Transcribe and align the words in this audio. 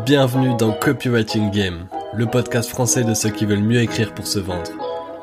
Bienvenue 0.00 0.56
dans 0.56 0.72
Copywriting 0.72 1.52
Game, 1.52 1.86
le 2.12 2.26
podcast 2.26 2.68
français 2.68 3.04
de 3.04 3.14
ceux 3.14 3.28
qui 3.28 3.44
veulent 3.44 3.62
mieux 3.62 3.80
écrire 3.82 4.12
pour 4.14 4.26
se 4.26 4.40
vendre. 4.40 4.70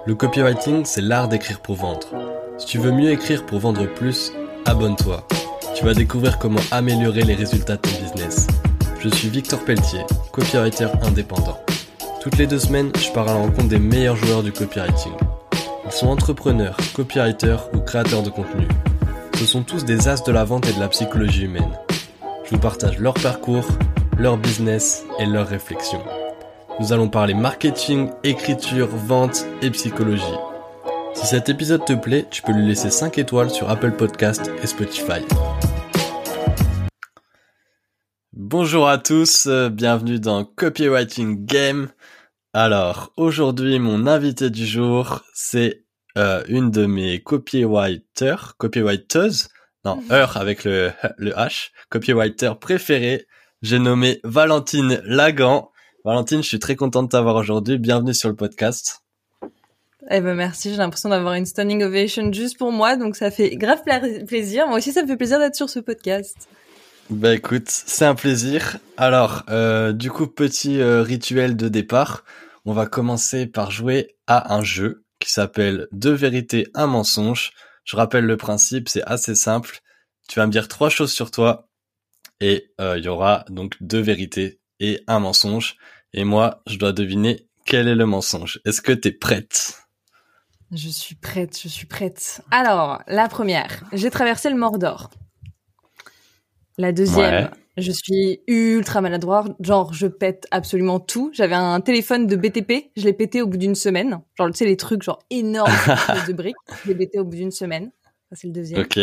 Le 0.05 0.15
copywriting, 0.15 0.85
c'est 0.85 1.01
l'art 1.01 1.27
d'écrire 1.27 1.59
pour 1.59 1.75
vendre. 1.75 2.07
Si 2.57 2.65
tu 2.65 2.77
veux 2.77 2.93
mieux 2.93 3.09
écrire 3.11 3.45
pour 3.45 3.59
vendre 3.59 3.85
plus, 3.87 4.31
abonne-toi. 4.65 5.27
Tu 5.75 5.83
vas 5.83 5.93
découvrir 5.93 6.37
comment 6.37 6.61
améliorer 6.71 7.23
les 7.23 7.35
résultats 7.35 7.75
de 7.75 7.81
ton 7.81 8.01
business. 8.01 8.47
Je 9.01 9.09
suis 9.09 9.27
Victor 9.27 9.59
Pelletier, 9.65 10.05
copywriter 10.31 10.87
indépendant. 11.03 11.59
Toutes 12.21 12.37
les 12.37 12.47
deux 12.47 12.59
semaines, 12.59 12.91
je 12.97 13.11
pars 13.11 13.27
à 13.27 13.33
la 13.33 13.39
rencontre 13.39 13.67
des 13.67 13.79
meilleurs 13.79 14.15
joueurs 14.15 14.43
du 14.43 14.53
copywriting. 14.53 15.13
Ils 15.85 15.91
sont 15.91 16.07
entrepreneurs, 16.07 16.77
copywriters 16.93 17.69
ou 17.73 17.79
créateurs 17.79 18.23
de 18.23 18.29
contenu. 18.29 18.67
Ce 19.37 19.45
sont 19.45 19.63
tous 19.63 19.83
des 19.83 20.07
as 20.07 20.23
de 20.23 20.31
la 20.31 20.45
vente 20.45 20.67
et 20.69 20.73
de 20.73 20.79
la 20.79 20.87
psychologie 20.87 21.43
humaine. 21.43 21.77
Je 22.43 22.51
vous 22.51 22.61
partage 22.61 22.97
leur 22.99 23.13
parcours, 23.13 23.65
leur 24.19 24.37
business 24.37 25.05
et 25.17 25.25
leurs 25.25 25.47
réflexions. 25.47 26.03
Nous 26.81 26.91
allons 26.91 27.07
parler 27.07 27.33
marketing, 27.33 28.09
écriture, 28.23 28.87
vente 28.87 29.45
et 29.61 29.71
psychologie. 29.71 30.23
Si 31.13 31.25
cet 31.25 31.47
épisode 31.47 31.85
te 31.85 31.93
plaît, 31.93 32.25
tu 32.29 32.41
peux 32.41 32.51
lui 32.51 32.67
laisser 32.67 32.89
5 32.89 33.17
étoiles 33.17 33.49
sur 33.49 33.69
Apple 33.69 33.93
Podcast 33.93 34.51
et 34.61 34.67
Spotify. 34.67 35.21
Bonjour 38.33 38.89
à 38.89 38.97
tous, 38.97 39.47
euh, 39.47 39.69
bienvenue 39.69 40.19
dans 40.19 40.43
Copywriting 40.43 41.45
Game. 41.45 41.89
Alors, 42.51 43.13
aujourd'hui, 43.15 43.79
mon 43.79 44.05
invité 44.05 44.49
du 44.49 44.65
jour, 44.65 45.23
c'est 45.33 45.85
euh, 46.17 46.43
une 46.49 46.71
de 46.71 46.85
mes 46.85 47.21
copywriters, 47.21 48.57
copywriters, 48.57 49.47
non, 49.85 50.03
heure 50.11 50.35
avec 50.35 50.65
le, 50.65 50.91
le 51.17 51.31
H, 51.31 51.69
copywriter 51.89 52.51
préféré, 52.59 53.25
j'ai 53.61 53.79
nommé 53.79 54.19
Valentine 54.23 55.01
Lagan. 55.03 55.71
Valentine, 56.05 56.41
je 56.41 56.47
suis 56.47 56.59
très 56.59 56.75
content 56.75 57.03
de 57.03 57.09
t'avoir 57.09 57.35
aujourd'hui. 57.35 57.77
Bienvenue 57.77 58.13
sur 58.13 58.29
le 58.29 58.35
podcast. 58.35 59.03
Eh 60.09 60.21
ben 60.21 60.33
merci, 60.33 60.71
j'ai 60.71 60.77
l'impression 60.77 61.09
d'avoir 61.09 61.33
une 61.33 61.45
standing 61.45 61.83
ovation 61.83 62.31
juste 62.31 62.57
pour 62.57 62.71
moi, 62.71 62.95
donc 62.95 63.15
ça 63.15 63.31
fait 63.31 63.55
grave 63.57 63.81
plaisir. 64.25 64.67
Moi 64.67 64.77
aussi, 64.77 64.93
ça 64.93 65.03
me 65.03 65.07
fait 65.07 65.17
plaisir 65.17 65.39
d'être 65.39 65.55
sur 65.55 65.69
ce 65.69 65.79
podcast. 65.79 66.47
Bah 67.09 67.35
écoute, 67.35 67.67
c'est 67.67 68.05
un 68.05 68.15
plaisir. 68.15 68.77
Alors, 68.97 69.43
euh, 69.49 69.91
du 69.91 70.09
coup, 70.09 70.27
petit 70.27 70.79
euh, 70.79 71.01
rituel 71.01 71.57
de 71.57 71.67
départ. 71.67 72.23
On 72.65 72.73
va 72.73 72.85
commencer 72.85 73.45
par 73.45 73.71
jouer 73.71 74.15
à 74.27 74.53
un 74.55 74.63
jeu 74.63 75.03
qui 75.19 75.31
s'appelle 75.31 75.87
Deux 75.91 76.13
vérités, 76.13 76.67
un 76.75 76.87
mensonge. 76.87 77.51
Je 77.83 77.97
rappelle 77.97 78.25
le 78.25 78.37
principe, 78.37 78.87
c'est 78.89 79.03
assez 79.03 79.35
simple. 79.35 79.79
Tu 80.27 80.39
vas 80.39 80.45
me 80.45 80.51
dire 80.51 80.67
trois 80.67 80.89
choses 80.89 81.11
sur 81.11 81.31
toi 81.31 81.68
et 82.41 82.71
euh, 82.79 82.97
il 82.97 83.05
y 83.05 83.07
aura 83.07 83.45
donc 83.49 83.75
deux 83.81 83.99
vérités 83.99 84.59
et 84.79 85.01
un 85.07 85.19
mensonge. 85.19 85.77
Et 86.13 86.23
moi, 86.23 86.61
je 86.67 86.77
dois 86.77 86.93
deviner 86.93 87.47
quel 87.65 87.87
est 87.87 87.95
le 87.95 88.05
mensonge. 88.05 88.59
Est-ce 88.65 88.81
que 88.81 88.91
t'es 88.91 89.11
prête? 89.11 89.75
Je 90.71 90.89
suis 90.89 91.15
prête, 91.15 91.59
je 91.59 91.67
suis 91.67 91.87
prête. 91.87 92.41
Alors, 92.51 93.01
la 93.07 93.27
première, 93.27 93.83
j'ai 93.91 94.09
traversé 94.09 94.49
le 94.49 94.55
Mordor. 94.55 95.09
La 96.77 96.91
deuxième, 96.91 97.49
je 97.77 97.91
suis 97.91 98.41
ultra 98.47 99.01
maladroit, 99.01 99.45
genre 99.59 99.93
je 99.93 100.07
pète 100.07 100.47
absolument 100.51 100.99
tout. 100.99 101.31
J'avais 101.33 101.55
un 101.55 101.81
téléphone 101.81 102.27
de 102.27 102.35
BTP, 102.35 102.91
je 102.95 103.03
l'ai 103.03 103.13
pété 103.13 103.41
au 103.41 103.47
bout 103.47 103.57
d'une 103.57 103.75
semaine. 103.75 104.21
Genre 104.37 104.47
tu 104.47 104.53
sais 104.53 104.65
les 104.65 104.77
trucs 104.77 105.03
genre 105.03 105.19
énormes 105.29 105.71
de 106.27 106.33
briques, 106.33 106.55
je 106.83 106.89
l'ai 106.89 106.95
pété 106.95 107.19
au 107.19 107.25
bout 107.25 107.35
d'une 107.35 107.51
semaine. 107.51 107.91
Ça 108.29 108.35
c'est 108.35 108.47
le 108.47 108.53
deuxième. 108.53 108.81
Ok. 108.81 108.99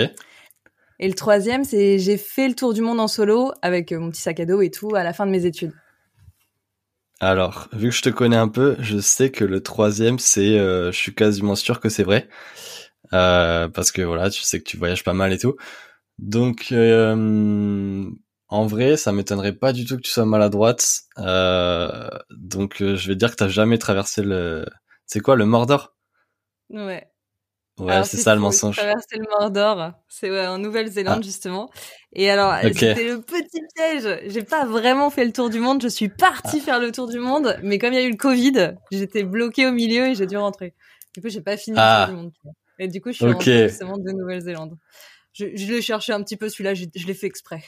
Et 0.99 1.09
le 1.09 1.15
troisième, 1.15 1.65
c'est 1.65 1.99
j'ai 1.99 2.17
fait 2.17 2.49
le 2.49 2.55
tour 2.55 2.73
du 2.73 2.81
monde 2.81 3.01
en 3.01 3.09
solo 3.09 3.53
avec 3.63 3.93
euh, 3.93 3.99
mon 3.99 4.11
petit 4.11 4.23
sac 4.23 4.41
à 4.41 4.47
dos 4.47 4.63
et 4.63 4.71
tout 4.71 4.95
à 4.95 5.05
la 5.05 5.13
fin 5.13 5.27
de 5.27 5.31
mes 5.31 5.45
études. 5.45 5.73
Alors, 7.21 7.69
vu 7.73 7.91
que 7.91 7.95
je 7.95 8.03
te 8.03 8.11
connais 8.11 8.37
un 8.37 8.49
peu, 8.49 8.77
je 8.79 8.99
sais 8.99 9.31
que 9.31 9.45
le 9.45 9.63
troisième, 9.63 10.19
c'est, 10.19 10.59
euh, 10.59 10.93
je 10.93 10.97
suis 10.97 11.15
quasiment 11.15 11.55
sûr 11.55 11.81
que 11.81 11.89
c'est 11.89 12.03
vrai, 12.03 12.29
euh, 13.15 13.69
parce 13.69 13.91
que 13.91 14.03
voilà, 14.03 14.29
tu 14.29 14.43
sais 14.43 14.59
que 14.59 14.65
tu 14.65 14.77
voyages 14.77 15.03
pas 15.05 15.15
mal 15.15 15.33
et 15.33 15.39
tout. 15.39 15.57
Donc, 16.19 16.73
en 18.49 18.67
vrai, 18.67 18.97
ça 18.97 19.13
m'étonnerait 19.13 19.55
pas 19.55 19.73
du 19.73 19.87
tout 19.87 19.97
que 19.97 20.03
tu 20.03 20.11
sois 20.11 20.27
maladroite. 20.27 21.05
donc, 21.17 22.77
je 22.81 23.09
vais 23.09 23.17
dire 23.17 23.31
que 23.31 23.37
t'as 23.37 23.49
jamais 23.49 23.79
traversé 23.79 24.23
le, 24.23 24.67
c'est 25.07 25.21
quoi, 25.21 25.37
le 25.37 25.47
Mordor? 25.47 25.95
Ouais. 26.69 27.09
Ouais, 27.79 28.05
c'est 28.05 28.17
ça 28.17 28.35
le 28.35 28.41
mensonge. 28.41 28.77
Traverser 28.77 29.19
le 29.19 29.27
Mordor, 29.29 29.93
c'est 30.09 30.31
ouais, 30.31 30.47
en 30.47 30.59
Nouvelle-Zélande 30.59 31.19
ah. 31.21 31.23
justement. 31.23 31.71
Et 32.15 32.31
alors, 32.31 32.55
c'était 32.63 33.05
le 33.05 33.21
petit 33.21 33.61
piège. 33.75 34.21
J'ai 34.29 34.43
pas 34.43 34.65
vraiment 34.65 35.11
fait 35.11 35.25
le 35.25 35.33
tour 35.33 35.51
du 35.51 35.59
monde. 35.59 35.83
Je 35.83 35.89
suis 35.89 36.09
partie 36.09 36.59
ah. 36.61 36.65
faire 36.65 36.81
le 36.81 36.91
tour 36.91 37.07
du 37.07 37.19
monde, 37.19 37.59
mais 37.63 37.79
comme 37.79 37.93
il 37.93 37.97
y 37.97 38.03
a 38.03 38.07
eu 38.07 38.11
le 38.11 38.17
Covid, 38.17 38.77
j'étais 38.91 39.25
bloquée 39.25 39.67
au 39.67 39.73
milieu 39.73 40.07
et 40.07 40.15
j'ai 40.15 40.27
dû 40.27 40.37
rentrer. 40.39 40.75
Du 41.15 41.21
coup, 41.21 41.29
j'ai 41.29 41.43
pas 41.43 41.57
fini 41.57 41.77
le 41.77 41.83
tour 41.83 41.91
ah. 41.91 42.07
du 42.09 42.17
monde. 42.17 42.33
Et 42.79 42.89
du 42.89 43.01
coup, 43.01 43.11
je 43.11 43.17
suis 43.17 43.27
rentrée 43.27 43.69
justement 43.69 43.99
de 43.99 44.11
Nouvelle-Zélande. 44.11 44.77
Je, 45.33 45.47
je 45.55 45.67
l'ai 45.67 45.83
cherché 45.83 46.13
un 46.13 46.23
petit 46.23 46.37
peu 46.37 46.49
celui-là. 46.49 46.73
Je, 46.73 46.85
je 46.95 47.07
l'ai 47.07 47.15
fait 47.15 47.27
exprès. 47.27 47.63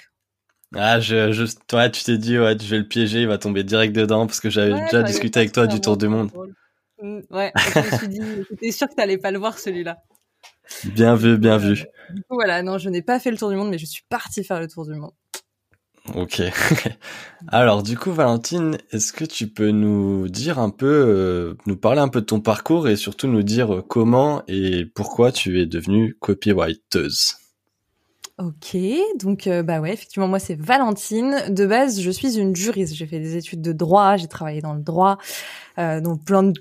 Ah, 0.75 1.01
je, 1.01 1.33
je, 1.33 1.45
toi, 1.67 1.89
tu 1.89 2.05
t'es 2.05 2.19
dit, 2.19 2.39
ouais, 2.39 2.57
je 2.59 2.67
vais 2.67 2.79
le 2.79 2.87
piéger, 2.89 3.23
il 3.23 3.29
va 3.29 3.39
tomber 3.39 3.65
direct 3.65 3.95
dedans 3.95 4.27
parce 4.27 4.41
que 4.41 4.51
j'avais 4.51 4.79
déjà 4.85 5.03
discuté 5.03 5.41
avec 5.41 5.53
toi 5.53 5.67
du 5.67 5.81
tour 5.81 5.97
du 5.97 6.09
monde. 6.09 6.31
Mm, 7.03 7.21
ouais, 7.31 7.53
je 7.57 7.79
me 7.79 7.99
suis 7.99 8.09
dit, 8.09 8.21
j'étais 8.51 8.73
sûre 8.73 8.89
que 8.89 8.95
t'allais 8.95 9.19
pas 9.19 9.31
le 9.31 9.39
voir 9.39 9.59
celui-là. 9.59 10.03
Bien 10.85 11.15
vu, 11.15 11.39
bien 11.39 11.57
vu. 11.57 11.85
Du 12.11 12.23
coup, 12.23 12.35
voilà, 12.35 12.63
non, 12.63 12.79
je 12.79 12.89
n'ai 12.89 13.03
pas 13.03 13.19
fait 13.19 13.31
le 13.31 13.37
tour 13.37 13.51
du 13.51 13.57
monde, 13.57 13.71
mais 13.71 13.79
je 13.79 13.87
suis 13.87 14.03
partie 14.09 14.45
faire 14.45 14.61
le 14.61 14.69
tour 14.69 14.87
du 14.87 14.95
monde. 14.95 15.13
Ok. 16.15 16.43
Alors, 17.49 17.83
du 17.83 17.97
coup, 17.97 18.13
Valentine, 18.13 18.79
est-ce 18.93 19.13
que 19.13 19.25
tu 19.25 19.49
peux 19.49 19.71
nous 19.71 20.29
dire 20.29 20.59
un 20.59 20.71
peu, 20.71 20.87
euh, 20.87 21.55
nous 21.67 21.77
parler 21.77 22.01
un 22.01 22.09
peu 22.09 22.21
de 22.21 22.27
ton 22.27 22.41
parcours 22.41 22.89
et 22.89 22.97
surtout 22.97 23.29
nous 23.29 23.43
dire 23.43 23.83
comment 23.89 24.43
et 24.49 24.87
pourquoi 24.87 25.33
tu 25.33 25.61
es 25.61 25.67
devenue 25.67 26.17
copywriteuse? 26.21 27.37
Ok, 28.39 28.77
donc 29.19 29.49
euh, 29.49 29.65
bah 29.65 29.81
ouais, 29.81 29.93
effectivement 29.93 30.29
moi 30.29 30.39
c'est 30.39 30.55
Valentine. 30.55 31.47
De 31.49 31.67
base, 31.67 32.01
je 32.01 32.09
suis 32.09 32.39
une 32.39 32.55
juriste. 32.55 32.95
J'ai 32.95 33.07
fait 33.07 33.19
des 33.19 33.37
études 33.37 33.63
de 33.63 33.73
droit, 33.73 34.17
j'ai 34.17 34.29
travaillé 34.29 34.61
dans 34.61 34.75
le 34.75 34.81
droit, 34.81 35.19
euh, 35.79 36.01
donc 36.01 36.25
plein 36.25 36.43
de 36.43 36.55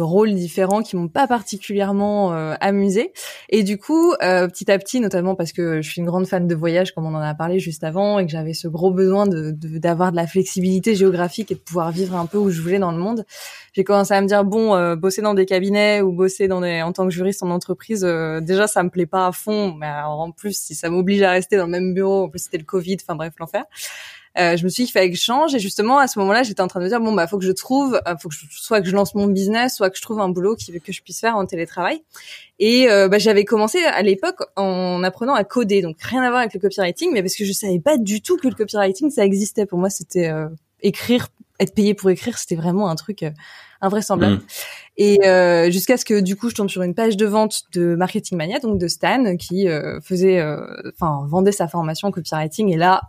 rôles 0.00 0.34
différents 0.34 0.82
qui 0.82 0.96
m'ont 0.96 1.08
pas 1.08 1.26
particulièrement 1.26 2.32
euh, 2.32 2.54
amusée. 2.60 3.12
Et 3.48 3.62
du 3.62 3.78
coup, 3.78 4.12
euh, 4.22 4.48
petit 4.48 4.70
à 4.70 4.78
petit, 4.78 5.00
notamment 5.00 5.34
parce 5.34 5.52
que 5.52 5.80
je 5.80 5.88
suis 5.88 6.00
une 6.00 6.06
grande 6.06 6.26
fan 6.26 6.46
de 6.46 6.54
voyage, 6.54 6.94
comme 6.94 7.06
on 7.06 7.14
en 7.14 7.20
a 7.20 7.34
parlé 7.34 7.58
juste 7.58 7.84
avant, 7.84 8.18
et 8.18 8.26
que 8.26 8.32
j'avais 8.32 8.54
ce 8.54 8.68
gros 8.68 8.90
besoin 8.90 9.26
de 9.26 9.50
d'avoir 9.52 10.10
de, 10.10 10.16
la 10.16 10.26
flexibilité 10.26 10.94
géographique 10.94 11.50
et 11.52 11.54
de 11.54 11.60
pouvoir 11.60 11.90
vivre 11.90 12.16
un 12.16 12.26
peu 12.26 12.38
où 12.38 12.50
je 12.50 12.60
voulais 12.60 12.78
dans 12.78 12.92
le 12.92 12.98
monde, 12.98 13.24
j'ai 13.72 13.84
commencé 13.84 14.14
à 14.14 14.20
me 14.20 14.26
dire 14.26 14.44
bon, 14.44 14.74
euh, 14.74 14.96
bosser 14.96 15.22
dans 15.22 15.34
des 15.34 15.46
cabinets 15.46 16.00
ou 16.00 16.12
bosser 16.12 16.48
dans 16.48 16.60
des, 16.60 16.82
en 16.82 16.92
tant 16.92 17.04
que 17.04 17.12
juriste 17.12 17.42
en 17.42 17.50
entreprise, 17.50 18.02
déjà 18.42 18.66
ça 18.66 18.82
me 18.82 18.90
plaît 18.90 19.06
pas 19.06 19.26
à 19.26 19.32
fond, 19.32 19.74
mais 19.74 19.90
en 20.06 20.30
plus 20.30 20.56
si 20.56 20.74
ça 20.74 20.90
m'oblige 20.90 21.22
à 21.22 21.30
rester 21.30 21.56
dans 21.56 21.66
le 21.66 21.72
même 21.72 21.94
bureau, 21.94 22.24
en 22.24 22.28
plus 22.28 22.40
c'était 22.40 22.58
le 22.58 22.64
Covid, 22.64 22.96
enfin 23.02 23.16
bref 23.16 23.34
l'enfer. 23.38 23.64
Euh, 24.36 24.56
je 24.56 24.64
me 24.64 24.68
suis 24.68 24.82
dit 24.82 24.86
qu'il 24.86 24.92
fallait 24.92 25.12
que 25.12 25.16
je 25.16 25.22
change 25.22 25.54
et 25.54 25.60
justement 25.60 25.98
à 25.98 26.08
ce 26.08 26.18
moment-là 26.18 26.42
j'étais 26.42 26.60
en 26.60 26.66
train 26.66 26.80
de 26.80 26.84
me 26.84 26.88
dire 26.88 26.98
bon 26.98 27.12
bah 27.12 27.28
faut 27.28 27.38
que 27.38 27.44
je 27.44 27.52
trouve 27.52 28.00
euh, 28.08 28.16
faut 28.20 28.28
que 28.28 28.34
je, 28.34 28.46
soit 28.50 28.80
que 28.80 28.88
je 28.88 28.92
lance 28.92 29.14
mon 29.14 29.28
business 29.28 29.76
soit 29.76 29.90
que 29.90 29.96
je 29.96 30.02
trouve 30.02 30.20
un 30.20 30.28
boulot 30.28 30.56
qui 30.56 30.72
que 30.80 30.92
je 30.92 31.02
puisse 31.02 31.20
faire 31.20 31.36
en 31.36 31.46
télétravail 31.46 32.02
et 32.58 32.90
euh, 32.90 33.06
bah, 33.06 33.18
j'avais 33.18 33.44
commencé 33.44 33.78
à 33.84 34.02
l'époque 34.02 34.42
en 34.56 35.04
apprenant 35.04 35.34
à 35.34 35.44
coder 35.44 35.82
donc 35.82 36.02
rien 36.02 36.20
à 36.22 36.30
voir 36.30 36.40
avec 36.40 36.52
le 36.52 36.58
copywriting 36.58 37.12
mais 37.12 37.22
parce 37.22 37.36
que 37.36 37.44
je 37.44 37.52
savais 37.52 37.78
pas 37.78 37.96
du 37.96 38.22
tout 38.22 38.36
que 38.36 38.48
le 38.48 38.54
copywriting 38.56 39.08
ça 39.12 39.24
existait 39.24 39.66
pour 39.66 39.78
moi 39.78 39.88
c'était 39.88 40.32
écrire 40.82 41.28
être 41.60 41.72
payé 41.72 41.94
pour 41.94 42.10
écrire 42.10 42.36
c'était 42.36 42.56
vraiment 42.56 42.88
un 42.88 42.96
truc 42.96 43.24
invraisemblable. 43.80 44.36
Mmh. 44.36 44.42
Et 44.96 45.26
euh, 45.26 45.70
jusqu'à 45.70 45.98
ce 45.98 46.06
que 46.06 46.20
du 46.20 46.36
coup 46.36 46.48
je 46.48 46.54
tombe 46.54 46.70
sur 46.70 46.82
une 46.82 46.94
page 46.94 47.18
de 47.18 47.26
vente 47.26 47.64
de 47.74 47.94
Marketing 47.96 48.38
Mania, 48.38 48.58
donc 48.58 48.78
de 48.78 48.88
Stan, 48.88 49.36
qui 49.36 49.66
faisait, 50.02 50.42
enfin 50.94 51.26
vendait 51.28 51.52
sa 51.52 51.68
formation 51.68 52.08
en 52.08 52.10
copywriting. 52.10 52.72
Et 52.72 52.76
là, 52.76 53.02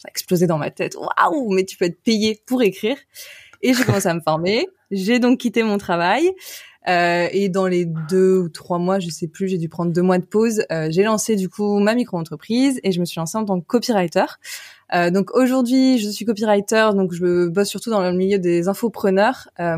ça 0.00 0.08
a 0.08 0.10
explosé 0.10 0.46
dans 0.46 0.56
ma 0.56 0.70
tête. 0.70 0.96
Waouh, 0.96 1.52
mais 1.52 1.64
tu 1.64 1.76
peux 1.76 1.84
être 1.84 2.02
payé 2.02 2.42
pour 2.46 2.62
écrire. 2.62 2.96
Et 3.62 3.74
j'ai 3.74 3.84
commencé 3.84 4.08
à 4.08 4.14
me 4.14 4.20
former. 4.20 4.66
J'ai 4.90 5.18
donc 5.18 5.40
quitté 5.40 5.62
mon 5.62 5.76
travail. 5.76 6.32
Euh, 6.88 7.28
et 7.32 7.50
dans 7.50 7.66
les 7.66 7.84
deux 7.84 8.38
ou 8.38 8.48
trois 8.48 8.78
mois, 8.78 8.98
je 8.98 9.10
sais 9.10 9.28
plus, 9.28 9.48
j'ai 9.48 9.58
dû 9.58 9.68
prendre 9.68 9.92
deux 9.92 10.00
mois 10.00 10.16
de 10.16 10.24
pause. 10.24 10.64
Euh, 10.72 10.88
j'ai 10.90 11.02
lancé 11.02 11.36
du 11.36 11.50
coup 11.50 11.78
ma 11.78 11.94
micro-entreprise 11.94 12.80
et 12.82 12.92
je 12.92 13.00
me 13.00 13.04
suis 13.04 13.18
lancée 13.18 13.36
en 13.36 13.44
tant 13.44 13.60
que 13.60 13.66
copywriter. 13.66 14.24
Euh, 14.92 15.10
donc 15.10 15.30
aujourd'hui, 15.34 15.98
je 15.98 16.08
suis 16.08 16.24
copywriter, 16.24 16.90
donc 16.94 17.12
je 17.12 17.48
bosse 17.48 17.68
surtout 17.68 17.90
dans 17.90 18.02
le 18.02 18.12
milieu 18.12 18.38
des 18.38 18.66
infopreneurs. 18.68 19.48
Euh, 19.60 19.76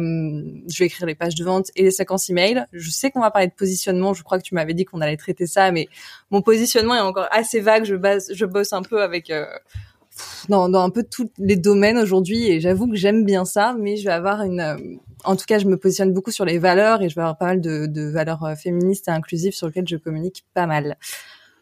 je 0.68 0.78
vais 0.78 0.86
écrire 0.86 1.06
les 1.06 1.14
pages 1.14 1.34
de 1.34 1.44
vente 1.44 1.70
et 1.76 1.82
les 1.82 1.90
séquences 1.90 2.30
email. 2.30 2.66
Je 2.72 2.90
sais 2.90 3.10
qu'on 3.10 3.20
va 3.20 3.30
parler 3.30 3.48
de 3.48 3.52
positionnement. 3.52 4.14
Je 4.14 4.22
crois 4.22 4.38
que 4.38 4.44
tu 4.44 4.54
m'avais 4.54 4.74
dit 4.74 4.84
qu'on 4.84 5.00
allait 5.00 5.16
traiter 5.16 5.46
ça, 5.46 5.70
mais 5.70 5.88
mon 6.30 6.40
positionnement 6.40 6.94
est 6.94 7.00
encore 7.00 7.26
assez 7.30 7.60
vague. 7.60 7.84
Je, 7.84 7.96
base, 7.96 8.32
je 8.34 8.46
bosse 8.46 8.72
un 8.72 8.82
peu 8.82 9.02
avec 9.02 9.30
euh, 9.30 9.44
dans, 10.48 10.68
dans 10.68 10.82
un 10.82 10.90
peu 10.90 11.02
tous 11.02 11.30
les 11.38 11.56
domaines 11.56 11.98
aujourd'hui 11.98 12.48
et 12.48 12.60
j'avoue 12.60 12.88
que 12.88 12.96
j'aime 12.96 13.24
bien 13.24 13.44
ça, 13.44 13.74
mais 13.78 13.96
je 13.96 14.04
vais 14.04 14.12
avoir 14.12 14.42
une, 14.42 14.60
euh, 14.60 14.76
en 15.24 15.36
tout 15.36 15.44
cas, 15.46 15.58
je 15.58 15.66
me 15.66 15.76
positionne 15.76 16.12
beaucoup 16.12 16.30
sur 16.30 16.44
les 16.44 16.58
valeurs 16.58 17.02
et 17.02 17.08
je 17.08 17.14
vais 17.14 17.22
avoir 17.22 17.38
pas 17.38 17.46
mal 17.46 17.60
de, 17.60 17.86
de 17.86 18.02
valeurs 18.02 18.44
euh, 18.44 18.54
féministes 18.54 19.08
et 19.08 19.10
inclusives 19.10 19.54
sur 19.54 19.68
lesquelles 19.68 19.88
je 19.88 19.96
communique 19.96 20.44
pas 20.54 20.66
mal. 20.66 20.96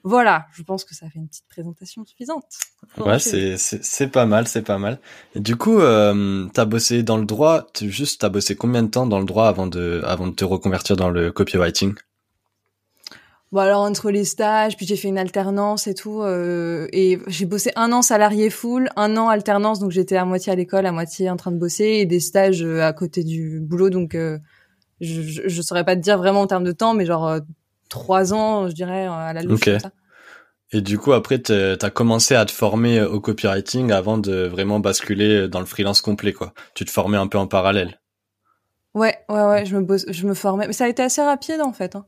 Voilà, 0.03 0.47
je 0.53 0.63
pense 0.63 0.85
que 0.85 0.95
ça 0.95 1.11
fait 1.11 1.19
une 1.19 1.29
petite 1.29 1.45
présentation 1.51 2.05
suffisante. 2.07 2.47
Ouais, 2.97 3.19
c'est 3.19 3.59
c'est 3.59 4.09
pas 4.09 4.25
mal, 4.25 4.49
c'est 4.49 4.63
pas 4.63 4.79
mal. 4.79 4.99
Et 5.35 5.41
du 5.41 5.57
coup, 5.57 5.79
euh, 5.79 6.47
t'as 6.55 6.65
bossé 6.65 7.03
dans 7.03 7.19
le 7.19 7.27
droit. 7.27 7.67
Juste, 7.83 8.23
t'as 8.23 8.31
bossé 8.31 8.57
combien 8.57 8.83
de 8.83 8.89
temps 8.89 9.07
dans 9.07 9.19
le 9.19 9.27
droit 9.27 9.47
avant 9.47 9.67
de 9.67 10.01
avant 10.07 10.27
de 10.27 10.33
te 10.33 10.45
reconvertir 10.45 10.97
dans 10.97 11.11
le 11.11 11.31
copywriting? 11.31 11.95
Bon 13.53 13.61
alors 13.61 13.81
entre 13.81 14.13
les 14.13 14.25
stages, 14.25 14.77
puis 14.77 14.87
j'ai 14.87 14.95
fait 14.95 15.09
une 15.09 15.19
alternance 15.19 15.89
et 15.89 15.95
tout, 15.95 16.23
euh, 16.23 16.87
et 16.93 17.19
j'ai 17.27 17.47
bossé 17.47 17.73
un 17.75 17.91
an 17.91 18.01
salarié 18.01 18.49
full, 18.49 18.89
un 18.95 19.17
an 19.17 19.29
alternance, 19.29 19.81
donc 19.81 19.91
j'étais 19.91 20.17
à 20.17 20.25
moitié 20.25 20.53
à 20.53 20.55
l'école, 20.55 20.87
à 20.87 20.93
moitié 20.93 21.29
en 21.31 21.37
train 21.37 21.51
de 21.51 21.57
bosser, 21.57 21.85
et 21.85 22.07
des 22.07 22.21
stages 22.21 22.63
euh, 22.63 22.83
à 22.83 22.93
côté 22.93 23.25
du 23.25 23.59
boulot, 23.59 23.91
donc 23.91 24.15
euh, 24.15 24.39
je, 25.01 25.21
je, 25.21 25.63
saurais 25.63 25.85
pas 25.85 25.97
te 25.97 26.01
dire 26.01 26.17
vraiment 26.17 26.43
en 26.43 26.47
termes 26.47 26.63
de 26.63 26.71
temps, 26.71 26.95
mais 26.95 27.07
genre 27.07 27.27
euh, 27.27 27.41
trois 27.89 28.33
ans, 28.33 28.69
je 28.69 28.73
dirais 28.73 29.07
à 29.07 29.33
la 29.33 29.43
louche. 29.43 29.65
ça. 29.65 29.91
Et 30.73 30.81
du 30.81 30.99
coup 30.99 31.13
après 31.13 31.41
t'as 31.41 31.91
commencé 31.91 32.37
à 32.37 32.45
te 32.45 32.53
former 32.53 33.03
au 33.03 33.19
copywriting 33.19 33.91
avant 33.91 34.19
de 34.19 34.47
vraiment 34.47 34.79
basculer 34.79 35.49
dans 35.49 35.59
le 35.59 35.67
freelance 35.67 36.01
complet 36.01 36.33
quoi. 36.33 36.53
Tu 36.75 36.85
te 36.85 36.93
formais 36.93 37.17
un 37.17 37.27
peu 37.27 37.39
en 37.39 37.49
parallèle. 37.49 37.99
Ouais 38.95 39.19
ouais 39.29 39.43
ouais, 39.43 39.67
je 39.67 39.75
me 39.75 39.83
bosse, 39.83 40.05
je 40.09 40.25
me 40.29 40.35
formais, 40.35 40.69
mais 40.69 40.73
ça 40.73 40.85
a 40.85 40.89
été 40.89 41.03
assez 41.03 41.23
rapide 41.23 41.61
en 41.61 41.73
fait. 41.73 41.97
Hein. 41.97 42.07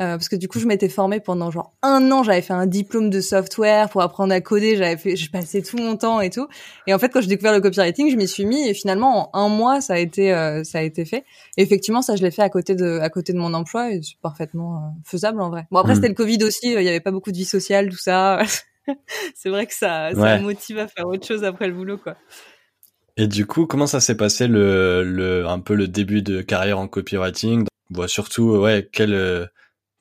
Euh, 0.00 0.16
parce 0.16 0.30
que 0.30 0.36
du 0.36 0.48
coup, 0.48 0.58
je 0.58 0.66
m'étais 0.66 0.88
formée 0.88 1.20
pendant 1.20 1.50
genre 1.50 1.74
un 1.82 2.10
an. 2.10 2.22
J'avais 2.22 2.40
fait 2.40 2.54
un 2.54 2.66
diplôme 2.66 3.10
de 3.10 3.20
software 3.20 3.90
pour 3.90 4.00
apprendre 4.00 4.32
à 4.32 4.40
coder. 4.40 4.76
J'avais 4.76 4.96
fait, 4.96 5.16
je 5.16 5.30
passais 5.30 5.60
tout 5.60 5.76
mon 5.76 5.96
temps 5.96 6.20
et 6.20 6.30
tout. 6.30 6.48
Et 6.86 6.94
en 6.94 6.98
fait, 6.98 7.10
quand 7.10 7.20
j'ai 7.20 7.28
découvert 7.28 7.52
le 7.52 7.60
copywriting, 7.60 8.10
je 8.10 8.16
m'y 8.16 8.26
suis 8.26 8.46
mis. 8.46 8.66
Et 8.66 8.74
finalement, 8.74 9.30
en 9.36 9.44
un 9.44 9.48
mois, 9.48 9.80
ça 9.82 9.94
a 9.94 9.98
été, 9.98 10.32
euh, 10.32 10.64
ça 10.64 10.78
a 10.78 10.82
été 10.82 11.04
fait. 11.04 11.24
Et 11.58 11.62
effectivement, 11.62 12.00
ça, 12.00 12.16
je 12.16 12.22
l'ai 12.22 12.30
fait 12.30 12.42
à 12.42 12.48
côté 12.48 12.74
de, 12.74 13.00
à 13.00 13.10
côté 13.10 13.34
de 13.34 13.38
mon 13.38 13.52
emploi. 13.52 13.92
Et 13.92 14.00
c'est 14.02 14.16
parfaitement 14.22 14.76
euh, 14.76 14.88
faisable 15.04 15.42
en 15.42 15.50
vrai. 15.50 15.66
Bon, 15.70 15.78
après, 15.78 15.92
hmm. 15.92 15.96
c'était 15.96 16.08
le 16.08 16.14
Covid 16.14 16.42
aussi. 16.44 16.72
Il 16.72 16.82
y 16.82 16.88
avait 16.88 17.00
pas 17.00 17.10
beaucoup 17.10 17.30
de 17.30 17.36
vie 17.36 17.44
sociale, 17.44 17.90
tout 17.90 17.98
ça. 17.98 18.40
c'est 19.34 19.50
vrai 19.50 19.66
que 19.66 19.74
ça, 19.74 20.10
ça 20.14 20.38
motive 20.38 20.78
à 20.78 20.88
faire 20.88 21.06
autre 21.06 21.26
chose 21.26 21.44
après 21.44 21.68
le 21.68 21.74
boulot, 21.74 21.98
quoi. 21.98 22.16
Et 23.18 23.26
du 23.26 23.44
coup, 23.44 23.66
comment 23.66 23.86
ça 23.86 24.00
s'est 24.00 24.16
passé 24.16 24.46
le, 24.46 25.02
le, 25.04 25.46
un 25.46 25.60
peu 25.60 25.74
le 25.74 25.86
début 25.86 26.22
de 26.22 26.40
carrière 26.40 26.78
en 26.78 26.88
copywriting? 26.88 27.66
Bon, 27.90 28.08
surtout, 28.08 28.56
ouais, 28.56 28.88
quel, 28.90 29.50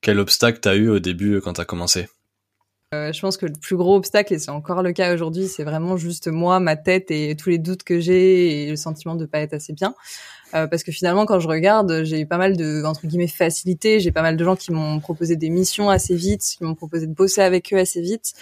quel 0.01 0.19
obstacle 0.19 0.59
t'as 0.59 0.75
eu 0.75 0.89
au 0.89 0.99
début 0.99 1.35
euh, 1.35 1.41
quand 1.41 1.53
t'as 1.53 1.65
commencé 1.65 2.07
euh, 2.93 3.13
je 3.13 3.21
pense 3.21 3.37
que 3.37 3.45
le 3.45 3.53
plus 3.53 3.77
gros 3.77 3.95
obstacle, 3.95 4.33
et 4.33 4.39
c'est 4.39 4.51
encore 4.51 4.83
le 4.83 4.91
cas 4.91 5.13
aujourd'hui, 5.13 5.47
c'est 5.47 5.63
vraiment 5.63 5.95
juste 5.95 6.27
moi, 6.27 6.59
ma 6.59 6.75
tête 6.75 7.09
et 7.09 7.37
tous 7.37 7.49
les 7.49 7.57
doutes 7.57 7.83
que 7.83 8.01
j'ai 8.01 8.63
et 8.63 8.69
le 8.69 8.75
sentiment 8.75 9.15
de 9.15 9.25
pas 9.25 9.39
être 9.39 9.53
assez 9.53 9.71
bien. 9.71 9.95
Euh, 10.53 10.67
parce 10.67 10.83
que 10.83 10.91
finalement, 10.91 11.25
quand 11.25 11.39
je 11.39 11.47
regarde, 11.47 12.03
j'ai 12.03 12.19
eu 12.21 12.25
pas 12.25 12.37
mal 12.37 12.57
de 12.57 12.83
entre 12.83 13.07
guillemets 13.07 13.27
facilité. 13.27 13.99
J'ai 13.99 14.11
pas 14.11 14.21
mal 14.21 14.37
de 14.37 14.43
gens 14.43 14.55
qui 14.55 14.71
m'ont 14.71 14.99
proposé 14.99 15.35
des 15.35 15.49
missions 15.49 15.89
assez 15.89 16.15
vite, 16.15 16.41
qui 16.57 16.63
m'ont 16.63 16.75
proposé 16.75 17.07
de 17.07 17.13
bosser 17.13 17.41
avec 17.41 17.73
eux 17.73 17.77
assez 17.77 18.01
vite. 18.01 18.33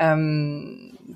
Euh, 0.00 0.62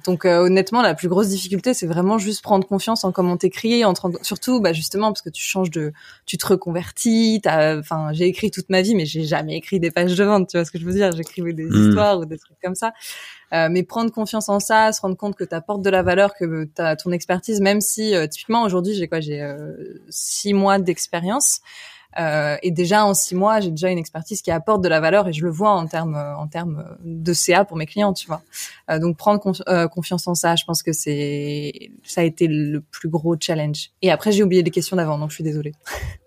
donc 0.05 0.25
euh, 0.25 0.39
honnêtement, 0.39 0.83
la 0.83 0.95
plus 0.95 1.09
grosse 1.09 1.29
difficulté, 1.29 1.75
c'est 1.75 1.87
vraiment 1.87 2.19
juste 2.19 2.43
prendre 2.43 2.67
confiance 2.67 3.05
en 3.05 3.13
comment 3.13 3.37
t'écris, 3.37 3.85
en 3.85 3.95
surtout 4.23 4.61
bah 4.61 4.73
justement 4.73 5.09
parce 5.09 5.23
que 5.23 5.31
tu 5.31 5.43
changes 5.43 5.71
de, 5.71 5.93
tu 6.27 6.37
te 6.37 6.47
reconvertis. 6.47 7.41
Enfin, 7.47 8.13
j'ai 8.13 8.27
écrit 8.27 8.51
toute 8.51 8.71
ma 8.71 8.83
vie, 8.83 8.95
mais 8.95 9.07
j'ai 9.07 9.25
jamais 9.25 9.57
écrit 9.57 9.81
des 9.81 9.91
pages 9.91 10.15
de 10.15 10.25
vente. 10.25 10.49
Tu 10.49 10.57
vois 10.57 10.65
ce 10.65 10.71
que 10.71 10.79
je 10.79 10.85
veux 10.85 10.93
dire? 10.93 11.13
J'écrivais 11.13 11.53
des 11.53 11.65
hmm. 11.65 11.89
histoires 11.89 12.19
ou 12.21 12.25
des 12.25 12.39
trucs 12.39 12.59
comme 12.63 12.75
ça. 12.75 12.93
Euh, 13.53 13.69
mais 13.71 13.83
prendre 13.83 14.11
confiance 14.11 14.49
en 14.49 14.61
ça, 14.61 14.93
se 14.93 15.01
rendre 15.01 15.17
compte 15.17 15.37
que 15.37 15.45
tu 15.45 15.55
apportes 15.55 15.83
de 15.83 15.91
la 15.91 16.03
valeur, 16.03 16.35
que 16.35 16.65
tu 16.65 16.83
as 16.83 16.97
ton 16.97 17.13
expertise, 17.13 17.61
même 17.61 17.81
si 17.81 18.15
euh, 18.15 18.27
typiquement 18.27 18.63
aujourd'hui 18.63 18.95
j'ai 18.95 19.09
quoi, 19.09 19.21
j'ai 19.21 19.41
euh, 19.41 20.01
six 20.09 20.53
mois 20.53 20.79
d'expérience. 20.79 21.61
Euh, 22.19 22.57
et 22.63 22.71
déjà 22.71 23.05
en 23.05 23.13
six 23.15 23.35
mois, 23.35 23.61
j'ai 23.61 23.71
déjà 23.71 23.91
une 23.91 23.99
expertise 23.99 24.41
qui 24.41 24.51
apporte 24.51 24.83
de 24.83 24.89
la 24.89 25.01
valeur 25.01 25.29
et 25.29 25.33
je 25.33 25.45
le 25.45 25.51
vois 25.51 25.73
en 25.73 25.87
termes 25.87 26.17
en 26.17 26.47
termes 26.47 26.97
de 27.05 27.33
CA 27.35 27.65
pour 27.65 27.77
mes 27.77 27.87
clients, 27.87 28.15
tu 28.15 28.27
vois. 28.27 28.43
Euh, 28.91 28.99
donc 28.99 29.17
prendre 29.17 29.39
confiance 29.89 30.27
en 30.27 30.35
ça, 30.35 30.57
je 30.57 30.65
pense 30.65 30.83
que 30.83 30.93
c'est 30.93 31.91
ça 32.05 32.23
a 32.23 32.25
été 32.25 32.47
le 32.49 32.81
plus 32.81 33.09
gros 33.09 33.37
challenge. 33.39 33.91
Et 34.03 34.11
après 34.11 34.33
j'ai 34.33 34.43
oublié 34.43 34.63
les 34.63 34.71
questions 34.71 34.97
d'avant, 34.97 35.19
donc 35.19 35.31
je 35.31 35.35
suis 35.35 35.45
désolée. 35.45 35.73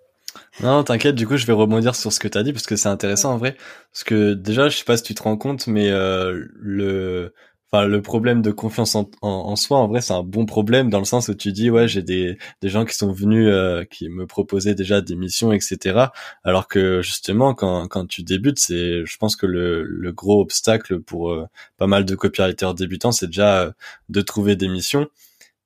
Non, 0.62 0.84
t'inquiète, 0.84 1.16
du 1.16 1.26
coup, 1.26 1.38
je 1.38 1.46
vais 1.46 1.54
rebondir 1.54 1.96
sur 1.96 2.12
ce 2.12 2.20
que 2.20 2.28
t'as 2.28 2.44
dit 2.44 2.52
parce 2.52 2.66
que 2.66 2.76
c'est 2.76 2.90
intéressant 2.90 3.34
en 3.34 3.38
vrai. 3.38 3.56
Parce 3.94 4.04
que 4.04 4.34
déjà, 4.34 4.68
je 4.68 4.78
sais 4.78 4.84
pas 4.84 4.98
si 4.98 5.04
tu 5.04 5.16
te 5.16 5.24
rends 5.24 5.38
compte, 5.38 5.68
mais 5.68 5.90
euh, 5.90 6.48
le, 6.54 7.34
enfin, 7.72 7.86
le 7.86 8.02
problème 8.02 8.42
de 8.42 8.52
confiance 8.52 8.96
en, 8.96 9.56
soi, 9.56 9.78
en 9.78 9.88
vrai, 9.88 10.02
c'est 10.02 10.12
un 10.14 10.24
bon 10.24 10.46
problème 10.46 10.90
dans 10.90 11.00
le 11.00 11.06
sens 11.06 11.30
où 11.30 11.34
tu 11.34 11.54
dis, 11.54 11.70
ouais, 11.70 11.88
j'ai 11.88 12.02
des, 12.04 12.38
des 12.62 12.68
gens 12.68 12.84
qui 12.84 12.94
sont 12.94 13.14
venus, 13.14 13.48
euh, 13.50 13.86
qui 13.86 14.10
me 14.10 14.28
proposaient 14.28 14.76
déjà 14.76 15.00
des 15.00 15.16
missions, 15.16 15.54
etc. 15.54 16.12
Alors 16.44 16.68
que 16.68 17.02
justement, 17.02 17.54
quand, 17.54 17.88
quand 17.88 18.06
tu 18.06 18.24
débutes, 18.24 18.60
c'est, 18.60 19.06
je 19.06 19.18
pense 19.18 19.38
que 19.38 19.46
le, 19.46 19.84
le 19.84 20.12
gros 20.12 20.42
obstacle 20.42 21.00
pour 21.00 21.32
euh, 21.32 21.48
pas 21.78 21.88
mal 21.88 22.04
de 22.04 22.16
copywriters 22.16 22.74
débutants, 22.74 23.14
c'est 23.14 23.28
déjà 23.28 23.74
de 24.10 24.22
trouver 24.22 24.58
des 24.58 24.68
missions. 24.68 25.08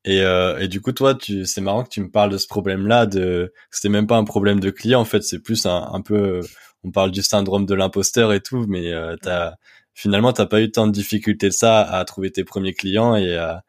Et, 0.06 0.22
euh, 0.22 0.60
et 0.60 0.68
du 0.68 0.82
coup, 0.82 0.92
toi, 0.92 1.16
tu, 1.16 1.46
c'est 1.46 1.62
marrant 1.62 1.84
que 1.84 1.90
tu 1.90 2.02
me 2.02 2.10
parles 2.10 2.32
de 2.32 2.38
ce 2.38 2.48
problème-là. 2.48 3.06
De, 3.06 3.54
c'était 3.72 3.90
même 3.90 4.08
pas 4.08 4.18
un 4.18 4.26
problème 4.26 4.60
de 4.60 4.70
client, 4.70 5.00
en 5.00 5.06
fait, 5.06 5.24
c'est 5.24 5.40
plus 5.40 5.66
un, 5.66 5.90
un 5.94 6.02
peu, 6.02 6.42
on 6.84 6.92
parle 6.92 7.12
du 7.12 7.22
syndrome 7.22 7.66
de 7.66 7.74
l'imposteur 7.74 8.34
et 8.34 8.42
tout, 8.42 8.66
mais 8.68 8.92
euh, 8.92 9.16
t'as, 9.22 9.54
finalement, 9.94 10.34
t'as 10.34 10.46
pas 10.46 10.62
eu 10.62 10.72
tant 10.72 10.88
de 10.88 10.92
difficultés 10.92 11.48
de 11.48 11.54
ça 11.54 11.82
à 11.82 12.04
trouver 12.06 12.32
tes 12.32 12.44
premiers 12.44 12.74
clients 12.74 13.16
et 13.16 13.36
à, 13.38 13.64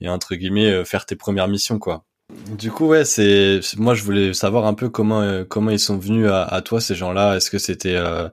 et 0.00 0.08
entre 0.08 0.34
guillemets, 0.34 0.70
euh, 0.70 0.84
faire 0.84 1.06
tes 1.06 1.16
premières 1.16 1.48
missions, 1.48 1.78
quoi. 1.78 2.04
Du 2.56 2.70
coup, 2.70 2.86
ouais, 2.86 3.04
c'est, 3.04 3.60
moi, 3.76 3.94
je 3.94 4.04
voulais 4.04 4.32
savoir 4.34 4.66
un 4.66 4.74
peu 4.74 4.88
comment, 4.88 5.20
euh, 5.20 5.44
comment 5.44 5.72
ils 5.72 5.80
sont 5.80 5.98
venus 5.98 6.28
à, 6.28 6.44
à 6.44 6.62
toi, 6.62 6.80
ces 6.80 6.94
gens-là. 6.94 7.36
Est-ce 7.36 7.50
que 7.50 7.58
c'était 7.58 7.96
euh, 7.96 8.28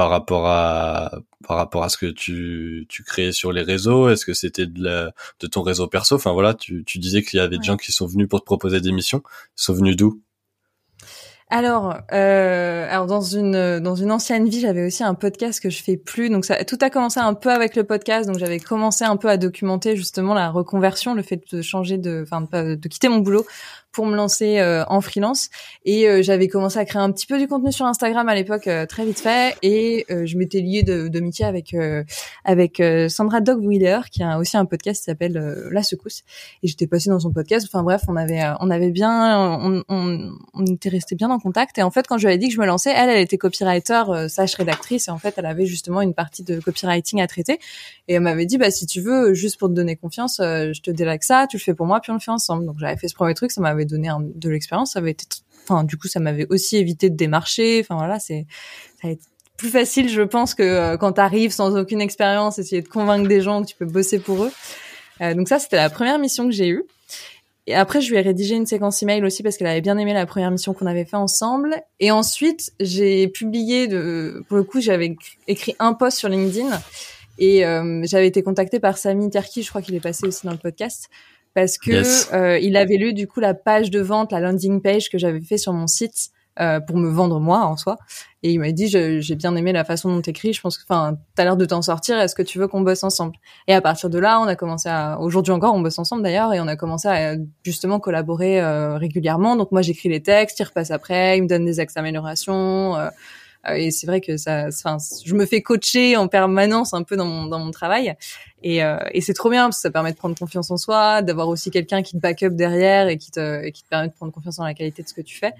par 0.00 0.08
rapport 0.08 0.46
à 0.46 1.12
par 1.46 1.58
rapport 1.58 1.84
à 1.84 1.90
ce 1.90 1.98
que 1.98 2.06
tu 2.06 2.86
tu 2.88 3.02
créais 3.02 3.32
sur 3.32 3.52
les 3.52 3.60
réseaux? 3.60 4.08
Est-ce 4.08 4.24
que 4.24 4.32
c'était 4.32 4.64
de, 4.64 5.10
de 5.40 5.46
ton 5.46 5.60
réseau 5.60 5.88
perso? 5.88 6.14
Enfin 6.14 6.32
voilà, 6.32 6.54
tu, 6.54 6.84
tu 6.86 6.98
disais 6.98 7.22
qu'il 7.22 7.36
y 7.36 7.40
avait 7.42 7.58
des 7.58 7.62
gens 7.62 7.76
qui 7.76 7.92
sont 7.92 8.06
venus 8.06 8.26
pour 8.26 8.40
te 8.40 8.46
proposer 8.46 8.80
des 8.80 8.92
missions. 8.92 9.22
Ils 9.58 9.62
sont 9.62 9.74
venus 9.74 9.96
d'où? 9.96 10.22
Alors, 11.50 11.98
euh, 12.12 12.86
alors 12.88 13.06
dans 13.06 13.20
une 13.20 13.80
dans 13.80 13.94
une 13.94 14.10
ancienne 14.10 14.48
vie, 14.48 14.60
j'avais 14.60 14.86
aussi 14.86 15.04
un 15.04 15.14
podcast 15.14 15.60
que 15.60 15.68
je 15.68 15.82
fais 15.82 15.98
plus. 15.98 16.30
Donc 16.30 16.46
ça, 16.46 16.64
tout 16.64 16.78
a 16.80 16.88
commencé 16.88 17.20
un 17.20 17.34
peu 17.34 17.50
avec 17.50 17.76
le 17.76 17.84
podcast. 17.84 18.26
Donc 18.26 18.38
j'avais 18.38 18.60
commencé 18.60 19.04
un 19.04 19.18
peu 19.18 19.28
à 19.28 19.36
documenter 19.36 19.96
justement 19.96 20.32
la 20.32 20.48
reconversion, 20.48 21.12
le 21.12 21.22
fait 21.22 21.42
de 21.52 21.60
changer 21.60 21.98
de, 21.98 22.22
enfin 22.22 22.40
de 22.40 22.88
quitter 22.88 23.10
mon 23.10 23.18
boulot 23.18 23.44
pour 23.92 24.06
me 24.06 24.14
lancer 24.14 24.58
euh, 24.58 24.84
en 24.88 25.00
freelance. 25.00 25.48
Et 25.84 26.08
euh, 26.08 26.22
j'avais 26.22 26.48
commencé 26.48 26.78
à 26.78 26.84
créer 26.84 27.02
un 27.02 27.10
petit 27.10 27.26
peu 27.26 27.38
du 27.38 27.48
contenu 27.48 27.72
sur 27.72 27.86
Instagram 27.86 28.28
à 28.28 28.34
l'époque, 28.34 28.66
euh, 28.66 28.86
très 28.86 29.04
vite 29.04 29.20
fait. 29.20 29.56
Et 29.62 30.06
je 30.08 30.36
m'étais 30.36 30.60
liée 30.60 30.82
de, 30.82 31.08
de 31.08 31.20
métier 31.20 31.44
avec 31.44 31.74
avec 32.44 32.82
Sandra 33.08 33.40
Dogwheeler, 33.40 34.00
qui 34.10 34.22
a 34.22 34.38
aussi 34.38 34.56
un 34.56 34.64
podcast 34.64 35.00
qui 35.00 35.04
s'appelle 35.04 35.68
La 35.70 35.82
Secousse. 35.82 36.22
Et 36.62 36.68
j'étais 36.68 36.86
passée 36.86 37.10
dans 37.10 37.20
son 37.20 37.32
podcast. 37.32 37.66
Enfin 37.70 37.82
bref, 37.82 38.02
on 38.08 38.16
avait 38.16 38.42
on 38.60 38.70
avait 38.70 38.90
bien, 38.90 39.58
on, 39.60 39.82
on, 39.88 40.30
on 40.54 40.66
était 40.66 40.88
resté 40.88 41.14
bien 41.14 41.30
en 41.30 41.38
contact. 41.38 41.78
Et 41.78 41.82
en 41.82 41.90
fait, 41.90 42.06
quand 42.06 42.18
je 42.18 42.26
lui 42.26 42.28
avais 42.28 42.38
dit 42.38 42.48
que 42.48 42.54
je 42.54 42.60
me 42.60 42.66
lançais, 42.66 42.92
elle, 42.94 43.08
elle 43.08 43.20
était 43.20 43.38
copywriter, 43.38 44.02
sage 44.28 44.54
rédactrice. 44.54 45.08
Et 45.08 45.10
en 45.10 45.18
fait, 45.18 45.34
elle 45.36 45.46
avait 45.46 45.66
justement 45.66 46.00
une 46.00 46.14
partie 46.14 46.42
de 46.42 46.60
copywriting 46.60 47.20
à 47.20 47.26
traiter. 47.26 47.58
Et 48.08 48.14
elle 48.14 48.22
m'avait 48.22 48.46
dit, 48.46 48.58
bah 48.58 48.70
si 48.70 48.86
tu 48.86 49.00
veux, 49.00 49.34
juste 49.34 49.58
pour 49.58 49.68
te 49.68 49.74
donner 49.74 49.96
confiance, 49.96 50.36
je 50.38 50.80
te 50.80 50.90
délègue 50.90 51.22
ça, 51.22 51.46
tu 51.48 51.56
le 51.56 51.62
fais 51.62 51.74
pour 51.74 51.86
moi, 51.86 52.00
puis 52.00 52.10
on 52.10 52.14
le 52.14 52.20
fait 52.20 52.30
ensemble. 52.30 52.66
Donc 52.66 52.76
j'avais 52.78 52.96
fait 52.96 53.08
ce 53.08 53.14
premier 53.14 53.34
truc, 53.34 53.50
ça 53.50 53.60
m'avait 53.60 53.79
donné 53.84 54.08
de 54.34 54.48
l'expérience, 54.48 54.92
ça 54.92 54.98
avait 54.98 55.12
été, 55.12 55.24
enfin, 55.64 55.84
du 55.84 55.96
coup, 55.96 56.08
ça 56.08 56.20
m'avait 56.20 56.46
aussi 56.50 56.76
évité 56.76 57.10
de 57.10 57.16
démarcher. 57.16 57.80
Enfin 57.80 57.96
voilà, 57.96 58.18
c'est, 58.18 58.46
ça 59.00 59.08
a 59.08 59.10
été 59.12 59.22
plus 59.56 59.68
facile, 59.68 60.08
je 60.08 60.22
pense, 60.22 60.54
que 60.54 60.62
euh, 60.62 60.96
quand 60.96 61.12
tu 61.12 61.20
arrives 61.20 61.52
sans 61.52 61.76
aucune 61.76 62.00
expérience, 62.00 62.58
essayer 62.58 62.82
de 62.82 62.88
convaincre 62.88 63.28
des 63.28 63.42
gens 63.42 63.62
que 63.62 63.68
tu 63.68 63.76
peux 63.76 63.84
bosser 63.84 64.18
pour 64.18 64.44
eux. 64.44 64.52
Euh, 65.20 65.34
donc 65.34 65.48
ça, 65.48 65.58
c'était 65.58 65.76
la 65.76 65.90
première 65.90 66.18
mission 66.18 66.46
que 66.46 66.52
j'ai 66.52 66.68
eue. 66.68 66.84
Et 67.66 67.74
après, 67.74 68.00
je 68.00 68.10
lui 68.10 68.16
ai 68.16 68.22
rédigé 68.22 68.56
une 68.56 68.66
séquence 68.66 69.02
email 69.02 69.22
aussi 69.22 69.42
parce 69.42 69.56
qu'elle 69.56 69.66
avait 69.66 69.82
bien 69.82 69.98
aimé 69.98 70.14
la 70.14 70.26
première 70.26 70.50
mission 70.50 70.72
qu'on 70.72 70.86
avait 70.86 71.04
fait 71.04 71.16
ensemble. 71.16 71.76
Et 72.00 72.10
ensuite, 72.10 72.72
j'ai 72.80 73.28
publié 73.28 73.86
de, 73.86 74.42
pour 74.48 74.56
le 74.56 74.64
coup, 74.64 74.80
j'avais 74.80 75.14
écrit 75.46 75.76
un 75.78 75.92
post 75.92 76.18
sur 76.18 76.28
LinkedIn 76.28 76.80
et 77.38 77.64
euh, 77.64 78.02
j'avais 78.04 78.26
été 78.26 78.42
contactée 78.42 78.80
par 78.80 78.98
Samy 78.98 79.30
Terki, 79.30 79.62
je 79.62 79.68
crois 79.68 79.82
qu'il 79.82 79.94
est 79.94 80.00
passé 80.00 80.26
aussi 80.26 80.46
dans 80.46 80.52
le 80.52 80.58
podcast, 80.58 81.08
parce 81.54 81.78
que 81.78 82.34
euh, 82.34 82.58
il 82.58 82.76
avait 82.76 82.96
lu 82.96 83.12
du 83.12 83.26
coup 83.26 83.40
la 83.40 83.54
page 83.54 83.90
de 83.90 84.00
vente, 84.00 84.32
la 84.32 84.40
landing 84.40 84.80
page 84.80 85.10
que 85.10 85.18
j'avais 85.18 85.40
fait 85.40 85.58
sur 85.58 85.72
mon 85.72 85.86
site 85.86 86.30
euh, 86.60 86.80
pour 86.80 86.96
me 86.96 87.08
vendre 87.08 87.40
moi 87.40 87.60
en 87.60 87.76
soi. 87.76 87.96
Et 88.42 88.52
il 88.52 88.58
m'a 88.58 88.72
dit 88.72 88.88
j'ai 88.88 89.34
bien 89.34 89.54
aimé 89.56 89.72
la 89.72 89.84
façon 89.84 90.14
dont 90.14 90.20
t'écris. 90.20 90.52
Je 90.52 90.60
pense 90.60 90.76
que 90.78 90.82
enfin 90.88 91.16
t'as 91.34 91.44
l'air 91.44 91.56
de 91.56 91.64
t'en 91.64 91.80
sortir. 91.80 92.18
Est-ce 92.18 92.34
que 92.34 92.42
tu 92.42 92.58
veux 92.58 92.68
qu'on 92.68 92.80
bosse 92.80 93.02
ensemble? 93.02 93.36
Et 93.66 93.74
à 93.74 93.80
partir 93.80 94.10
de 94.10 94.18
là, 94.18 94.40
on 94.40 94.46
a 94.46 94.56
commencé 94.56 94.88
à 94.88 95.18
aujourd'hui 95.20 95.52
encore 95.52 95.74
on 95.74 95.80
bosse 95.80 95.98
ensemble 95.98 96.22
d'ailleurs 96.22 96.52
et 96.52 96.60
on 96.60 96.68
a 96.68 96.76
commencé 96.76 97.08
à 97.08 97.36
justement 97.64 97.98
collaborer 97.98 98.60
euh, 98.60 98.96
régulièrement. 98.96 99.56
Donc 99.56 99.72
moi 99.72 99.82
j'écris 99.82 100.08
les 100.08 100.22
textes, 100.22 100.58
il 100.60 100.64
repasse 100.64 100.90
après, 100.90 101.38
il 101.38 101.44
me 101.44 101.48
donne 101.48 101.64
des 101.64 101.80
axes 101.80 101.94
d'amélioration. 101.94 102.96
Euh, 103.68 103.74
et 103.74 103.90
c'est 103.90 104.06
vrai 104.06 104.20
que 104.20 104.36
ça, 104.36 104.66
enfin, 104.68 104.96
je 105.24 105.34
me 105.34 105.44
fais 105.46 105.60
coacher 105.62 106.16
en 106.16 106.28
permanence 106.28 106.94
un 106.94 107.02
peu 107.02 107.16
dans 107.16 107.26
mon, 107.26 107.46
dans 107.46 107.58
mon 107.58 107.70
travail. 107.70 108.14
Et, 108.62 108.82
euh, 108.82 108.98
et 109.12 109.20
c'est 109.20 109.34
trop 109.34 109.50
bien 109.50 109.64
parce 109.64 109.76
que 109.76 109.82
ça 109.82 109.90
permet 109.90 110.12
de 110.12 110.16
prendre 110.16 110.38
confiance 110.38 110.70
en 110.70 110.76
soi, 110.76 111.22
d'avoir 111.22 111.48
aussi 111.48 111.70
quelqu'un 111.70 112.02
qui 112.02 112.12
te 112.12 112.18
back 112.18 112.42
up 112.42 112.54
derrière 112.54 113.08
et 113.08 113.18
qui 113.18 113.30
te, 113.30 113.68
qui 113.68 113.82
te 113.82 113.88
permet 113.88 114.08
de 114.08 114.14
prendre 114.14 114.32
confiance 114.32 114.58
en 114.58 114.64
la 114.64 114.74
qualité 114.74 115.02
de 115.02 115.08
ce 115.08 115.14
que 115.14 115.22
tu 115.22 115.36
fais. 115.36 115.52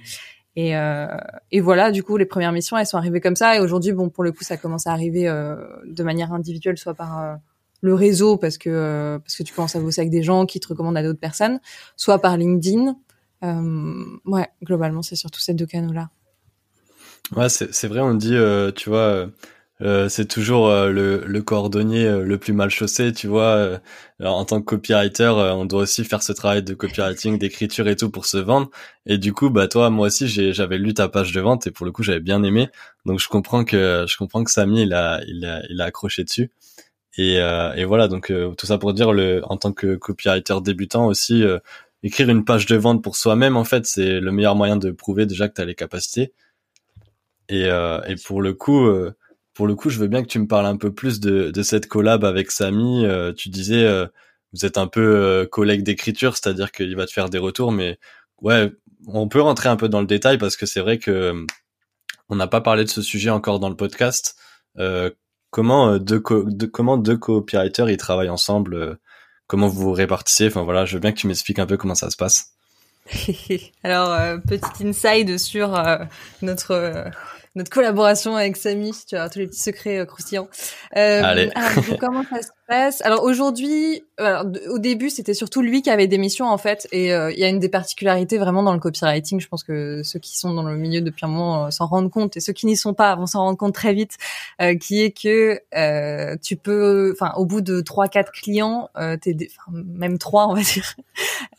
Et, 0.57 0.77
euh, 0.77 1.07
et 1.53 1.61
voilà, 1.61 1.91
du 1.91 2.03
coup, 2.03 2.17
les 2.17 2.25
premières 2.27 2.53
missions, 2.53 2.77
elles 2.77 2.87
sont 2.87 2.97
arrivées 2.97 3.21
comme 3.21 3.37
ça. 3.37 3.57
Et 3.57 3.61
aujourd'hui, 3.61 3.93
bon, 3.93 4.09
pour 4.09 4.25
le 4.25 4.33
coup, 4.33 4.45
ça 4.45 4.57
commence 4.57 4.87
à 4.87 4.93
arriver 4.93 5.29
euh, 5.29 5.57
de 5.87 6.03
manière 6.03 6.33
individuelle, 6.33 6.77
soit 6.77 6.95
par 6.95 7.21
euh, 7.21 7.35
le 7.81 7.95
réseau, 7.95 8.37
parce 8.37 8.59
que 8.59 8.69
euh, 8.71 9.19
parce 9.19 9.37
que 9.37 9.43
tu 9.43 9.55
commences 9.55 9.77
à 9.77 9.81
bosser 9.81 10.01
avec 10.01 10.11
des 10.11 10.23
gens 10.23 10.47
qui 10.47 10.61
te 10.61 10.69
recommandent 10.69 10.97
à 10.97 11.03
d'autres 11.03 11.21
personnes, 11.21 11.61
soit 11.97 12.21
par 12.21 12.37
LinkedIn. 12.37 12.97
ouais, 13.43 14.49
globalement, 14.63 15.03
c'est 15.03 15.17
surtout 15.17 15.41
ces 15.41 15.55
deux 15.55 15.67
canaux-là. 15.67 16.11
Ouais, 17.37 17.49
c'est 17.49 17.87
vrai, 17.87 18.01
on 18.01 18.15
dit, 18.15 18.37
tu 18.77 18.91
vois 18.91 19.29
euh, 19.83 20.11
c'est 20.11 20.27
toujours 20.27 20.69
euh, 20.69 20.91
le, 20.91 21.25
le, 21.27 21.43
cordonnier 21.43 22.07
euh, 22.07 22.23
le 22.23 22.37
plus 22.37 22.53
mal 22.53 22.69
chaussé, 22.69 23.13
tu 23.13 23.27
vois. 23.27 23.81
en 24.23 24.45
tant 24.45 24.61
que 24.61 24.67
copywriter, 24.67 25.29
on 25.31 25.65
doit 25.65 25.83
aussi 25.83 26.05
faire 26.05 26.23
ce 26.23 26.33
travail 26.33 26.63
de 26.63 26.75
copywriting, 26.75 27.39
d'écriture 27.39 27.89
et 27.89 27.97
tout 27.97 28.11
pour 28.11 28.27
se 28.27 28.37
vendre. 28.37 28.71
Et 29.07 29.17
du 29.19 29.33
coup, 29.33 29.49
bah 29.51 29.69
toi, 29.69 29.89
moi 29.91 30.09
aussi, 30.09 30.29
j'avais 30.29 30.79
lu 30.79 30.93
ta 30.95 31.09
page 31.09 31.33
de 31.33 31.41
vente 31.41 31.67
et 31.67 31.71
pour 31.71 31.87
le 31.87 31.93
coup, 31.93 32.03
j'avais 32.03 32.21
bien 32.21 32.43
aimé. 32.43 32.69
Donc 33.07 33.21
je 33.21 33.29
comprends 33.29 33.65
que 33.65 34.05
je 34.09 34.17
comprends 34.19 34.45
que 34.45 34.51
Samy 34.51 34.83
il 34.83 34.93
a 34.93 35.21
il 35.27 35.45
a, 35.47 35.63
il 35.71 35.81
a 35.81 35.85
accroché 35.85 36.25
dessus. 36.25 36.51
Et, 37.19 37.37
et 37.37 37.85
voilà, 37.85 38.09
donc 38.09 38.33
tout 38.59 38.67
ça 38.67 38.79
pour 38.79 38.95
dire, 38.95 39.13
le, 39.13 39.43
en 39.45 39.57
tant 39.57 39.73
que 39.73 39.97
copywriter 39.97 40.61
débutant 40.63 41.07
aussi, 41.07 41.45
écrire 42.03 42.29
une 42.31 42.45
page 42.45 42.67
de 42.67 42.77
vente 42.77 43.03
pour 43.03 43.17
soi-même, 43.17 43.57
en 43.57 43.65
fait, 43.65 43.87
c'est 43.87 44.21
le 44.21 44.33
meilleur 44.33 44.57
moyen 44.57 44.77
de 44.77 44.91
prouver 44.91 45.27
déjà 45.27 45.49
que 45.49 45.55
tu 45.55 45.61
as 45.63 45.65
les 45.65 45.75
capacités. 45.75 46.33
Et, 47.51 47.65
et 47.65 48.17
pour 48.25 48.41
le 48.41 48.55
coup, 48.55 48.89
pour 49.61 49.67
le 49.67 49.75
coup, 49.75 49.91
je 49.91 49.99
veux 49.99 50.07
bien 50.07 50.23
que 50.23 50.29
tu 50.29 50.39
me 50.39 50.47
parles 50.47 50.65
un 50.65 50.79
peu 50.79 50.91
plus 50.91 51.21
de, 51.21 51.51
de 51.51 51.63
cette 51.63 51.87
collab 51.87 52.25
avec 52.25 52.51
Samy. 52.51 53.05
Euh, 53.05 53.33
tu 53.35 53.51
disais, 53.51 53.85
euh, 53.85 54.07
vous 54.55 54.65
êtes 54.65 54.79
un 54.79 54.87
peu 54.87 55.03
euh, 55.03 55.47
collègue 55.47 55.83
d'écriture, 55.83 56.35
c'est-à-dire 56.35 56.73
qu'il 56.73 56.97
va 56.97 57.05
te 57.05 57.13
faire 57.13 57.29
des 57.29 57.37
retours, 57.37 57.71
mais 57.71 57.99
ouais, 58.41 58.73
on 59.07 59.29
peut 59.29 59.43
rentrer 59.43 59.69
un 59.69 59.77
peu 59.77 59.91
dans 59.91 60.01
le 60.01 60.07
détail 60.07 60.39
parce 60.39 60.57
que 60.57 60.65
c'est 60.65 60.81
vrai 60.81 60.99
que 60.99 61.45
on 62.31 62.37
n'a 62.37 62.47
pas 62.47 62.63
parlé 62.63 62.85
de 62.85 62.89
ce 62.89 63.03
sujet 63.03 63.29
encore 63.29 63.61
dans 63.61 63.69
le 63.69 63.77
podcast. 63.77 64.35
comment 65.51 65.99
deux 65.99 66.23
de, 66.23 66.67
comment 66.67 66.97
deux 66.97 67.19
copywriters 67.19 67.91
ils 67.91 67.99
travaillent 67.99 68.31
ensemble 68.31 68.99
Comment 69.47 69.69
vous 69.69 69.83
vous 69.83 69.93
répartissez? 69.93 70.47
Enfin 70.47 70.63
voilà, 70.63 70.87
je 70.87 70.95
veux 70.95 71.01
bien 71.01 71.13
que 71.13 71.19
tu 71.19 71.27
m'expliques 71.27 71.59
un 71.59 71.67
peu 71.67 71.77
comment 71.77 71.95
ça 71.95 72.09
se 72.09 72.17
passe. 72.17 72.53
Alors, 73.83 74.41
petit 74.43 74.87
inside 74.87 75.39
sur 75.39 75.77
notre 76.41 77.11
notre 77.57 77.71
collaboration 77.71 78.37
avec 78.37 78.57
Samy. 78.57 78.93
Tu 79.09 79.17
as 79.17 79.29
tous 79.29 79.41
les 79.41 79.47
petits 79.49 79.61
secrets 79.61 79.99
euh, 79.99 80.05
croustillants. 80.05 80.49
Euh, 80.97 81.23
Allez. 81.25 81.51
comment 81.99 82.23
ça 82.23 82.43
se 82.43 82.49
passe? 82.69 83.03
Alors 83.03 83.25
aujourd'hui, 83.25 84.05
au 84.69 84.79
début, 84.79 85.11
c'était 85.11 85.35
surtout 85.35 85.61
lui 85.61 85.83
qui 85.83 85.91
avait 85.91 86.07
des 86.07 86.19
missions 86.19 86.47
en 86.47 86.59
fait, 86.59 86.87
et 86.93 87.13
euh, 87.13 87.33
il 87.33 87.39
y 87.39 87.45
a 87.45 87.49
une 87.49 87.59
des 87.59 87.69
particularités 87.69 88.39
vraiment 88.39 88.63
dans 88.63 88.73
le 88.73 88.79
copywriting. 88.79 89.41
Je 89.41 89.49
pense 89.49 89.65
que 89.65 90.03
ceux 90.05 90.21
qui 90.21 90.39
sont 90.39 90.55
dans 90.55 90.63
le 90.63 90.77
milieu 90.77 91.01
depuis 91.01 91.25
un 91.25 91.29
moment 91.29 91.71
s'en 91.71 91.87
rendent 91.87 92.11
compte, 92.11 92.37
et 92.37 92.41
ceux 92.41 92.53
qui 92.53 92.67
n'y 92.67 92.77
sont 92.77 92.95
pas 92.95 93.17
vont 93.17 93.27
s'en 93.27 93.41
rendre 93.41 93.59
compte 93.59 93.75
très 93.75 93.95
vite, 93.95 94.17
qui 94.81 95.03
est 95.03 95.11
que 95.11 95.59
tu 96.37 96.57
peux, 96.57 97.13
enfin, 97.13 97.33
au 97.37 97.47
bout 97.47 97.63
de 97.63 97.81
trois, 97.81 98.09
quatre 98.09 98.31
clients, 98.31 98.91
t'es, 99.21 99.37
même 99.73 100.19
trois, 100.19 100.47
on 100.47 100.55
va 100.55 100.63
dire, 100.63 100.95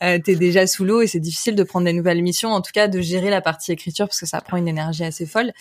t'es 0.00 0.36
déjà 0.36 0.66
sous 0.66 0.84
l'eau 0.84 1.02
et 1.02 1.06
c'est 1.06 1.20
difficile 1.20 1.56
de 1.56 1.62
prendre 1.64 1.84
des 1.84 1.92
nouvelles 1.92 2.22
missions, 2.22 2.50
en 2.50 2.62
tout 2.62 2.72
cas 2.72 2.88
de 2.88 3.00
gérer 3.00 3.28
la 3.28 3.42
partie 3.42 3.72
écriture 3.72 4.06
parce 4.06 4.20
que 4.20 4.26
ça 4.26 4.40
prend 4.40 4.56
une 4.56 4.68
énergie 4.68 5.04
assez 5.04 5.26
folle. 5.26 5.52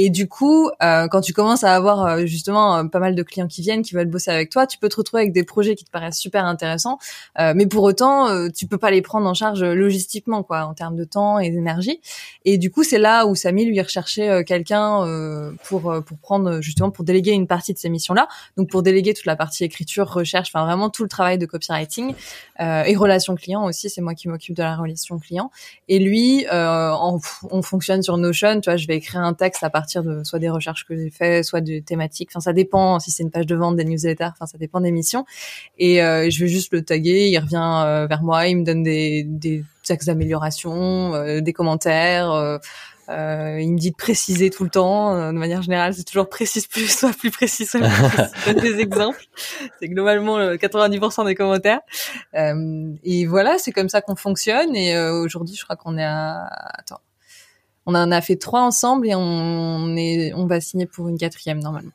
Et 0.00 0.10
du 0.10 0.28
coup, 0.28 0.70
euh, 0.80 1.08
quand 1.08 1.20
tu 1.20 1.32
commences 1.32 1.64
à 1.64 1.74
avoir 1.74 2.06
euh, 2.06 2.24
justement 2.24 2.76
euh, 2.76 2.84
pas 2.84 3.00
mal 3.00 3.16
de 3.16 3.22
clients 3.24 3.48
qui 3.48 3.62
viennent, 3.62 3.82
qui 3.82 3.94
veulent 3.94 4.06
bosser 4.06 4.30
avec 4.30 4.48
toi, 4.48 4.64
tu 4.64 4.78
peux 4.78 4.88
te 4.88 4.94
retrouver 4.94 5.22
avec 5.22 5.32
des 5.32 5.42
projets 5.42 5.74
qui 5.74 5.84
te 5.84 5.90
paraissent 5.90 6.18
super 6.18 6.44
intéressants, 6.44 6.98
mais 7.36 7.66
pour 7.66 7.82
autant, 7.82 8.48
tu 8.50 8.66
peux 8.66 8.78
pas 8.78 8.92
les 8.92 9.02
prendre 9.02 9.26
en 9.26 9.34
charge 9.34 9.64
logistiquement, 9.64 10.44
quoi, 10.44 10.66
en 10.66 10.74
termes 10.74 10.94
de 10.94 11.04
temps 11.04 11.40
et 11.40 11.50
d'énergie. 11.50 12.00
Et 12.44 12.58
du 12.58 12.70
coup, 12.70 12.84
c'est 12.84 12.98
là 12.98 13.26
où 13.26 13.34
Samy 13.34 13.64
lui 13.64 13.80
recherchait 13.80 14.44
quelqu'un 14.44 15.54
pour 15.64 15.92
pour 16.06 16.18
prendre 16.18 16.60
justement 16.60 16.90
pour 16.90 17.04
déléguer 17.04 17.32
une 17.32 17.48
partie 17.48 17.72
de 17.72 17.78
ces 17.78 17.88
missions-là, 17.88 18.28
donc 18.56 18.70
pour 18.70 18.82
déléguer 18.82 19.14
toute 19.14 19.26
la 19.26 19.36
partie 19.36 19.64
écriture, 19.64 20.08
recherche, 20.08 20.50
enfin 20.52 20.64
vraiment 20.64 20.90
tout 20.90 21.02
le 21.02 21.08
travail 21.08 21.38
de 21.38 21.46
copywriting 21.46 22.14
et 22.60 22.94
relations 22.94 23.34
clients 23.34 23.64
aussi. 23.64 23.90
C'est 23.90 24.02
moi 24.02 24.14
qui 24.14 24.28
m'occupe 24.28 24.54
de 24.54 24.62
la 24.62 24.76
relation 24.76 25.18
client. 25.18 25.50
Et 25.88 25.98
lui, 25.98 26.46
on, 26.52 27.18
on 27.50 27.62
fonctionne 27.62 28.02
sur 28.02 28.16
Notion. 28.16 28.60
Tu 28.60 28.70
vois, 28.70 28.76
je 28.76 28.86
vais 28.86 28.96
écrire 28.96 29.22
un 29.22 29.34
texte 29.34 29.57
à 29.62 29.70
partir 29.70 30.02
de 30.02 30.22
soit 30.24 30.38
des 30.38 30.50
recherches 30.50 30.84
que 30.86 30.96
j'ai 30.96 31.10
fait, 31.10 31.42
soit 31.42 31.60
des 31.60 31.82
thématiques. 31.82 32.30
Enfin, 32.32 32.40
ça 32.40 32.52
dépend 32.52 32.98
si 32.98 33.10
c'est 33.10 33.22
une 33.22 33.30
page 33.30 33.46
de 33.46 33.54
vente, 33.54 33.76
des 33.76 33.84
newsletters. 33.84 34.30
Enfin, 34.32 34.46
ça 34.46 34.58
dépend 34.58 34.80
des 34.80 34.90
missions. 34.90 35.24
Et 35.78 36.02
euh, 36.02 36.28
je 36.30 36.40
vais 36.40 36.48
juste 36.48 36.72
le 36.72 36.82
taguer. 36.82 37.28
Il 37.28 37.38
revient 37.38 37.82
euh, 37.84 38.06
vers 38.06 38.22
moi. 38.22 38.46
Il 38.46 38.58
me 38.58 38.64
donne 38.64 38.82
des, 38.82 39.24
des 39.24 39.64
axes 39.88 40.06
d'amélioration, 40.06 41.14
euh, 41.14 41.40
des 41.40 41.52
commentaires. 41.52 42.30
Euh, 43.10 43.58
il 43.58 43.72
me 43.72 43.78
dit 43.78 43.90
de 43.90 43.96
préciser 43.96 44.50
tout 44.50 44.64
le 44.64 44.70
temps. 44.70 45.32
de 45.32 45.38
manière 45.38 45.62
générale, 45.62 45.94
c'est 45.94 46.04
toujours 46.04 46.28
précise 46.28 46.66
plus, 46.68 46.88
soit 46.94 47.12
plus 47.12 47.30
précis, 47.30 47.64
soit 47.64 47.80
plus 47.80 48.08
précis. 48.10 48.32
donne 48.46 48.60
des 48.60 48.80
exemples. 48.80 49.24
C'est 49.80 49.88
globalement 49.88 50.38
90% 50.38 51.24
des 51.24 51.34
commentaires. 51.34 51.80
et 52.34 53.26
voilà, 53.26 53.58
c'est 53.58 53.72
comme 53.72 53.88
ça 53.88 54.02
qu'on 54.02 54.16
fonctionne. 54.16 54.76
Et 54.76 54.98
aujourd'hui, 54.98 55.56
je 55.56 55.64
crois 55.64 55.76
qu'on 55.76 55.96
est 55.96 56.04
à... 56.04 56.48
Attends 56.78 57.00
on 57.88 57.94
en 57.94 58.12
a 58.12 58.20
fait 58.20 58.36
trois 58.36 58.60
ensemble 58.60 59.08
et 59.08 59.14
on 59.14 59.96
est, 59.96 60.34
on 60.34 60.46
va 60.46 60.60
signer 60.60 60.84
pour 60.84 61.08
une 61.08 61.16
quatrième 61.16 61.58
normalement. 61.58 61.92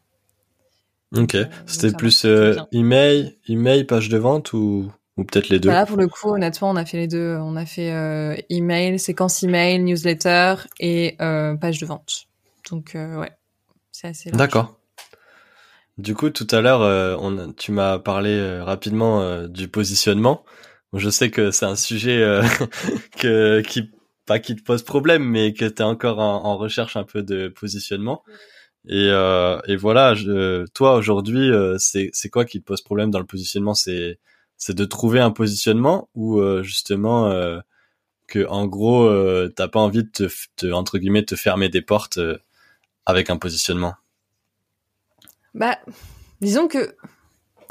Ok. 1.16 1.36
Euh, 1.36 1.46
C'était 1.68 1.96
plus 1.96 2.26
euh, 2.26 2.56
email, 2.72 3.38
email, 3.48 3.84
page 3.84 4.10
de 4.10 4.18
vente 4.18 4.54
ou, 4.54 4.92
ou 5.18 5.24
peut-être 5.24 5.50
les 5.50 5.60
deux? 5.60 5.70
Voilà, 5.70 5.86
pour 5.86 5.98
le 5.98 6.08
coup, 6.08 6.32
honnêtement, 6.32 6.72
on 6.72 6.76
a 6.78 6.84
fait 6.84 6.98
les 6.98 7.08
deux. 7.08 7.38
On 7.40 7.56
a 7.56 7.68
fait 7.68 7.92
euh, 7.92 8.36
email, 8.50 8.98
séquence 8.98 9.44
email, 9.44 9.84
newsletter 9.84 10.56
et 10.80 11.16
page 11.20 11.80
de 11.80 11.86
vente. 11.86 12.26
Donc 12.72 12.94
ouais, 12.96 13.32
c'est 13.92 14.08
assez. 14.08 14.32
D'accord. 14.32 14.80
Du 16.00 16.16
coup, 16.16 16.32
tout 16.32 16.48
à 16.50 16.62
l'heure, 16.62 17.56
tu 17.56 17.72
m'as 17.72 18.00
parlé 18.00 18.60
rapidement 18.62 19.48
du 19.48 19.68
positionnement. 19.68 20.44
Je 20.94 21.12
sais 21.12 21.30
que 21.30 21.52
c'est 21.52 21.66
un 21.68 21.76
sujet 21.76 22.42
que, 23.20 23.62
qui 23.62 23.92
pas 24.26 24.40
qui 24.40 24.56
te 24.56 24.64
pose 24.64 24.84
problème, 24.84 25.24
mais 25.24 25.54
que 25.54 25.66
tu 25.66 25.82
es 25.82 25.86
encore 25.86 26.20
en, 26.20 26.58
recherche 26.58 26.96
un 26.98 27.04
peu 27.04 27.24
de 27.24 27.48
positionnement. 27.50 28.24
Et, 28.88 29.10
euh, 29.10 29.60
et 29.68 29.76
voilà, 29.76 30.14
je, 30.14 30.66
toi 30.74 30.96
aujourd'hui, 30.96 31.52
euh, 31.52 31.78
c'est 31.78 32.30
quoi 32.32 32.46
qui 32.46 32.60
te 32.60 32.66
pose 32.66 32.82
problème 32.82 33.12
dans 33.12 33.20
le 33.20 33.26
positionnement? 33.26 33.74
C'est 33.74 34.20
c'est 34.58 34.76
de 34.76 34.86
trouver 34.86 35.20
un 35.20 35.32
positionnement 35.32 36.10
ou 36.16 36.40
euh, 36.40 36.64
justement 36.64 37.28
euh, 37.28 37.60
que 38.28 38.48
en 38.48 38.66
gros 38.66 39.04
euh, 39.04 39.52
t'as 39.54 39.68
pas 39.68 39.82
envie 39.82 40.04
de 40.04 40.10
te, 40.10 40.30
te, 40.56 40.72
entre 40.72 41.00
guillemets 41.00 41.26
te 41.26 41.36
fermer 41.36 41.68
des 41.68 41.82
portes 41.82 42.18
avec 43.06 43.30
un 43.30 43.38
positionnement? 43.38 43.96
Bah, 45.54 45.80
disons 46.40 46.70
que 46.70 46.96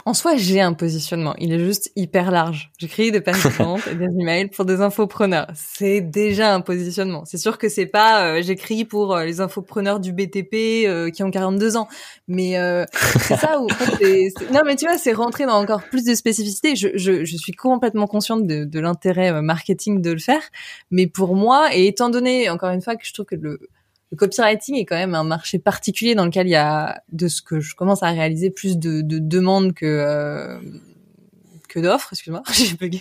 en 0.05 0.15
soi, 0.15 0.37
j'ai 0.37 0.61
un 0.61 0.73
positionnement. 0.73 1.35
Il 1.39 1.53
est 1.53 1.59
juste 1.59 1.93
hyper 1.95 2.31
large. 2.31 2.73
J'écris 2.79 3.13
des 3.13 3.21
pages 3.21 3.47
et 3.91 3.95
des 3.95 4.09
emails 4.21 4.49
pour 4.49 4.65
des 4.65 4.81
infopreneurs. 4.81 5.47
C'est 5.55 6.01
déjà 6.01 6.55
un 6.55 6.61
positionnement. 6.61 7.25
C'est 7.25 7.39
sûr 7.39 7.59
que 7.59 7.69
c'est 7.69 7.87
pas 7.87 8.27
euh, 8.27 8.43
j'écris 8.43 8.85
pour 8.85 9.15
euh, 9.15 9.25
les 9.25 9.41
infopreneurs 9.41 10.01
du 10.01 10.13
BTP 10.13 10.87
euh, 10.87 11.11
qui 11.11 11.23
ont 11.23 11.31
42 11.31 11.77
ans, 11.77 11.89
mais 12.27 12.55
c'est 12.93 13.37
ça 13.37 13.61
où 13.61 13.69
non 14.53 14.61
mais 14.65 14.77
tu 14.77 14.87
vois, 14.87 14.99
c'est 14.99 15.13
rentrer 15.13 15.47
dans 15.47 15.61
encore 15.61 15.83
plus 15.85 16.05
de 16.05 16.15
spécificité. 16.15 16.75
Je, 16.75 16.89
je, 16.95 17.25
je 17.25 17.37
suis 17.37 17.53
complètement 17.53 18.07
consciente 18.07 18.47
de, 18.47 18.65
de 18.65 18.81
l'intérêt 18.81 19.41
marketing 19.43 20.03
de 20.03 20.11
le 20.11 20.19
faire, 20.19 20.43
mais 20.91 21.07
pour 21.07 21.37
moi 21.37 21.75
et 21.75 21.87
étant 21.87 22.11
donné 22.11 22.51
encore 22.51 22.71
une 22.71 22.83
fois 22.83 22.97
que 22.97 23.07
je 23.07 23.13
trouve 23.13 23.27
que 23.27 23.37
le 23.37 23.61
le 24.12 24.16
copywriting 24.16 24.76
est 24.76 24.85
quand 24.85 24.97
même 24.97 25.14
un 25.14 25.25
marché 25.25 25.59
particulier 25.59 26.14
dans 26.14 26.26
lequel 26.26 26.47
il 26.47 26.50
y 26.50 26.57
a, 26.57 27.02
de 27.11 27.28
ce 27.28 27.40
que 27.40 27.61
je 27.61 27.75
commence 27.75 28.02
à 28.02 28.11
réaliser, 28.11 28.50
plus 28.50 28.78
de, 28.78 29.00
de 29.00 29.19
demandes 29.19 29.73
que 29.73 29.87
euh, 29.87 30.59
que 31.66 31.81
d'offres. 31.81 32.11
Excuse-moi, 32.12 32.42
j'ai 32.52 32.75
bugué. 32.75 33.00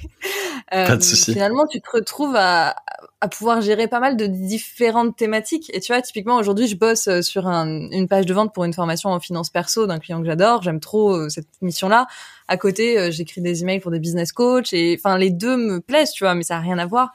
Euh, 0.74 0.88
pas 0.88 0.96
de 0.96 1.04
souci. 1.04 1.34
Finalement, 1.34 1.68
tu 1.68 1.82
te 1.82 1.90
retrouves 1.92 2.36
à, 2.38 2.78
à 3.20 3.28
pouvoir 3.28 3.60
gérer 3.60 3.90
pas 3.90 4.00
mal 4.00 4.16
de 4.16 4.26
différentes 4.26 5.18
thématiques. 5.18 5.70
Et 5.76 5.82
tu 5.82 5.92
vois, 5.92 6.02
typiquement 6.02 6.38
aujourd'hui, 6.38 6.68
je 6.68 6.78
bosse 6.78 7.10
euh, 7.10 7.22
sur 7.22 7.46
un, 7.46 7.68
une 7.92 8.08
page 8.08 8.26
de 8.26 8.34
vente 8.34 8.54
pour 8.54 8.64
une 8.64 8.74
formation 8.74 9.10
en 9.10 9.20
finance 9.20 9.50
perso 9.50 9.88
d'un 9.88 10.00
client 10.00 10.22
que 10.22 10.28
j'adore. 10.28 10.62
J'aime 10.62 10.80
trop 10.80 11.14
euh, 11.14 11.28
cette 11.28 11.50
mission-là. 11.62 12.08
À 12.48 12.56
côté, 12.56 13.12
j'écris 13.12 13.42
des 13.42 13.64
emails 13.64 13.82
pour 13.82 13.92
des 13.92 14.00
business 14.00 14.32
coachs. 14.32 14.72
Et 14.72 14.98
enfin, 14.98 15.18
les 15.18 15.30
deux 15.30 15.58
me 15.58 15.82
plaisent, 15.82 16.12
tu 16.12 16.24
vois, 16.24 16.36
mais 16.36 16.44
ça 16.44 16.56
a 16.56 16.60
rien 16.62 16.78
à 16.80 16.86
voir. 16.86 17.14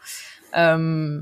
Euh, 0.57 1.21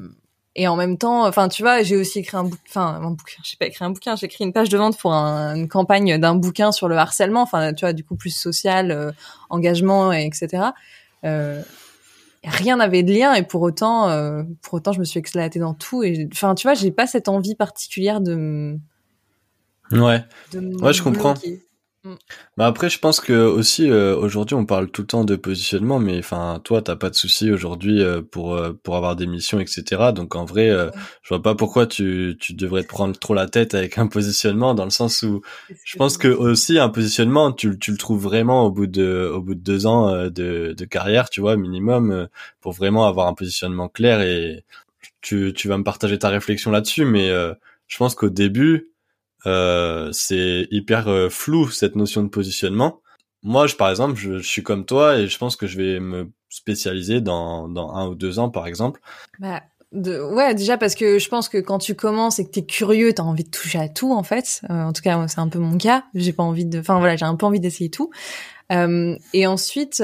et 0.57 0.69
en 0.69 0.77
même 0.77 0.99
temps, 0.99 1.27
enfin, 1.27 1.49
tu 1.49 1.63
vois, 1.63 1.83
j'ai 1.83 1.97
aussi 1.97 2.21
écrit 2.21 2.37
un 2.37 2.45
bouquin, 2.45 2.63
enfin, 2.69 3.01
un 3.03 3.11
bouquin, 3.11 3.41
j'ai 3.43 3.57
pas 3.57 3.67
écrit 3.67 3.85
un 3.85 3.91
bouquin, 3.91 4.15
j'ai 4.15 4.27
écrit 4.27 4.45
une 4.45 4.53
page 4.53 4.69
de 4.69 4.79
vente 4.79 4.97
pour 4.99 5.13
une 5.13 5.69
campagne 5.69 6.19
d'un 6.19 6.37
bouquin 6.37 6.71
sur 6.71 6.87
le 6.89 6.97
harcèlement, 6.97 7.43
enfin, 7.43 7.73
tu 7.73 7.85
vois, 7.85 7.93
du 7.93 8.05
coup, 8.05 8.15
plus 8.15 8.31
social, 8.31 8.93
euh, 8.93 9.11
engagement, 9.51 10.13
et 10.13 10.25
etc. 10.25 10.67
Euh, 11.25 11.63
rien 12.45 12.77
n'avait 12.77 13.03
de 13.03 13.13
lien 13.13 13.35
et 13.35 13.43
pour 13.43 13.63
autant, 13.63 14.09
euh, 14.11 14.45
pour 14.63 14.75
autant, 14.75 14.93
je 14.93 15.01
me 15.01 15.05
suis 15.05 15.19
éclatée 15.19 15.59
dans 15.59 15.75
tout 15.75 16.05
et, 16.05 16.29
enfin, 16.33 16.55
tu 16.55 16.67
vois, 16.67 16.75
j'ai 16.75 16.93
pas 16.93 17.07
cette 17.07 17.29
envie 17.29 17.57
particulière 17.57 18.21
de 18.21 18.79
Ouais. 19.91 20.25
ouais, 20.55 20.93
je 20.93 21.03
comprends. 21.03 21.35
Mm. 22.05 22.17
Bah 22.59 22.67
après, 22.67 22.91
je 22.91 22.99
pense 22.99 23.19
que 23.19 23.33
aussi 23.33 23.91
euh, 23.91 24.15
aujourd'hui, 24.15 24.55
on 24.55 24.67
parle 24.67 24.91
tout 24.91 25.01
le 25.03 25.07
temps 25.07 25.25
de 25.25 25.37
positionnement, 25.37 25.99
mais 25.99 26.19
enfin, 26.19 26.61
toi, 26.63 26.83
t'as 26.83 26.97
pas 26.97 27.09
de 27.09 27.15
souci 27.15 27.51
aujourd'hui 27.51 28.03
euh, 28.03 28.21
pour 28.21 28.55
euh, 28.55 28.73
pour 28.83 28.97
avoir 28.97 29.17
des 29.17 29.27
missions, 29.27 29.59
etc. 29.59 30.13
Donc 30.15 30.37
en 30.37 30.45
vrai, 30.45 30.69
je 31.23 31.29
vois 31.31 31.43
pas 31.43 31.55
pourquoi 31.55 31.87
tu 31.87 32.37
tu 32.39 32.53
devrais 32.53 32.83
te 32.83 32.89
prendre 32.89 33.19
trop 33.19 33.33
la 33.33 33.47
tête 33.49 33.75
avec 33.75 33.97
un 33.97 34.07
positionnement, 34.07 34.75
dans 34.75 34.85
le 34.85 34.91
sens 34.91 35.23
où 35.23 35.41
je 35.85 35.97
pense 35.97 36.19
que 36.19 36.29
aussi 36.29 36.79
un 36.79 36.91
positionnement, 36.91 37.53
tu 37.53 37.79
tu 37.79 37.91
le 37.91 37.97
trouves 37.97 38.23
vraiment 38.23 38.65
au 38.67 38.71
bout 38.71 38.87
de 38.87 39.31
au 39.35 39.41
bout 39.41 39.55
de 39.55 39.61
deux 39.61 39.87
ans 39.87 40.29
de 40.29 40.75
de 40.77 40.85
carrière, 40.85 41.31
tu 41.31 41.41
vois, 41.41 41.57
minimum, 41.57 42.29
pour 42.61 42.73
vraiment 42.73 43.07
avoir 43.07 43.29
un 43.29 43.35
positionnement 43.35 43.89
clair. 43.89 44.21
Et 44.21 44.65
tu 45.23 45.55
tu 45.55 45.69
vas 45.69 45.79
me 45.79 45.85
partager 45.85 46.19
ta 46.19 46.29
réflexion 46.29 46.71
là-dessus, 46.71 47.07
mais 47.07 47.31
je 47.87 47.97
pense 47.97 48.15
qu'au 48.15 48.31
début 48.31 48.91
euh, 49.47 50.11
c'est 50.13 50.67
hyper 50.71 51.09
euh, 51.09 51.29
flou 51.29 51.71
cette 51.71 51.97
notion 51.97 52.23
de 52.23 52.29
positionnement. 52.29 53.01
Moi, 53.43 53.67
je, 53.67 53.77
par 53.77 53.91
exemple, 53.91 54.15
je, 54.17 54.39
suis 54.39 54.63
comme 54.63 54.87
toi 54.87 55.19
et 55.19 55.29
je 55.29 55.39
pense 55.39 55.57
que 55.57 55.67
je 55.67 55.77
vais 55.77 56.01
me 56.01 56.31
spécialiser 56.49 57.21
dans, 57.21 57.69
dans 57.69 57.95
un 57.95 58.09
ou 58.09 58.15
deux 58.15 58.39
ans, 58.39 58.49
par 58.49 58.67
exemple. 58.67 59.01
Bah, 59.39 59.63
de, 59.93 60.19
ouais, 60.19 60.55
déjà 60.55 60.79
parce 60.79 60.95
que 60.95 61.19
je 61.19 61.29
pense 61.29 61.49
que 61.49 61.59
quand 61.59 61.79
tu 61.79 61.95
commences 61.95 62.39
et 62.39 62.47
que 62.47 62.51
t'es 62.51 62.65
curieux, 62.65 63.13
t'as 63.13 63.23
envie 63.23 63.45
de 63.45 63.51
toucher 63.51 63.79
à 63.79 63.89
tout 63.89 64.13
en 64.13 64.23
fait. 64.23 64.63
Euh, 64.71 64.83
en 64.85 64.93
tout 64.93 65.03
cas, 65.03 65.29
c'est 65.29 65.41
un 65.41 65.49
peu 65.49 65.59
mon 65.59 65.77
cas. 65.77 66.05
J'ai 66.15 66.33
pas 66.33 66.43
envie 66.43 66.65
de, 66.65 66.81
enfin 66.81 66.99
voilà, 66.99 67.17
j'ai 67.17 67.27
un 67.27 67.37
peu 67.37 67.47
envie 67.47 67.61
d'essayer 67.61 67.91
tout. 67.91 68.11
Euh, 68.73 69.17
et 69.35 69.47
ensuite, 69.47 70.01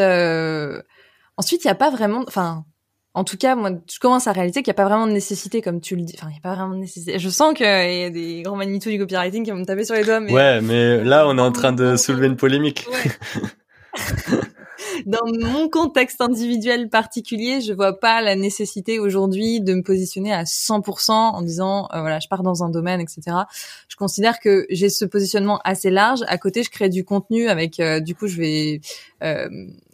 ensuite, 1.37 1.64
il 1.64 1.66
y 1.66 1.70
a 1.70 1.75
pas 1.75 1.90
vraiment, 1.90 2.25
enfin, 2.28 2.66
en 3.14 3.25
tout 3.25 3.37
cas, 3.37 3.57
moi, 3.57 3.71
je 3.93 3.99
commence 3.99 4.29
à 4.29 4.33
réaliser 4.33 4.62
qu'il 4.62 4.71
n'y 4.71 4.76
a 4.76 4.83
pas 4.83 4.85
vraiment 4.85 5.07
de 5.07 5.12
nécessité, 5.12 5.62
comme 5.62 5.81
tu 5.81 5.97
le 5.97 6.02
dis. 6.02 6.14
Enfin, 6.17 6.29
il 6.29 6.35
n'y 6.35 6.38
a 6.38 6.43
pas 6.43 6.55
vraiment 6.55 6.75
de 6.75 6.81
nécessité. 6.81 7.19
Je 7.19 7.29
sens 7.29 7.55
qu'il 7.55 7.67
y 7.67 8.05
a 8.05 8.11
des 8.11 8.43
grands 8.43 8.57
magnitos 8.57 8.90
du 8.90 8.99
copywriting 8.99 9.45
qui 9.45 9.50
vont 9.50 9.59
me 9.59 9.64
taper 9.64 9.85
sur 9.85 9.97
les 9.97 10.05
doigts. 10.05 10.21
Mais... 10.21 10.33
Ouais, 10.33 10.61
mais 10.61 11.02
là, 11.02 11.26
on 11.26 11.37
est 11.37 11.43
en 11.43 11.52
train 11.52 11.73
de 11.73 11.97
soulever 11.97 12.29
une 12.29 12.37
polémique. 12.37 12.87
Dans 15.07 15.26
mon 15.26 15.69
contexte 15.69 16.21
individuel 16.21 16.88
particulier, 16.88 17.61
je 17.61 17.73
vois 17.73 17.99
pas 17.99 18.23
la 18.23 18.37
nécessité 18.37 18.99
aujourd'hui 18.99 19.61
de 19.61 19.75
me 19.75 19.83
positionner 19.83 20.33
à 20.33 20.45
100% 20.45 21.12
en 21.12 21.43
disant, 21.43 21.88
euh, 21.93 22.00
voilà, 22.00 22.21
je 22.21 22.29
pars 22.29 22.43
dans 22.43 22.62
un 22.62 22.69
domaine, 22.69 23.00
etc. 23.00 23.37
Je 23.88 23.97
considère 23.97 24.40
que 24.40 24.67
j'ai 24.71 24.88
ce 24.88 25.05
positionnement 25.05 25.61
assez 25.64 25.90
large. 25.90 26.21
À 26.29 26.38
côté, 26.38 26.62
je 26.62 26.71
crée 26.71 26.88
du 26.88 27.05
contenu 27.05 27.49
avec, 27.49 27.81
euh, 27.81 28.00
du 28.00 28.14
coup, 28.14 28.26
je 28.26 28.37
vais 28.37 28.81
euh, 29.23 29.49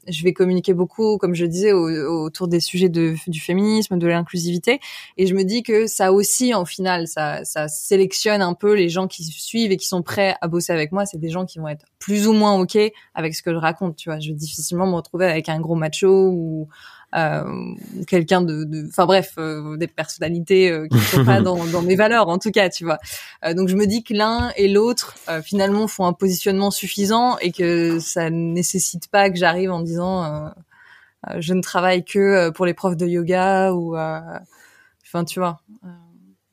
je 0.08 0.22
vais 0.22 0.32
communiquer 0.32 0.74
beaucoup, 0.74 1.18
comme 1.18 1.34
je 1.34 1.46
disais, 1.46 1.72
autour 1.72 2.48
des 2.48 2.60
sujets 2.60 2.88
du 2.88 3.40
féminisme, 3.40 3.98
de 3.98 4.06
l'inclusivité. 4.06 4.80
Et 5.16 5.26
je 5.26 5.34
me 5.34 5.44
dis 5.44 5.62
que 5.62 5.86
ça 5.86 6.12
aussi, 6.12 6.54
en 6.54 6.64
final, 6.64 7.08
ça, 7.08 7.44
ça 7.44 7.68
sélectionne 7.68 8.42
un 8.42 8.54
peu 8.54 8.74
les 8.74 8.88
gens 8.88 9.06
qui 9.08 9.24
suivent 9.24 9.72
et 9.72 9.76
qui 9.76 9.86
sont 9.86 10.02
prêts 10.02 10.36
à 10.40 10.48
bosser 10.48 10.72
avec 10.72 10.92
moi. 10.92 11.06
C'est 11.06 11.18
des 11.18 11.30
gens 11.30 11.46
qui 11.46 11.58
vont 11.58 11.68
être 11.68 11.86
plus 11.98 12.28
ou 12.28 12.32
moins 12.32 12.58
OK 12.58 12.78
avec 13.14 13.34
ce 13.34 13.42
que 13.42 13.52
je 13.52 13.58
raconte. 13.58 13.96
Tu 13.96 14.08
vois, 14.08 14.20
je 14.20 14.28
vais 14.28 14.34
difficilement 14.34 14.86
me 14.86 14.94
retrouver 14.94 15.26
avec 15.26 15.48
un 15.48 15.60
gros 15.60 15.74
macho 15.74 16.28
ou 16.30 16.68
quelqu'un 18.06 18.42
de, 18.42 18.88
enfin 18.88 19.06
bref, 19.06 19.34
euh, 19.38 19.76
des 19.76 19.86
personnalités 19.86 20.70
euh, 20.70 20.86
qui 20.88 20.96
ne 20.96 21.00
sont 21.00 21.24
pas 21.24 21.40
dans, 21.42 21.64
dans, 21.66 21.82
mes 21.82 21.96
valeurs 21.96 22.28
en 22.28 22.38
tout 22.38 22.50
cas, 22.50 22.68
tu 22.68 22.84
vois. 22.84 22.98
donc 23.54 23.68
je 23.68 23.76
me 23.76 23.86
dis 23.86 24.02
que 24.02 24.12
l'un 24.12 24.50
et 24.56 24.68
l'autre 24.68 25.16
finalement 25.42 25.88
font 25.88 26.06
un 26.06 26.12
positionnement 26.12 26.70
suffisant 26.70 27.38
et 27.38 27.52
que 27.52 27.98
ça 28.00 28.30
nécessite 28.30 29.08
pas 29.08 29.30
que 29.30 29.36
j'arrive 29.36 29.70
en 29.70 29.80
disant 29.80 30.52
je 31.38 31.54
ne 31.54 31.62
travaille 31.62 32.04
que 32.04 32.50
pour 32.50 32.66
les 32.66 32.74
profs 32.74 32.96
de 32.96 33.06
yoga 33.06 33.72
ou 33.72 33.96
enfin 33.96 35.24
tu 35.24 35.38
vois. 35.38 35.60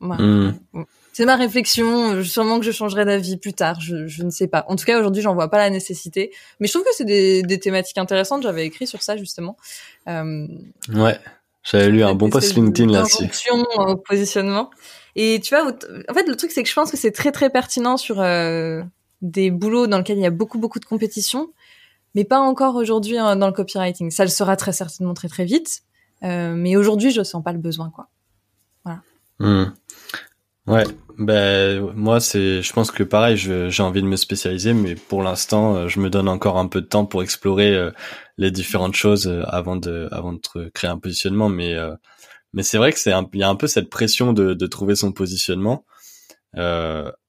Hmm. 0.00 0.52
C'est 1.14 1.26
ma 1.26 1.36
réflexion. 1.36 2.24
Sûrement 2.24 2.58
que 2.58 2.66
je 2.66 2.72
changerai 2.72 3.04
d'avis 3.04 3.36
plus 3.36 3.52
tard. 3.52 3.80
Je, 3.80 4.08
je, 4.08 4.24
ne 4.24 4.30
sais 4.30 4.48
pas. 4.48 4.64
En 4.66 4.74
tout 4.74 4.84
cas, 4.84 4.98
aujourd'hui, 4.98 5.22
j'en 5.22 5.32
vois 5.32 5.48
pas 5.48 5.58
la 5.58 5.70
nécessité. 5.70 6.32
Mais 6.58 6.66
je 6.66 6.72
trouve 6.72 6.82
que 6.82 6.92
c'est 6.92 7.04
des, 7.04 7.42
des, 7.44 7.60
thématiques 7.60 7.98
intéressantes. 7.98 8.42
J'avais 8.42 8.66
écrit 8.66 8.88
sur 8.88 9.00
ça 9.00 9.16
justement. 9.16 9.56
Euh, 10.08 10.46
ouais, 10.92 11.18
j'avais 11.62 11.88
lu 11.88 12.02
un 12.02 12.14
bon 12.14 12.30
post 12.30 12.54
LinkedIn 12.54 12.90
là-dessus. 12.90 13.28
au 13.76 13.96
positionnement. 13.96 14.70
Et 15.16 15.40
tu 15.40 15.54
vois, 15.54 15.72
en 16.08 16.14
fait, 16.14 16.26
le 16.26 16.36
truc, 16.36 16.50
c'est 16.50 16.62
que 16.62 16.68
je 16.68 16.74
pense 16.74 16.90
que 16.90 16.96
c'est 16.96 17.12
très 17.12 17.32
très 17.32 17.50
pertinent 17.50 17.96
sur 17.96 18.20
euh, 18.20 18.82
des 19.22 19.50
boulots 19.50 19.86
dans 19.86 19.98
lesquels 19.98 20.18
il 20.18 20.22
y 20.22 20.26
a 20.26 20.30
beaucoup 20.30 20.58
beaucoup 20.58 20.80
de 20.80 20.84
compétition, 20.84 21.52
mais 22.14 22.24
pas 22.24 22.40
encore 22.40 22.74
aujourd'hui 22.74 23.16
hein, 23.16 23.36
dans 23.36 23.46
le 23.46 23.52
copywriting. 23.52 24.10
Ça 24.10 24.24
le 24.24 24.30
sera 24.30 24.56
très 24.56 24.72
certainement 24.72 25.14
très 25.14 25.28
très 25.28 25.44
vite. 25.44 25.82
Euh, 26.22 26.54
mais 26.56 26.76
aujourd'hui, 26.76 27.10
je 27.10 27.22
sens 27.22 27.42
pas 27.42 27.52
le 27.52 27.58
besoin, 27.58 27.90
quoi. 27.90 28.08
Voilà. 28.84 29.02
Hmm. 29.38 29.72
Ouais, 30.66 30.84
ben 31.18 31.92
moi 31.94 32.20
c'est, 32.20 32.62
je 32.62 32.72
pense 32.72 32.90
que 32.90 33.02
pareil, 33.02 33.36
j'ai 33.36 33.82
envie 33.82 34.00
de 34.00 34.06
me 34.06 34.16
spécialiser, 34.16 34.72
mais 34.72 34.94
pour 34.94 35.22
l'instant, 35.22 35.74
euh, 35.74 35.88
je 35.88 36.00
me 36.00 36.08
donne 36.08 36.26
encore 36.26 36.56
un 36.56 36.68
peu 36.68 36.80
de 36.80 36.86
temps 36.86 37.04
pour 37.04 37.22
explorer 37.22 37.74
euh, 37.74 37.90
les 38.38 38.50
différentes 38.50 38.94
choses 38.94 39.26
euh, 39.28 39.42
avant 39.46 39.76
de, 39.76 40.08
avant 40.12 40.32
de 40.34 40.68
créer 40.70 40.90
un 40.90 40.98
positionnement. 40.98 41.48
Mais, 41.48 41.76
mais 42.52 42.62
c'est 42.62 42.78
vrai 42.78 42.92
que 42.92 42.98
c'est, 42.98 43.12
il 43.32 43.40
y 43.40 43.42
a 43.42 43.48
un 43.48 43.56
peu 43.56 43.66
cette 43.66 43.90
pression 43.90 44.32
de, 44.32 44.54
de 44.54 44.66
trouver 44.66 44.96
son 44.96 45.12
positionnement. 45.12 45.84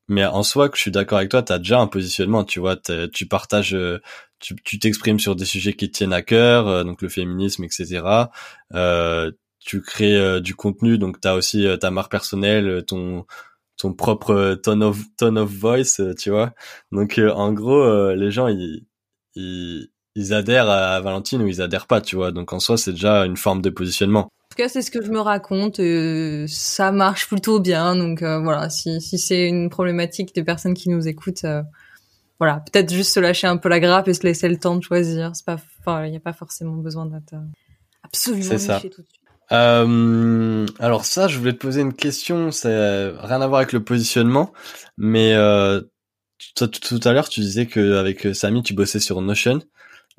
mais 0.08 0.26
en 0.26 0.44
soi, 0.44 0.70
que 0.70 0.78
je 0.78 0.82
suis 0.82 0.92
d'accord 0.92 1.18
avec 1.18 1.32
toi, 1.32 1.42
tu 1.44 1.54
as 1.54 1.58
déjà 1.58 1.80
un 1.80 1.88
positionnement, 1.88 2.44
tu 2.44 2.60
vois, 2.60 2.78
tu 3.12 3.28
partages, 3.28 3.78
tu 4.40 4.80
t'exprimes 4.80 5.20
sur 5.20 5.36
des 5.36 5.46
sujets 5.46 5.74
qui 5.74 5.92
tiennent 5.92 6.14
à 6.14 6.22
cœur, 6.22 6.86
donc 6.86 7.02
le 7.02 7.10
féminisme, 7.10 7.64
etc 7.64 8.30
tu 9.66 9.82
crées 9.82 10.16
euh, 10.16 10.40
du 10.40 10.56
contenu, 10.56 10.98
donc 10.98 11.20
tu 11.20 11.28
as 11.28 11.36
aussi 11.36 11.68
euh, 11.68 11.76
ta 11.76 11.92
marque 11.92 12.12
personnelle, 12.12 12.70
euh, 12.70 12.82
ton 12.82 13.26
ton 13.78 13.94
propre 13.94 14.56
tone 14.64 14.84
of 14.84 15.00
tone 15.18 15.38
of 15.38 15.50
voice, 15.52 16.02
tu 16.18 16.30
vois. 16.30 16.54
Donc 16.94 17.20
en 17.20 17.52
gros, 17.52 18.14
les 18.14 18.32
gens 18.32 18.48
ils, 18.48 18.86
ils, 19.36 19.90
ils 20.16 20.34
adhèrent 20.34 20.70
à 20.70 21.00
Valentine 21.02 21.42
ou 21.42 21.48
ils 21.48 21.62
adhèrent 21.62 21.88
pas, 21.88 22.02
tu 22.02 22.16
vois. 22.16 22.32
Donc 22.32 22.54
en 22.54 22.60
soi, 22.60 22.78
c'est 22.78 22.92
déjà 22.92 23.26
une 23.26 23.38
forme 23.38 23.62
de 23.62 23.70
positionnement. 23.70 24.22
En 24.22 24.50
tout 24.50 24.58
cas, 24.58 24.70
c'est 24.70 24.82
ce 24.82 24.92
que 24.92 25.04
je 25.04 25.12
me 25.12 25.20
raconte. 25.20 25.82
ça 26.48 26.92
marche 26.92 27.28
plutôt 27.28 27.60
bien. 27.60 27.96
Donc 27.96 28.22
voilà, 28.22 28.70
si, 28.70 29.02
si 29.02 29.18
c'est 29.18 29.48
une 29.48 29.70
problématique 29.70 30.34
des 30.34 30.44
personnes 30.44 30.74
qui 30.74 30.90
nous 30.90 31.08
écoutent, 31.08 31.46
voilà, 32.40 32.64
peut-être 32.72 32.94
juste 32.94 33.14
se 33.14 33.20
lâcher 33.20 33.48
un 33.48 33.58
peu 33.58 33.70
la 33.70 33.80
grappe 33.80 34.08
et 34.08 34.14
se 34.14 34.24
laisser 34.24 34.48
le 34.48 34.58
temps 34.58 34.76
de 34.76 34.84
choisir. 34.84 35.32
C'est 35.36 35.46
pas, 35.46 35.58
enfin, 35.80 36.06
il 36.06 36.12
n'y 36.12 36.18
a 36.18 36.22
pas 36.22 36.34
forcément 36.34 36.76
besoin 36.76 37.06
d'être 37.06 37.36
absolument 38.04 38.58
ça. 38.58 38.80
tout 38.80 38.88
de 38.88 38.94
suite. 38.94 39.06
Euh, 39.52 40.66
alors 40.80 41.06
ça, 41.06 41.28
je 41.28 41.38
voulais 41.38 41.54
te 41.54 41.60
poser 41.60 41.82
une 41.82 41.94
question, 41.94 42.52
c'est 42.52 43.10
rien 43.20 43.42
à 43.42 43.48
voir 43.48 43.60
avec 43.60 43.74
le 43.74 43.84
positionnement, 43.84 44.52
mais 44.98 45.34
euh, 45.34 45.82
tout, 46.56 47.00
à 47.04 47.14
l'heure 47.14 47.30
tu 47.30 47.42
disais 47.42 47.68
que 47.68 47.98
avec 47.98 48.28
Samy 48.36 48.64
tu 48.64 48.74
bossais 48.74 49.00
sur 49.00 49.22
Notion. 49.22 49.60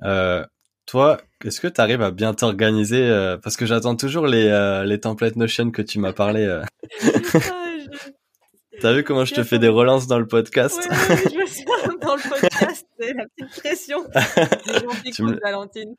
Euh, 0.02 0.44
toi, 0.86 1.18
est-ce 1.44 1.60
que 1.60 1.68
tu 1.68 1.80
arrives 1.80 2.02
à 2.02 2.10
bien 2.10 2.32
t'organiser 2.32 3.02
euh, 3.02 3.36
Parce 3.36 3.56
que 3.56 3.66
j'attends 3.66 3.96
toujours 3.96 4.26
les, 4.26 4.46
euh, 4.46 4.84
les 4.84 5.00
templates 5.00 5.36
Notion 5.36 5.70
que 5.70 5.82
tu 5.82 5.98
m'as 5.98 6.12
parlé. 6.12 6.44
Euh. 6.44 6.62
T'as 8.80 8.92
vu 8.92 9.04
comment 9.04 9.24
je 9.24 9.34
te 9.34 9.42
fais 9.42 9.58
des 9.58 9.68
relances 9.68 10.06
dans 10.06 10.18
le 10.18 10.26
podcast? 10.26 10.78
Oui, 10.90 11.16
je 11.32 11.38
me 11.38 11.46
suis 11.46 11.64
dans 12.00 12.14
le 12.14 12.28
podcast, 12.28 12.86
c'est 13.00 13.14
la 13.14 13.24
petite 13.24 13.60
pression. 13.60 14.04
tu. 15.14 15.24
Valentine. 15.42 15.94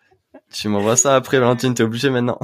Tu 0.53 0.69
m'envoies 0.69 0.95
ça 0.95 1.15
après, 1.15 1.39
Valentine, 1.39 1.73
t'es 1.73 1.83
obligé 1.83 2.09
maintenant. 2.09 2.39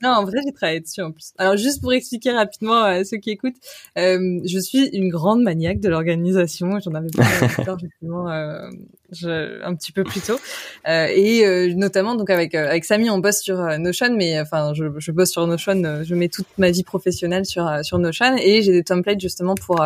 Non, 0.00 0.10
en 0.10 0.24
vrai, 0.24 0.38
j'ai 0.44 0.52
travaillé 0.52 0.80
dessus 0.80 1.02
en 1.02 1.10
plus. 1.10 1.32
Alors, 1.38 1.56
juste 1.56 1.80
pour 1.80 1.92
expliquer 1.92 2.30
rapidement 2.30 2.82
à 2.82 3.04
ceux 3.04 3.16
qui 3.16 3.30
écoutent, 3.30 3.56
euh, 3.98 4.40
je 4.44 4.58
suis 4.60 4.86
une 4.88 5.08
grande 5.08 5.42
maniaque 5.42 5.80
de 5.80 5.88
l'organisation. 5.88 6.78
J'en 6.78 6.94
avais 6.94 7.08
parlé 7.10 7.82
justement 7.82 8.30
euh, 8.30 8.68
je, 9.10 9.62
un 9.64 9.74
petit 9.74 9.90
peu 9.90 10.04
plus 10.04 10.20
tôt. 10.20 10.38
Euh, 10.86 11.08
et 11.10 11.44
euh, 11.44 11.74
notamment, 11.74 12.14
donc 12.14 12.30
avec 12.30 12.54
euh, 12.54 12.68
avec 12.68 12.84
Samy, 12.84 13.10
on 13.10 13.18
bosse 13.18 13.40
sur 13.40 13.58
euh, 13.58 13.78
Notion, 13.78 14.14
mais 14.16 14.40
enfin, 14.40 14.72
je, 14.74 14.84
je 14.98 15.10
bosse 15.10 15.30
sur 15.32 15.46
Notion. 15.46 16.04
je 16.04 16.14
mets 16.14 16.28
toute 16.28 16.46
ma 16.58 16.70
vie 16.70 16.84
professionnelle 16.84 17.44
sur 17.44 17.68
sur 17.82 17.98
Notion 17.98 18.36
et 18.36 18.62
j'ai 18.62 18.72
des 18.72 18.84
templates 18.84 19.20
justement 19.20 19.54
pour 19.54 19.84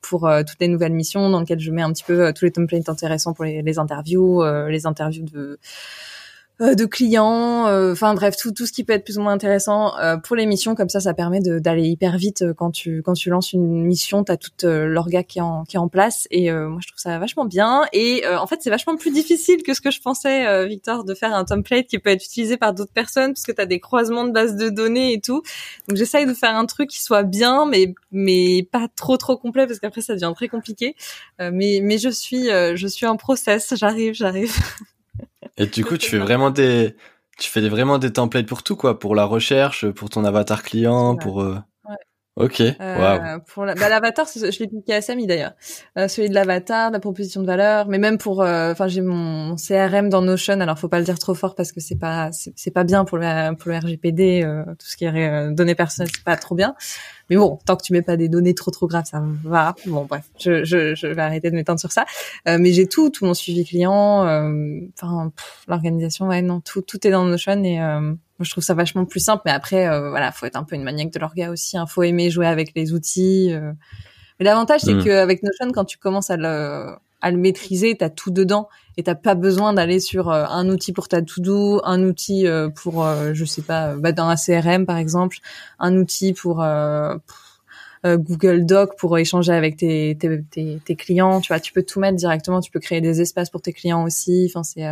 pour 0.00 0.30
toutes 0.46 0.60
les 0.60 0.68
nouvelles 0.68 0.92
missions 0.92 1.28
dans 1.30 1.40
lesquelles 1.40 1.60
je 1.60 1.70
mets 1.70 1.82
un 1.82 1.92
petit 1.92 2.04
peu 2.04 2.32
tous 2.32 2.44
les 2.44 2.52
templates 2.52 2.88
intéressants 2.88 3.32
pour 3.32 3.44
les, 3.44 3.62
les 3.62 3.78
interviews, 3.78 4.42
les 4.68 4.86
interviews 4.86 5.24
de 5.24 5.38
euh, 5.38 5.58
de 6.60 6.84
clients, 6.86 7.68
euh, 7.68 7.92
enfin 7.92 8.14
bref 8.14 8.36
tout 8.36 8.50
tout 8.50 8.66
ce 8.66 8.72
qui 8.72 8.82
peut 8.82 8.92
être 8.92 9.04
plus 9.04 9.16
ou 9.16 9.22
moins 9.22 9.32
intéressant 9.32 9.96
euh, 9.98 10.16
pour 10.16 10.34
les 10.34 10.44
missions 10.44 10.74
comme 10.74 10.88
ça 10.88 10.98
ça 10.98 11.14
permet 11.14 11.38
d'aller 11.40 11.84
hyper 11.84 12.16
vite 12.16 12.44
quand 12.56 12.72
tu 12.72 13.00
quand 13.02 13.12
tu 13.12 13.30
lances 13.30 13.52
une 13.52 13.84
mission 13.84 14.24
t'as 14.24 14.36
toute 14.36 14.64
l'orga 14.64 15.22
qui 15.22 15.38
est 15.38 15.42
en 15.42 15.62
qui 15.64 15.76
est 15.76 15.78
en 15.78 15.88
place. 15.88 16.26
Et 16.32 16.50
moi 16.50 16.80
je 16.82 16.88
trouve 16.88 16.98
ça 16.98 17.18
vachement 17.18 17.44
bien. 17.44 17.84
Et 17.92 18.24
en 18.26 18.46
fait 18.48 18.60
c'est 18.60 18.70
vachement 18.70 18.96
plus 18.96 19.12
difficile 19.12 19.62
que 19.62 19.72
ce 19.72 19.80
que 19.80 19.90
je 19.90 20.00
pensais 20.00 20.66
Victor 20.66 21.04
de 21.04 21.14
faire 21.14 21.32
un 21.34 21.44
template 21.44 21.86
qui 21.86 21.98
peut 21.98 22.10
être 22.10 22.24
utilisé 22.24 22.56
par 22.56 22.74
d'autres 22.74 22.92
personnes 22.92 23.34
parce 23.34 23.44
que 23.44 23.52
t'as 23.52 23.66
des 23.66 23.78
croisements 23.78 24.24
de 24.24 24.32
bases 24.32 24.56
de 24.56 24.68
données 24.68 25.12
et 25.12 25.20
tout. 25.20 25.42
Donc 25.88 25.96
j'essaye 25.96 26.26
de 26.26 26.34
faire 26.34 26.56
un 26.56 26.66
truc 26.66 26.90
qui 26.90 27.02
soit 27.02 27.22
bien 27.22 27.66
mais 27.66 27.94
mais 28.10 28.64
pas 28.64 28.88
trop 28.96 29.16
trop 29.16 29.36
complet 29.36 29.66
parce 29.66 29.78
qu'après 29.78 30.00
ça 30.00 30.14
devient 30.14 30.32
très 30.34 30.48
compliqué. 30.48 30.96
Mais 31.38 31.80
mais 31.82 31.98
je 31.98 32.08
suis 32.08 32.48
je 32.48 32.86
suis 32.88 33.06
en 33.06 33.16
process. 33.16 33.74
J'arrive 33.76 34.14
j'arrive 34.14 34.52
Et 35.58 35.66
du 35.66 35.84
coup, 35.84 35.96
tu 35.96 36.10
fais 36.10 36.18
vraiment 36.18 36.50
des, 36.50 36.96
tu 37.38 37.50
fais 37.50 37.66
vraiment 37.68 37.98
des 37.98 38.12
templates 38.12 38.46
pour 38.46 38.62
tout, 38.62 38.76
quoi, 38.76 38.98
pour 38.98 39.14
la 39.14 39.24
recherche, 39.24 39.88
pour 39.90 40.10
ton 40.10 40.24
avatar 40.24 40.62
client, 40.62 41.16
pour. 41.16 41.42
Euh... 41.42 41.58
Ok. 42.38 42.60
Euh, 42.60 43.38
Pour 43.52 43.64
bah, 43.64 43.88
l'avatar, 43.88 44.24
je 44.32 44.58
l'ai 44.60 44.68
piqué 44.68 44.94
à 44.94 45.02
Samy 45.02 45.26
d'ailleurs. 45.26 45.54
Euh, 45.98 46.06
celui 46.06 46.28
de 46.28 46.34
l'avatar, 46.34 46.92
la 46.92 47.00
proposition 47.00 47.40
de 47.40 47.46
valeur, 47.46 47.88
mais 47.88 47.98
même 47.98 48.16
pour, 48.16 48.42
euh, 48.42 48.70
enfin 48.70 48.86
j'ai 48.86 49.00
mon 49.00 49.56
CRM 49.56 50.08
dans 50.08 50.22
Notion. 50.22 50.60
Alors 50.60 50.78
faut 50.78 50.88
pas 50.88 51.00
le 51.00 51.04
dire 51.04 51.18
trop 51.18 51.34
fort 51.34 51.56
parce 51.56 51.72
que 51.72 51.80
c'est 51.80 51.98
pas 51.98 52.30
c'est 52.30 52.70
pas 52.70 52.84
bien 52.84 53.04
pour 53.04 53.18
le 53.18 53.56
pour 53.56 53.72
le 53.72 53.78
RGPD, 53.78 54.44
euh, 54.44 54.62
tout 54.78 54.86
ce 54.86 54.96
qui 54.96 55.04
est 55.04 55.50
données 55.50 55.74
personnelles, 55.74 56.12
c'est 56.14 56.22
pas 56.22 56.36
trop 56.36 56.54
bien. 56.54 56.76
Mais 57.30 57.36
bon, 57.36 57.58
tant 57.66 57.76
que 57.76 57.82
tu 57.82 57.92
mets 57.92 58.02
pas 58.02 58.16
des 58.16 58.28
données 58.28 58.54
trop 58.54 58.70
trop 58.70 58.86
graves, 58.86 59.06
ça 59.06 59.22
va. 59.44 59.74
Bon 59.86 60.04
bref, 60.04 60.24
je 60.38 60.64
je, 60.64 60.94
je 60.94 61.06
vais 61.06 61.22
arrêter 61.22 61.50
de 61.50 61.56
m'étendre 61.56 61.80
sur 61.80 61.92
ça. 61.92 62.04
mais 62.46 62.72
j'ai 62.72 62.86
tout, 62.86 63.10
tout 63.10 63.24
mon 63.24 63.34
suivi 63.34 63.64
client, 63.64 64.22
enfin 64.94 65.32
l'organisation, 65.66 66.28
ouais 66.28 66.42
non, 66.42 66.60
tout 66.60 66.82
tout 66.82 67.06
est 67.06 67.10
dans 67.10 67.24
Notion 67.24 67.62
et 67.64 67.80
moi, 68.38 68.44
je 68.44 68.50
trouve 68.52 68.62
ça 68.62 68.74
vachement 68.74 69.04
plus 69.04 69.18
simple, 69.18 69.42
mais 69.46 69.50
après, 69.50 69.88
euh, 69.88 70.10
voilà, 70.10 70.30
faut 70.30 70.46
être 70.46 70.54
un 70.54 70.62
peu 70.62 70.76
une 70.76 70.84
maniaque 70.84 71.10
de 71.10 71.18
l'orga 71.18 71.50
aussi. 71.50 71.76
Hein. 71.76 71.86
Faut 71.86 72.04
aimer 72.04 72.30
jouer 72.30 72.46
avec 72.46 72.72
les 72.76 72.92
outils. 72.92 73.52
Euh. 73.52 73.72
Mais 74.38 74.44
l'avantage, 74.44 74.82
c'est 74.82 74.94
mm. 74.94 75.02
qu'avec 75.02 75.42
Notion, 75.42 75.72
quand 75.72 75.84
tu 75.84 75.98
commences 75.98 76.30
à 76.30 76.36
le, 76.36 76.94
à 77.20 77.30
le 77.30 77.36
maîtriser, 77.36 77.96
t'as 77.96 78.10
tout 78.10 78.30
dedans 78.30 78.68
et 78.96 79.02
t'as 79.02 79.14
pas 79.14 79.34
besoin 79.34 79.72
d'aller 79.72 80.00
sur 80.00 80.30
euh, 80.30 80.44
un 80.48 80.68
outil 80.68 80.92
pour 80.92 81.08
ta 81.08 81.22
to-do, 81.22 81.80
un 81.84 82.02
outil 82.02 82.46
euh, 82.46 82.68
pour, 82.68 83.06
je 83.32 83.44
sais 83.44 83.62
pas, 83.62 83.94
bah, 83.96 84.12
dans 84.12 84.28
un 84.28 84.36
CRM 84.36 84.86
par 84.86 84.96
exemple, 84.96 85.38
un 85.78 85.96
outil 85.96 86.32
pour 86.32 86.64
Google 88.04 88.64
Doc 88.64 88.96
pour 88.96 89.18
échanger 89.18 89.52
avec 89.52 89.76
tes, 89.76 90.16
clients. 90.96 91.40
Tu 91.40 91.48
vois, 91.48 91.60
tu 91.60 91.72
peux 91.72 91.82
tout 91.82 92.00
mettre 92.00 92.16
directement. 92.16 92.60
Tu 92.60 92.70
peux 92.70 92.80
créer 92.80 93.00
des 93.00 93.20
espaces 93.20 93.50
pour 93.50 93.60
tes 93.60 93.72
clients 93.72 94.04
aussi. 94.04 94.46
Enfin, 94.48 94.62
c'est 94.62 94.86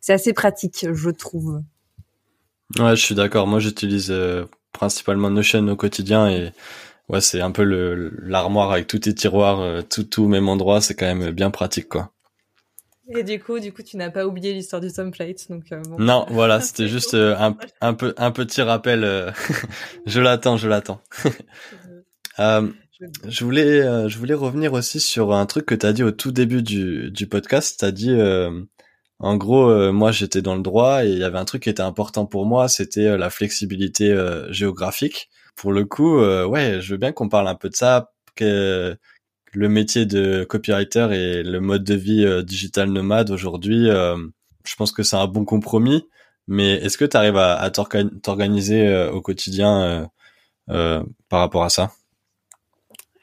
c'est 0.00 0.12
assez 0.12 0.32
pratique, 0.32 0.86
je 0.92 1.10
trouve. 1.10 1.62
Ouais, 2.78 2.96
je 2.96 3.02
suis 3.02 3.14
d'accord. 3.14 3.46
Moi, 3.46 3.58
j'utilise 3.58 4.10
euh, 4.10 4.46
principalement 4.72 5.30
Notion 5.30 5.66
au 5.68 5.76
quotidien 5.76 6.28
et 6.30 6.52
ouais, 7.12 7.20
c'est 7.20 7.40
un 7.40 7.50
peu 7.50 7.62
le 7.62 8.12
l'armoire 8.22 8.72
avec 8.72 8.86
tous 8.86 9.00
tes 9.00 9.14
tiroirs, 9.14 9.60
euh, 9.60 9.82
tout 9.82 10.04
tout 10.04 10.24
au 10.24 10.28
même 10.28 10.48
endroit. 10.48 10.80
C'est 10.80 10.94
quand 10.94 11.06
même 11.06 11.30
bien 11.30 11.50
pratique, 11.50 11.88
quoi. 11.88 12.12
Et 13.14 13.22
du 13.22 13.40
coup, 13.40 13.58
du 13.60 13.72
coup, 13.72 13.82
tu 13.82 13.96
n'as 13.96 14.10
pas 14.10 14.26
oublié 14.26 14.52
l'histoire 14.52 14.80
du 14.80 14.90
template, 14.90 15.50
donc. 15.50 15.64
Euh, 15.72 15.82
bon. 15.82 15.98
Non, 15.98 16.26
voilà, 16.30 16.60
c'était 16.62 16.88
juste 16.88 17.14
un, 17.14 17.56
un 17.80 17.94
peu 17.94 18.14
un 18.16 18.30
petit 18.30 18.62
rappel. 18.62 19.32
je 20.06 20.20
l'attends, 20.20 20.56
je 20.56 20.68
l'attends. 20.68 21.00
je 22.38 23.44
voulais 23.44 24.08
je 24.08 24.18
voulais 24.18 24.34
revenir 24.34 24.72
aussi 24.72 24.98
sur 24.98 25.32
un 25.32 25.46
truc 25.46 25.66
que 25.66 25.74
tu 25.74 25.86
as 25.86 25.92
dit 25.92 26.02
au 26.02 26.10
tout 26.10 26.32
début 26.32 26.62
du 26.62 27.10
du 27.10 27.26
podcast. 27.26 27.76
T'as 27.78 27.90
dit 27.90 28.10
en 29.22 29.36
gros, 29.36 29.70
euh, 29.70 29.92
moi 29.92 30.10
j'étais 30.10 30.42
dans 30.42 30.56
le 30.56 30.62
droit 30.62 31.04
et 31.04 31.10
il 31.10 31.18
y 31.18 31.22
avait 31.22 31.38
un 31.38 31.44
truc 31.44 31.62
qui 31.62 31.70
était 31.70 31.80
important 31.80 32.26
pour 32.26 32.44
moi, 32.44 32.66
c'était 32.66 33.06
euh, 33.06 33.16
la 33.16 33.30
flexibilité 33.30 34.10
euh, 34.10 34.52
géographique. 34.52 35.30
Pour 35.56 35.72
le 35.72 35.84
coup, 35.84 36.18
ouais, 36.18 36.80
je 36.80 36.92
veux 36.92 36.98
bien 36.98 37.12
qu'on 37.12 37.28
parle 37.28 37.48
un 37.48 37.54
peu 37.54 37.68
de 37.68 37.76
ça, 37.76 38.12
que 38.34 38.96
le 39.52 39.68
métier 39.68 40.06
de 40.06 40.44
copywriter 40.44 41.08
et 41.12 41.42
le 41.42 41.60
mode 41.60 41.84
de 41.84 41.94
vie 41.94 42.44
digital 42.44 42.90
nomade 42.90 43.30
aujourd'hui, 43.30 43.88
je 43.88 44.76
pense 44.76 44.92
que 44.92 45.02
c'est 45.02 45.16
un 45.16 45.26
bon 45.26 45.44
compromis. 45.44 46.06
Mais 46.48 46.72
est-ce 46.74 46.98
que 46.98 47.04
tu 47.04 47.16
arrives 47.16 47.36
à, 47.36 47.70
t'organiser 47.70 49.08
au 49.12 49.20
quotidien 49.20 50.10
par 50.66 51.40
rapport 51.40 51.64
à 51.64 51.68
ça? 51.68 51.92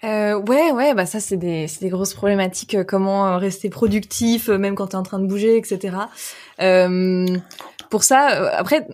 Euh, 0.06 0.40
ouais, 0.40 0.72
ouais, 0.72 0.94
bah 0.94 1.06
ça 1.06 1.20
c'est 1.20 1.36
des, 1.36 1.68
c'est 1.68 1.82
des 1.82 1.90
grosses 1.90 2.14
problématiques. 2.14 2.76
Euh, 2.76 2.84
comment 2.86 3.28
euh, 3.28 3.38
rester 3.38 3.70
productif, 3.70 4.48
euh, 4.48 4.58
même 4.58 4.76
quand 4.76 4.88
t'es 4.88 4.96
en 4.96 5.04
train 5.04 5.20
de 5.20 5.28
bouger, 5.28 5.58
etc. 5.58 5.98
Euh, 6.62 7.26
pour 7.90 8.04
ça, 8.04 8.52
après, 8.58 8.88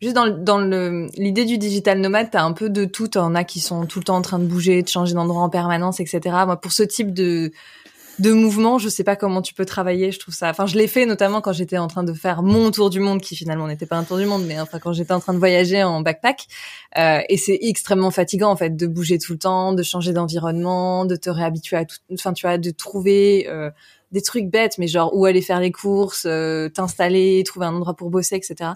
juste 0.00 0.14
dans, 0.14 0.26
dans 0.28 0.58
le 0.58 1.08
l'idée 1.16 1.44
du 1.44 1.58
digital 1.58 2.00
nomade, 2.00 2.28
t'as 2.30 2.42
un 2.42 2.52
peu 2.52 2.68
de 2.70 2.84
tout. 2.84 3.08
T'en 3.08 3.34
as 3.34 3.44
qui 3.44 3.60
sont 3.60 3.86
tout 3.86 3.98
le 4.00 4.04
temps 4.04 4.16
en 4.16 4.22
train 4.22 4.38
de 4.38 4.46
bouger, 4.46 4.82
de 4.82 4.88
changer 4.88 5.14
d'endroit 5.14 5.42
en 5.42 5.48
permanence, 5.48 6.00
etc. 6.00 6.20
Moi, 6.46 6.60
pour 6.60 6.72
ce 6.72 6.82
type 6.82 7.12
de 7.12 7.52
de 8.18 8.32
mouvement, 8.32 8.78
je 8.78 8.88
sais 8.88 9.04
pas 9.04 9.16
comment 9.16 9.42
tu 9.42 9.54
peux 9.54 9.64
travailler. 9.64 10.12
Je 10.12 10.18
trouve 10.18 10.34
ça. 10.34 10.48
Enfin, 10.50 10.66
je 10.66 10.76
l'ai 10.76 10.86
fait 10.86 11.06
notamment 11.06 11.40
quand 11.40 11.52
j'étais 11.52 11.78
en 11.78 11.86
train 11.86 12.04
de 12.04 12.12
faire 12.12 12.42
mon 12.42 12.70
tour 12.70 12.90
du 12.90 13.00
monde, 13.00 13.20
qui 13.20 13.36
finalement 13.36 13.66
n'était 13.66 13.86
pas 13.86 13.96
un 13.96 14.04
tour 14.04 14.18
du 14.18 14.26
monde, 14.26 14.44
mais 14.46 14.58
enfin 14.60 14.78
quand 14.78 14.92
j'étais 14.92 15.12
en 15.12 15.20
train 15.20 15.34
de 15.34 15.38
voyager 15.38 15.82
en 15.82 16.00
backpack. 16.00 16.46
Euh, 16.98 17.20
et 17.28 17.36
c'est 17.36 17.58
extrêmement 17.62 18.10
fatigant 18.10 18.50
en 18.50 18.56
fait 18.56 18.76
de 18.76 18.86
bouger 18.86 19.18
tout 19.18 19.32
le 19.32 19.38
temps, 19.38 19.72
de 19.72 19.82
changer 19.82 20.12
d'environnement, 20.12 21.04
de 21.04 21.16
te 21.16 21.30
réhabituer 21.30 21.76
à 21.76 21.84
tout. 21.84 21.96
Enfin, 22.12 22.32
tu 22.32 22.46
vois, 22.46 22.58
de 22.58 22.70
trouver 22.70 23.46
euh, 23.48 23.70
des 24.12 24.22
trucs 24.22 24.48
bêtes, 24.48 24.78
mais 24.78 24.86
genre 24.86 25.14
où 25.14 25.24
aller 25.26 25.42
faire 25.42 25.60
les 25.60 25.72
courses, 25.72 26.24
euh, 26.26 26.68
t'installer, 26.68 27.42
trouver 27.44 27.66
un 27.66 27.74
endroit 27.74 27.94
pour 27.94 28.10
bosser, 28.10 28.36
etc. 28.36 28.70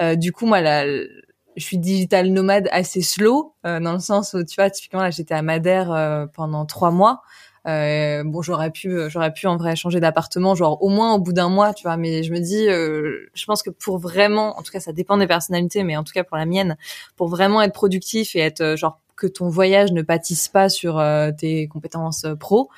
Euh, 0.00 0.14
du 0.16 0.32
coup, 0.32 0.46
moi, 0.46 0.60
là, 0.60 0.86
je 0.86 1.64
suis 1.64 1.78
digital 1.78 2.30
nomade 2.30 2.68
assez 2.70 3.02
slow, 3.02 3.54
euh, 3.66 3.80
dans 3.80 3.92
le 3.92 3.98
sens 3.98 4.34
où 4.34 4.44
tu 4.44 4.54
vois, 4.56 4.70
typiquement 4.70 5.02
là, 5.02 5.10
j'étais 5.10 5.34
à 5.34 5.42
Madère 5.42 6.28
pendant 6.34 6.64
trois 6.66 6.90
mois. 6.90 7.22
Euh, 7.66 8.22
bon, 8.24 8.42
j'aurais 8.42 8.70
pu, 8.70 8.90
euh, 8.90 9.08
j'aurais 9.08 9.32
pu 9.32 9.46
en 9.46 9.56
vrai 9.56 9.76
changer 9.76 10.00
d'appartement, 10.00 10.54
genre 10.54 10.82
au 10.82 10.88
moins 10.88 11.14
au 11.14 11.18
bout 11.18 11.32
d'un 11.32 11.48
mois, 11.48 11.74
tu 11.74 11.82
vois. 11.82 11.96
Mais 11.96 12.22
je 12.22 12.32
me 12.32 12.38
dis, 12.38 12.68
euh, 12.68 13.28
je 13.34 13.44
pense 13.44 13.62
que 13.62 13.70
pour 13.70 13.98
vraiment, 13.98 14.58
en 14.58 14.62
tout 14.62 14.72
cas, 14.72 14.80
ça 14.80 14.92
dépend 14.92 15.16
des 15.16 15.26
personnalités, 15.26 15.82
mais 15.82 15.96
en 15.96 16.04
tout 16.04 16.12
cas 16.12 16.24
pour 16.24 16.36
la 16.36 16.46
mienne, 16.46 16.76
pour 17.16 17.28
vraiment 17.28 17.62
être 17.62 17.74
productif 17.74 18.36
et 18.36 18.40
être 18.40 18.76
genre 18.76 19.00
que 19.16 19.26
ton 19.26 19.48
voyage 19.48 19.92
ne 19.92 20.02
pâtisse 20.02 20.48
pas 20.48 20.68
sur 20.68 21.02
tes 21.36 21.66
compétences 21.66 22.24
pro. 22.38 22.70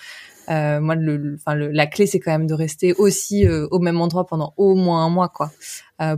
moi, 0.49 0.95
le, 0.95 1.37
enfin, 1.39 1.55
la 1.55 1.87
clé, 1.87 2.07
c'est 2.07 2.19
quand 2.19 2.31
même 2.31 2.47
de 2.47 2.55
rester 2.55 2.95
aussi 2.95 3.47
au 3.47 3.79
même 3.79 4.01
endroit 4.01 4.27
pendant 4.27 4.55
au 4.57 4.75
moins 4.75 5.05
un 5.05 5.11
mois, 5.11 5.29
quoi, 5.29 5.51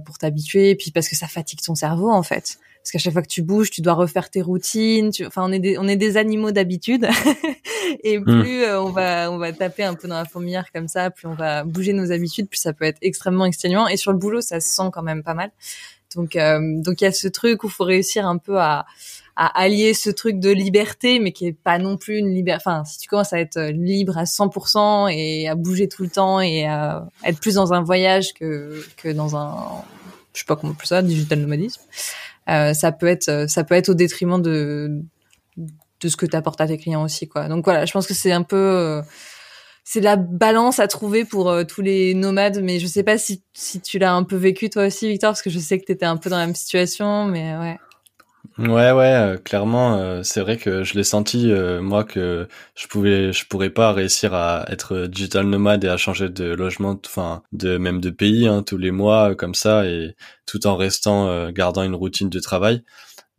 pour 0.07 0.19
t'habituer. 0.19 0.71
Et 0.71 0.77
puis 0.77 0.93
parce 0.93 1.09
que 1.09 1.17
ça 1.17 1.27
fatigue 1.27 1.61
ton 1.61 1.75
cerveau, 1.75 2.09
en 2.09 2.23
fait 2.23 2.59
parce 2.83 2.91
qu'à 2.91 2.99
chaque 2.99 3.13
fois 3.13 3.23
que 3.23 3.29
tu 3.29 3.43
bouges, 3.43 3.71
tu 3.71 3.81
dois 3.81 3.93
refaire 3.93 4.29
tes 4.29 4.43
routines. 4.43 5.11
Tu... 5.13 5.25
Enfin, 5.25 5.43
on 5.45 5.53
est 5.53 5.61
des, 5.61 5.79
on 5.79 5.87
est 5.87 5.97
des 5.97 6.17
animaux 6.17 6.51
d'habitude, 6.51 7.09
et 8.03 8.19
hmm. 8.19 8.25
plus 8.25 8.65
euh, 8.65 8.83
on 8.83 8.91
va, 8.91 9.31
on 9.31 9.39
va 9.39 9.53
taper 9.53 9.85
un 9.85 9.95
peu 9.95 10.09
dans 10.09 10.17
la 10.17 10.25
fourmilière 10.25 10.67
comme 10.73 10.89
ça, 10.89 11.11
plus 11.11 11.29
on 11.29 11.35
va 11.35 11.63
bouger 11.63 11.93
nos 11.93 12.11
habitudes, 12.11 12.49
plus 12.49 12.59
ça 12.59 12.73
peut 12.73 12.85
être 12.85 12.99
extrêmement 13.01 13.45
exténuant. 13.45 13.87
Et 13.87 13.97
sur 13.97 14.11
le 14.11 14.19
boulot, 14.19 14.41
ça 14.41 14.59
se 14.59 14.69
sent 14.69 14.91
quand 14.93 15.03
même 15.03 15.23
pas 15.23 15.35
mal. 15.35 15.53
Donc, 16.17 16.35
euh, 16.35 16.59
donc 16.83 17.01
il 17.01 17.05
y 17.05 17.07
a 17.07 17.13
ce 17.13 17.29
truc 17.29 17.63
où 17.63 17.69
faut 17.69 17.85
réussir 17.85 18.27
un 18.27 18.37
peu 18.37 18.59
à, 18.59 18.85
à 19.37 19.61
allier 19.61 19.95
ce 19.95 20.11
truc 20.11 20.41
de 20.41 20.51
liberté, 20.51 21.21
mais 21.21 21.31
qui 21.31 21.47
est 21.47 21.53
pas 21.53 21.79
non 21.79 21.97
plus 21.97 22.19
une 22.19 22.35
liberté. 22.35 22.65
Enfin, 22.67 22.85
si 22.85 22.99
tu 22.99 23.09
commences 23.09 23.33
à 23.33 23.39
être 23.39 23.61
libre 23.61 24.19
à 24.19 24.25
100% 24.25 25.09
et 25.11 25.49
à 25.49 25.55
bouger 25.55 25.89
tout 25.89 26.03
le 26.03 26.11
temps 26.11 26.41
et 26.41 26.67
à 26.67 27.07
être 27.25 27.39
plus 27.39 27.55
dans 27.55 27.73
un 27.73 27.83
voyage 27.83 28.35
que 28.35 28.85
que 28.97 29.09
dans 29.09 29.37
un, 29.37 29.85
je 30.33 30.41
sais 30.41 30.45
pas 30.47 30.57
comment 30.57 30.75
plus 30.75 30.87
ça, 30.87 31.03
digital 31.03 31.41
nomadisme. 31.41 31.83
Euh, 32.49 32.75
ça 32.75 32.93
peut 32.93 33.07
être 33.07 33.29
euh, 33.29 33.47
ça 33.47 33.65
peut 33.65 33.75
être 33.75 33.91
au 33.91 33.95
détriment 33.95 34.41
de 34.41 35.01
de 35.57 36.09
ce 36.09 36.17
que 36.17 36.27
tu 36.27 36.37
apportes 36.37 36.61
à 36.61 36.67
tes 36.67 36.79
clients 36.79 37.05
aussi 37.05 37.29
quoi. 37.29 37.49
Donc 37.49 37.65
voilà, 37.65 37.87
je 37.87 37.93
pense 37.93 38.07
que 38.07 38.15
c'est 38.15 38.33
un 38.33 38.43
peu 38.43 38.57
euh, 38.57 39.03
c'est 39.85 40.01
la 40.01 40.17
balance 40.17 40.79
à 40.79 40.89
trouver 40.89 41.25
pour 41.25 41.53
tous 41.69 41.83
les 41.83 42.15
nomades, 42.15 42.61
mais 42.63 42.79
je 42.79 42.87
sais 42.87 43.03
pas 43.03 43.19
si, 43.19 43.43
si 43.53 43.81
tu 43.81 43.99
l'as 43.99 44.15
un 44.15 44.23
peu 44.23 44.37
vécu 44.37 44.71
toi 44.71 44.87
aussi, 44.87 45.09
Victor, 45.09 45.31
parce 45.31 45.43
que 45.43 45.51
je 45.51 45.59
sais 45.59 45.81
que 45.81 45.85
tu 45.85 45.93
étais 45.93 46.07
un 46.07 46.17
peu 46.17 46.31
dans 46.31 46.39
la 46.39 46.47
même 46.47 46.55
situation, 46.55 47.25
mais 47.25 47.57
ouais. 47.57 47.79
Ouais, 48.59 48.91
ouais, 48.93 49.05
euh, 49.15 49.37
clairement, 49.39 49.97
euh, 49.99 50.23
c'est 50.25 50.41
vrai 50.41 50.57
que 50.59 50.83
je 50.83 50.95
l'ai 50.95 51.05
senti 51.05 51.51
euh, 51.53 51.81
moi 51.81 52.03
que 52.05 52.49
je 52.75 52.87
pouvais, 52.89 53.33
je 53.33 53.47
pourrais 53.47 53.71
pas 53.71 53.93
réussir 53.93 54.35
à 54.35 54.65
être 54.69 55.07
digital 55.07 55.47
nomade 55.47 55.85
et 55.85 55.89
à 55.89 55.97
changer 55.97 56.29
de 56.29 56.45
logement, 56.53 57.01
enfin, 57.07 57.43
de 57.53 57.77
même 57.79 58.01
de 58.01 58.11
pays 58.11 58.49
hein, 58.49 58.63
tous 58.65 58.79
les 58.79 58.91
mois 58.91 59.35
comme 59.37 59.55
ça 59.55 59.87
et 59.87 60.17
tout 60.45 60.67
en 60.67 60.77
restant 60.77 61.51
gardant 61.53 61.83
une 61.85 61.95
routine 61.95 62.29
de 62.29 62.41
travail. 62.41 62.83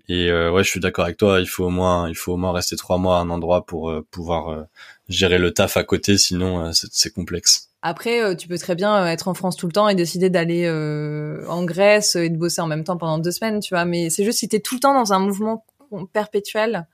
Et 0.10 0.32
ouais, 0.34 0.64
je 0.64 0.70
suis 0.70 0.82
d'accord 0.82 1.06
avec 1.06 1.18
toi. 1.18 1.42
Il 1.42 1.48
faut 1.48 1.66
au 1.66 1.70
moins, 1.72 2.10
il 2.10 2.16
faut 2.16 2.34
au 2.34 2.38
moins 2.38 2.54
rester 2.54 2.78
trois 2.78 2.98
mois 3.00 3.18
à 3.20 3.22
un 3.22 3.30
endroit 3.32 3.66
pour 3.66 3.94
pouvoir 4.12 4.68
gérer 5.10 5.40
le 5.40 5.54
taf 5.54 5.78
à 5.78 5.84
côté, 5.86 6.18
sinon 6.18 6.72
c'est 6.74 7.14
complexe. 7.14 7.73
Après, 7.86 8.24
euh, 8.24 8.34
tu 8.34 8.48
peux 8.48 8.58
très 8.58 8.76
bien 8.76 8.96
euh, 8.96 9.08
être 9.08 9.28
en 9.28 9.34
France 9.34 9.58
tout 9.58 9.68
le 9.68 9.74
temps 9.74 9.90
et 9.90 9.96
décider 9.96 10.30
d'aller 10.30 10.64
euh, 10.66 11.46
en 11.50 11.66
Grèce 11.66 12.16
et 12.16 12.30
de 12.30 12.38
bosser 12.38 12.62
en 12.62 12.68
même 12.68 12.86
temps 12.86 12.96
pendant 12.96 13.18
deux 13.18 13.32
semaines, 13.32 13.60
tu 13.60 13.76
vois. 13.76 13.84
Mais 13.84 14.10
c'est 14.10 14.24
juste 14.24 14.40
si 14.40 14.48
t'es 14.48 14.62
tout 14.62 14.76
le 14.76 14.80
temps 14.80 14.94
dans 14.94 15.12
un 15.12 15.20
mouvement 15.20 15.66
perpétuel. 16.14 16.88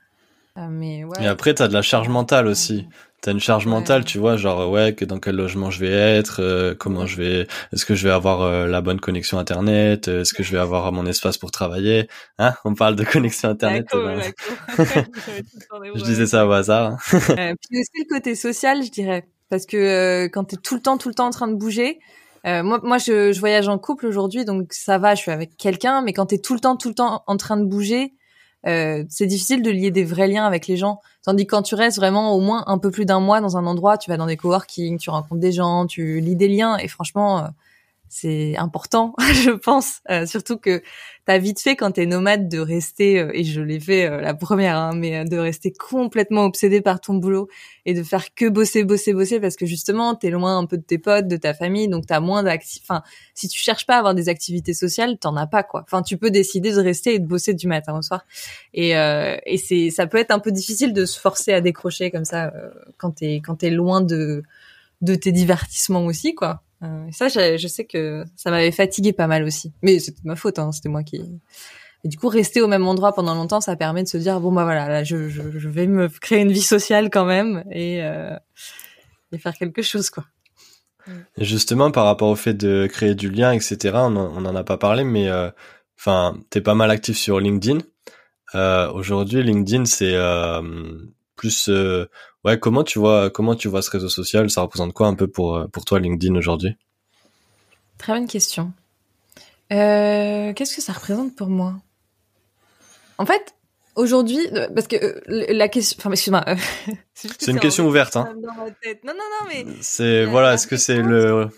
mais 0.56 1.04
ouais. 1.04 1.22
Et 1.22 1.28
après, 1.28 1.54
t'as 1.54 1.68
de 1.68 1.72
la 1.72 1.82
charge 1.82 2.08
mentale 2.08 2.48
aussi. 2.48 2.88
T'as 3.22 3.30
une 3.30 3.40
charge 3.40 3.66
mentale, 3.66 4.04
tu 4.04 4.18
vois, 4.18 4.36
genre 4.36 4.68
ouais, 4.68 4.94
que 4.94 5.04
dans 5.04 5.20
quel 5.20 5.36
logement 5.36 5.70
je 5.70 5.78
vais 5.78 5.92
être, 5.92 6.74
comment 6.78 7.06
je 7.06 7.18
vais, 7.18 7.46
est-ce 7.72 7.84
que 7.84 7.94
je 7.94 8.08
vais 8.08 8.12
avoir 8.12 8.66
la 8.66 8.80
bonne 8.80 8.98
connexion 8.98 9.38
internet, 9.38 10.08
est-ce 10.08 10.32
que 10.32 10.42
je 10.42 10.52
vais 10.52 10.58
avoir 10.58 10.90
mon 10.90 11.04
espace 11.04 11.36
pour 11.36 11.50
travailler, 11.50 12.08
hein? 12.38 12.54
On 12.64 12.74
parle 12.74 12.96
de 12.96 13.04
connexion 13.04 13.50
internet. 13.50 13.86
Ben. 13.92 14.22
je 14.78 16.02
disais 16.02 16.26
ça 16.26 16.46
au 16.46 16.52
hasard. 16.52 16.96
Hein. 17.12 17.54
puis 17.60 17.80
aussi 17.80 18.06
le 18.08 18.08
côté 18.08 18.34
social, 18.34 18.82
je 18.82 18.90
dirais 18.90 19.26
parce 19.50 19.66
que 19.66 19.76
euh, 19.76 20.28
quand 20.28 20.44
tu 20.44 20.54
es 20.54 20.58
tout 20.58 20.74
le 20.74 20.80
temps 20.80 20.96
tout 20.96 21.08
le 21.08 21.14
temps 21.14 21.26
en 21.26 21.30
train 21.30 21.48
de 21.48 21.54
bouger 21.54 22.00
euh, 22.46 22.62
moi 22.62 22.80
moi 22.82 22.96
je, 22.96 23.38
voyage 23.38 23.68
en 23.68 23.78
couple 23.78 24.06
aujourd'hui 24.06 24.46
donc 24.46 24.72
ça 24.72 24.96
va 24.96 25.14
je 25.14 25.20
suis 25.20 25.30
avec 25.30 25.56
quelqu'un 25.58 26.00
mais 26.00 26.14
quand 26.14 26.26
tu 26.26 26.36
es 26.36 26.38
tout 26.38 26.54
le 26.54 26.60
temps 26.60 26.76
tout 26.76 26.88
le 26.88 26.94
temps 26.94 27.22
en 27.26 27.36
train 27.36 27.58
de 27.58 27.64
bouger 27.64 28.14
euh, 28.66 29.04
c'est 29.08 29.26
difficile 29.26 29.62
de 29.62 29.70
lier 29.70 29.90
des 29.90 30.04
vrais 30.04 30.28
liens 30.28 30.44
avec 30.44 30.66
les 30.66 30.76
gens. 30.76 31.00
Tandis 31.22 31.46
que 31.46 31.50
quand 31.52 31.62
tu 31.62 31.74
restes 31.74 31.96
vraiment 31.96 32.34
au 32.34 32.40
moins 32.40 32.62
un 32.66 32.76
peu 32.76 32.90
plus 32.90 33.06
d'un 33.06 33.18
mois 33.18 33.40
dans 33.40 33.56
un 33.56 33.66
endroit 33.66 33.98
tu 33.98 34.10
vas 34.10 34.16
dans 34.16 34.26
des 34.26 34.36
coworking 34.36 34.98
tu 34.98 35.10
rencontres 35.10 35.40
des 35.40 35.52
gens 35.52 35.86
tu 35.86 36.20
lis 36.20 36.36
des 36.36 36.48
liens 36.48 36.76
et 36.76 36.88
franchement 36.88 37.48
c'est 38.12 38.56
important, 38.56 39.14
je 39.44 39.50
pense. 39.50 40.00
Euh, 40.10 40.26
surtout 40.26 40.58
que 40.58 40.82
t'as 41.26 41.38
vite 41.38 41.60
fait 41.60 41.76
quand 41.76 41.92
t'es 41.92 42.06
nomade 42.06 42.48
de 42.48 42.58
rester, 42.58 43.20
euh, 43.20 43.30
et 43.32 43.44
je 43.44 43.60
l'ai 43.60 43.78
fait 43.78 44.04
euh, 44.04 44.20
la 44.20 44.34
première, 44.34 44.76
hein, 44.76 44.90
mais 44.96 45.24
de 45.24 45.38
rester 45.38 45.72
complètement 45.72 46.44
obsédé 46.44 46.80
par 46.80 47.00
ton 47.00 47.14
boulot 47.14 47.48
et 47.86 47.94
de 47.94 48.02
faire 48.02 48.34
que 48.34 48.48
bosser, 48.48 48.82
bosser, 48.82 49.14
bosser, 49.14 49.38
parce 49.38 49.54
que 49.54 49.64
justement 49.64 50.16
t'es 50.16 50.30
loin 50.30 50.58
un 50.58 50.66
peu 50.66 50.76
de 50.76 50.82
tes 50.82 50.98
potes, 50.98 51.28
de 51.28 51.36
ta 51.36 51.54
famille, 51.54 51.86
donc 51.86 52.06
t'as 52.06 52.18
moins 52.18 52.42
d'actifs. 52.42 52.82
Enfin, 52.82 53.02
si 53.34 53.46
tu 53.46 53.60
cherches 53.60 53.86
pas 53.86 53.94
à 53.94 53.98
avoir 53.98 54.16
des 54.16 54.28
activités 54.28 54.74
sociales, 54.74 55.16
t'en 55.16 55.36
as 55.36 55.46
pas 55.46 55.62
quoi. 55.62 55.82
Enfin, 55.84 56.02
tu 56.02 56.18
peux 56.18 56.32
décider 56.32 56.72
de 56.72 56.80
rester 56.80 57.14
et 57.14 57.18
de 57.20 57.26
bosser 57.26 57.54
du 57.54 57.68
matin 57.68 57.96
au 57.96 58.02
soir. 58.02 58.26
Et, 58.74 58.90
et 58.90 59.56
c'est, 59.56 59.90
ça 59.90 60.08
peut 60.08 60.18
être 60.18 60.32
un 60.32 60.40
peu 60.40 60.50
difficile 60.50 60.92
de 60.92 61.04
se 61.06 61.18
forcer 61.20 61.52
à 61.52 61.60
décrocher 61.60 62.10
comme 62.10 62.24
ça 62.24 62.52
quand 62.98 63.12
t'es 63.12 63.36
quand 63.36 63.56
t'es 63.56 63.70
loin 63.70 64.00
de 64.00 64.42
de 65.00 65.14
tes 65.14 65.30
divertissements 65.32 66.04
aussi 66.06 66.34
quoi. 66.34 66.62
Euh, 66.82 67.06
ça, 67.12 67.28
je, 67.28 67.66
sais 67.66 67.84
que 67.84 68.24
ça 68.36 68.50
m'avait 68.50 68.70
fatigué 68.70 69.12
pas 69.12 69.26
mal 69.26 69.44
aussi. 69.44 69.72
Mais 69.82 69.98
c'était 69.98 70.22
ma 70.24 70.36
faute, 70.36 70.58
hein, 70.58 70.72
c'était 70.72 70.88
moi 70.88 71.02
qui. 71.02 71.20
Et 72.02 72.08
du 72.08 72.16
coup, 72.16 72.28
rester 72.28 72.62
au 72.62 72.66
même 72.66 72.86
endroit 72.86 73.12
pendant 73.12 73.34
longtemps, 73.34 73.60
ça 73.60 73.76
permet 73.76 74.02
de 74.02 74.08
se 74.08 74.16
dire 74.16 74.40
bon 74.40 74.52
bah 74.52 74.64
voilà, 74.64 74.88
là, 74.88 75.04
je, 75.04 75.28
je, 75.28 75.68
vais 75.68 75.86
me 75.86 76.08
créer 76.08 76.40
une 76.40 76.52
vie 76.52 76.62
sociale 76.62 77.10
quand 77.10 77.26
même 77.26 77.62
et, 77.70 78.02
euh, 78.02 78.34
et 79.32 79.38
faire 79.38 79.54
quelque 79.54 79.82
chose 79.82 80.08
quoi. 80.08 80.24
Justement, 81.36 81.90
par 81.90 82.04
rapport 82.04 82.28
au 82.28 82.36
fait 82.36 82.54
de 82.54 82.86
créer 82.86 83.14
du 83.14 83.30
lien, 83.30 83.52
etc., 83.52 83.90
on 83.94 84.10
n'en 84.10 84.54
a 84.54 84.64
pas 84.64 84.78
parlé, 84.78 85.04
mais 85.04 85.28
euh, 85.28 85.50
enfin, 85.98 86.34
tu 86.36 86.44
t'es 86.50 86.60
pas 86.60 86.74
mal 86.74 86.90
actif 86.90 87.16
sur 87.16 87.40
LinkedIn. 87.40 87.80
Euh, 88.54 88.90
Aujourd'hui, 88.92 89.42
LinkedIn, 89.42 89.84
c'est 89.86 90.14
euh, 91.68 92.06
plus 92.06 92.10
Ouais, 92.44 92.58
comment 92.58 92.84
tu 92.84 92.98
vois 92.98 93.28
comment 93.30 93.54
tu 93.54 93.68
vois 93.68 93.82
ce 93.82 93.90
réseau 93.90 94.08
social? 94.08 94.48
Ça 94.50 94.62
représente 94.62 94.94
quoi 94.94 95.08
un 95.08 95.14
peu 95.14 95.26
pour 95.26 95.56
euh, 95.56 95.66
pour 95.66 95.84
toi 95.84 96.00
LinkedIn 96.00 96.34
aujourd'hui? 96.34 96.76
Très 97.98 98.14
bonne 98.14 98.26
question. 98.26 98.72
Euh, 99.72 100.54
Qu'est-ce 100.54 100.76
que 100.76 100.82
ça 100.82 100.94
représente 100.94 101.36
pour 101.36 101.48
moi? 101.48 101.74
En 103.18 103.26
fait, 103.26 103.54
aujourd'hui, 103.94 104.38
euh, 104.54 104.68
parce 104.74 104.88
que 104.88 104.96
euh, 104.96 105.20
la 105.52 105.68
question, 105.68 105.98
enfin 106.00 106.10
excuse-moi, 106.10 106.44
c'est 107.14 107.50
une 107.50 107.60
question 107.60 107.86
ouverte, 107.86 108.16
hein. 108.16 108.34
Non, 108.42 108.52
non, 109.04 109.14
non, 109.14 109.48
mais 109.48 109.66
c'est 109.82 110.24
voilà, 110.24 110.54
est-ce 110.54 110.66
que 110.66 110.78
c'est 110.78 111.02
le 111.02 111.50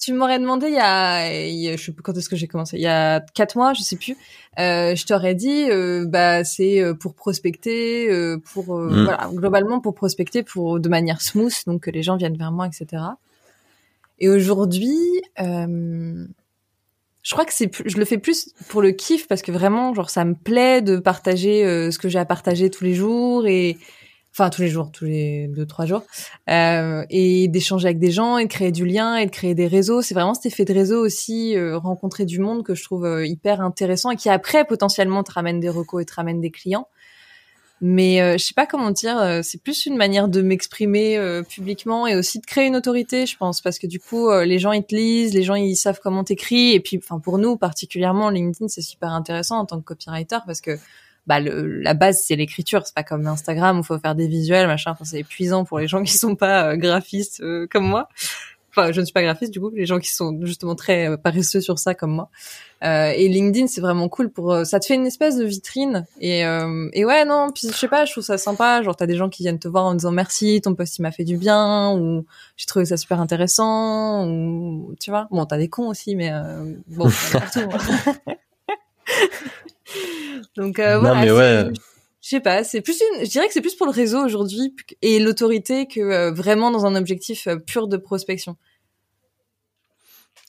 tu 0.00 0.14
m'aurais 0.14 0.38
demandé 0.38 0.68
il 0.68 0.72
y 0.72 0.78
a, 0.78 1.76
je 1.76 1.82
sais 1.82 1.92
plus 1.92 2.02
quand 2.02 2.16
est-ce 2.16 2.30
que 2.30 2.36
j'ai 2.36 2.48
commencé, 2.48 2.78
il 2.78 2.82
y 2.82 2.86
a 2.86 3.20
quatre 3.34 3.56
mois, 3.56 3.74
je 3.74 3.82
sais 3.82 3.96
plus. 3.96 4.16
Euh, 4.58 4.96
je 4.96 5.04
t'aurais 5.04 5.34
dit, 5.34 5.70
euh, 5.70 6.06
bah 6.06 6.42
c'est 6.42 6.80
euh, 6.80 6.94
pour 6.94 7.14
prospecter, 7.14 8.10
euh, 8.10 8.38
pour 8.38 8.78
mm. 8.78 9.04
voilà, 9.04 9.30
globalement 9.32 9.80
pour 9.80 9.94
prospecter, 9.94 10.42
pour 10.42 10.80
de 10.80 10.88
manière 10.88 11.20
smooth, 11.20 11.52
donc 11.66 11.82
que 11.82 11.90
les 11.90 12.02
gens 12.02 12.16
viennent 12.16 12.38
vers 12.38 12.50
moi, 12.50 12.66
etc. 12.66 13.02
Et 14.18 14.30
aujourd'hui, 14.30 14.96
je 15.38 17.32
crois 17.32 17.44
que 17.44 17.52
c'est, 17.52 17.70
je 17.84 17.98
le 17.98 18.04
fais 18.06 18.18
plus 18.18 18.54
pour 18.68 18.80
le 18.80 18.92
kiff 18.92 19.28
parce 19.28 19.42
que 19.42 19.52
vraiment, 19.52 19.92
genre 19.92 20.08
ça 20.08 20.24
me 20.24 20.34
plaît 20.34 20.80
de 20.80 20.96
partager 20.96 21.90
ce 21.90 21.98
que 21.98 22.08
j'ai 22.08 22.18
à 22.18 22.24
partager 22.24 22.70
tous 22.70 22.84
les 22.84 22.94
jours 22.94 23.46
et 23.46 23.76
enfin 24.40 24.50
tous 24.50 24.62
les 24.62 24.68
jours, 24.68 24.90
tous 24.90 25.04
les 25.04 25.48
deux 25.48 25.66
trois 25.66 25.84
jours, 25.84 26.02
euh, 26.48 27.04
et 27.10 27.48
d'échanger 27.48 27.86
avec 27.86 27.98
des 27.98 28.10
gens 28.10 28.38
et 28.38 28.44
de 28.44 28.48
créer 28.48 28.72
du 28.72 28.86
lien 28.86 29.16
et 29.16 29.26
de 29.26 29.30
créer 29.30 29.54
des 29.54 29.66
réseaux. 29.66 30.00
C'est 30.00 30.14
vraiment 30.14 30.34
cet 30.34 30.46
effet 30.46 30.64
de 30.64 30.72
réseau 30.72 31.04
aussi, 31.04 31.56
euh, 31.56 31.76
rencontrer 31.76 32.24
du 32.24 32.38
monde 32.38 32.64
que 32.64 32.74
je 32.74 32.82
trouve 32.82 33.04
euh, 33.04 33.26
hyper 33.26 33.60
intéressant 33.60 34.10
et 34.10 34.16
qui 34.16 34.30
après 34.30 34.64
potentiellement 34.64 35.22
te 35.22 35.32
ramène 35.32 35.60
des 35.60 35.68
recos 35.68 36.02
et 36.02 36.06
te 36.06 36.14
ramène 36.14 36.40
des 36.40 36.50
clients. 36.50 36.88
Mais 37.82 38.20
euh, 38.20 38.36
je 38.38 38.44
sais 38.44 38.54
pas 38.54 38.66
comment 38.66 38.90
dire, 38.90 39.40
c'est 39.42 39.62
plus 39.62 39.86
une 39.86 39.96
manière 39.96 40.28
de 40.28 40.42
m'exprimer 40.42 41.18
publiquement 41.48 42.06
et 42.06 42.14
aussi 42.14 42.38
de 42.38 42.44
créer 42.46 42.66
une 42.66 42.76
autorité, 42.76 43.24
je 43.24 43.36
pense, 43.38 43.62
parce 43.62 43.78
que 43.78 43.86
du 43.86 43.98
coup 43.98 44.30
les 44.30 44.58
gens 44.58 44.72
ils 44.72 44.84
te 44.84 44.94
lisent, 44.94 45.32
les 45.32 45.42
gens 45.42 45.54
ils 45.54 45.76
savent 45.76 45.98
comment 46.02 46.22
t'écris 46.22 46.72
et 46.72 46.80
puis 46.80 46.98
enfin 47.02 47.18
pour 47.20 47.38
nous 47.38 47.56
particulièrement 47.56 48.28
LinkedIn 48.28 48.68
c'est 48.68 48.82
super 48.82 49.10
intéressant 49.12 49.58
en 49.58 49.64
tant 49.64 49.78
que 49.78 49.84
copywriter 49.84 50.38
parce 50.46 50.60
que 50.60 50.78
bah 51.30 51.38
la 51.38 51.94
base 51.94 52.24
c'est 52.26 52.34
l'écriture. 52.34 52.82
C'est 52.84 52.94
pas 52.94 53.04
comme 53.04 53.24
Instagram 53.28 53.78
où 53.78 53.82
faut 53.84 54.00
faire 54.00 54.16
des 54.16 54.26
visuels 54.26 54.66
machin. 54.66 54.90
Enfin, 54.90 55.04
c'est 55.04 55.20
épuisant 55.20 55.64
pour 55.64 55.78
les 55.78 55.86
gens 55.86 56.02
qui 56.02 56.18
sont 56.18 56.34
pas 56.34 56.70
euh, 56.70 56.76
graphistes 56.76 57.40
euh, 57.40 57.68
comme 57.70 57.86
moi. 57.86 58.08
Enfin 58.70 58.90
je 58.90 59.00
ne 59.00 59.04
suis 59.04 59.12
pas 59.12 59.22
graphiste 59.22 59.52
du 59.52 59.60
coup. 59.60 59.70
Les 59.70 59.86
gens 59.86 60.00
qui 60.00 60.10
sont 60.10 60.36
justement 60.42 60.74
très 60.74 61.08
euh, 61.08 61.16
paresseux 61.16 61.60
sur 61.60 61.78
ça 61.78 61.94
comme 61.94 62.10
moi. 62.10 62.30
Et 62.82 63.28
LinkedIn 63.28 63.68
c'est 63.68 63.80
vraiment 63.80 64.08
cool 64.08 64.30
pour 64.30 64.64
ça 64.64 64.80
te 64.80 64.86
fait 64.86 64.94
une 64.94 65.06
espèce 65.06 65.36
de 65.36 65.44
vitrine. 65.44 66.06
Et 66.20 66.40
et 66.40 67.04
ouais 67.04 67.24
non 67.26 67.50
puis 67.54 67.68
je 67.68 67.76
sais 67.76 67.88
pas 67.88 68.06
je 68.06 68.12
trouve 68.12 68.24
ça 68.24 68.38
sympa. 68.38 68.82
Genre 68.82 68.96
t'as 68.96 69.06
des 69.06 69.16
gens 69.16 69.28
qui 69.28 69.42
viennent 69.44 69.58
te 69.58 69.68
voir 69.68 69.84
en 69.84 69.94
disant 69.94 70.10
merci 70.10 70.60
ton 70.62 70.74
post 70.74 70.98
il 70.98 71.02
m'a 71.02 71.12
fait 71.12 71.24
du 71.24 71.36
bien 71.36 71.92
ou 71.92 72.24
j'ai 72.56 72.66
trouvé 72.66 72.86
ça 72.86 72.96
super 72.96 73.20
intéressant 73.20 74.26
ou 74.26 74.94
tu 74.98 75.10
vois. 75.10 75.28
Bon 75.30 75.44
t'as 75.44 75.58
des 75.58 75.68
cons 75.68 75.88
aussi 75.88 76.16
mais 76.16 76.32
bon 76.86 77.10
partout 77.32 77.68
hein. 77.70 78.14
Donc 80.56 80.78
euh, 80.78 80.98
voilà, 80.98 81.20
mais 81.20 81.30
ouais. 81.30 81.72
Je 82.22 82.28
sais 82.28 82.40
pas, 82.40 82.64
c'est 82.64 82.82
plus 82.82 83.00
une, 83.00 83.24
je 83.24 83.30
dirais 83.30 83.46
que 83.46 83.52
c'est 83.52 83.62
plus 83.62 83.74
pour 83.74 83.86
le 83.86 83.92
réseau 83.92 84.22
aujourd'hui 84.22 84.74
et 85.00 85.18
l'autorité 85.20 85.86
que 85.86 86.00
euh, 86.00 86.32
vraiment 86.32 86.70
dans 86.70 86.84
un 86.84 86.94
objectif 86.94 87.46
euh, 87.46 87.56
pur 87.56 87.88
de 87.88 87.96
prospection. 87.96 88.56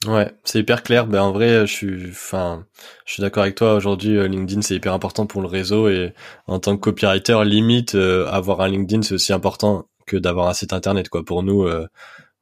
Ouais, 0.05 0.33
c'est 0.43 0.59
hyper 0.59 0.83
clair. 0.83 1.07
Ben 1.07 1.21
en 1.21 1.31
vrai, 1.31 1.65
je 1.67 1.71
suis, 1.71 2.09
enfin, 2.09 2.65
je 3.05 3.13
suis 3.13 3.21
d'accord 3.21 3.43
avec 3.43 3.55
toi. 3.55 3.75
Aujourd'hui, 3.75 4.17
LinkedIn 4.27 4.63
c'est 4.63 4.75
hyper 4.75 4.93
important 4.93 5.27
pour 5.27 5.41
le 5.41 5.47
réseau 5.47 5.87
et 5.87 6.13
en 6.47 6.59
tant 6.59 6.75
que 6.75 6.81
copywriter, 6.81 7.43
limite 7.45 7.95
avoir 7.95 8.61
un 8.61 8.67
LinkedIn 8.67 9.03
c'est 9.03 9.13
aussi 9.13 9.31
important 9.31 9.87
que 10.07 10.17
d'avoir 10.17 10.49
un 10.49 10.53
site 10.53 10.73
internet 10.73 11.07
quoi. 11.07 11.23
Pour 11.23 11.43
nous, 11.43 11.69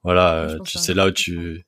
voilà, 0.03 0.55
sais 0.65 0.93
là 0.93 1.07
où 1.07 1.11
tu 1.11 1.65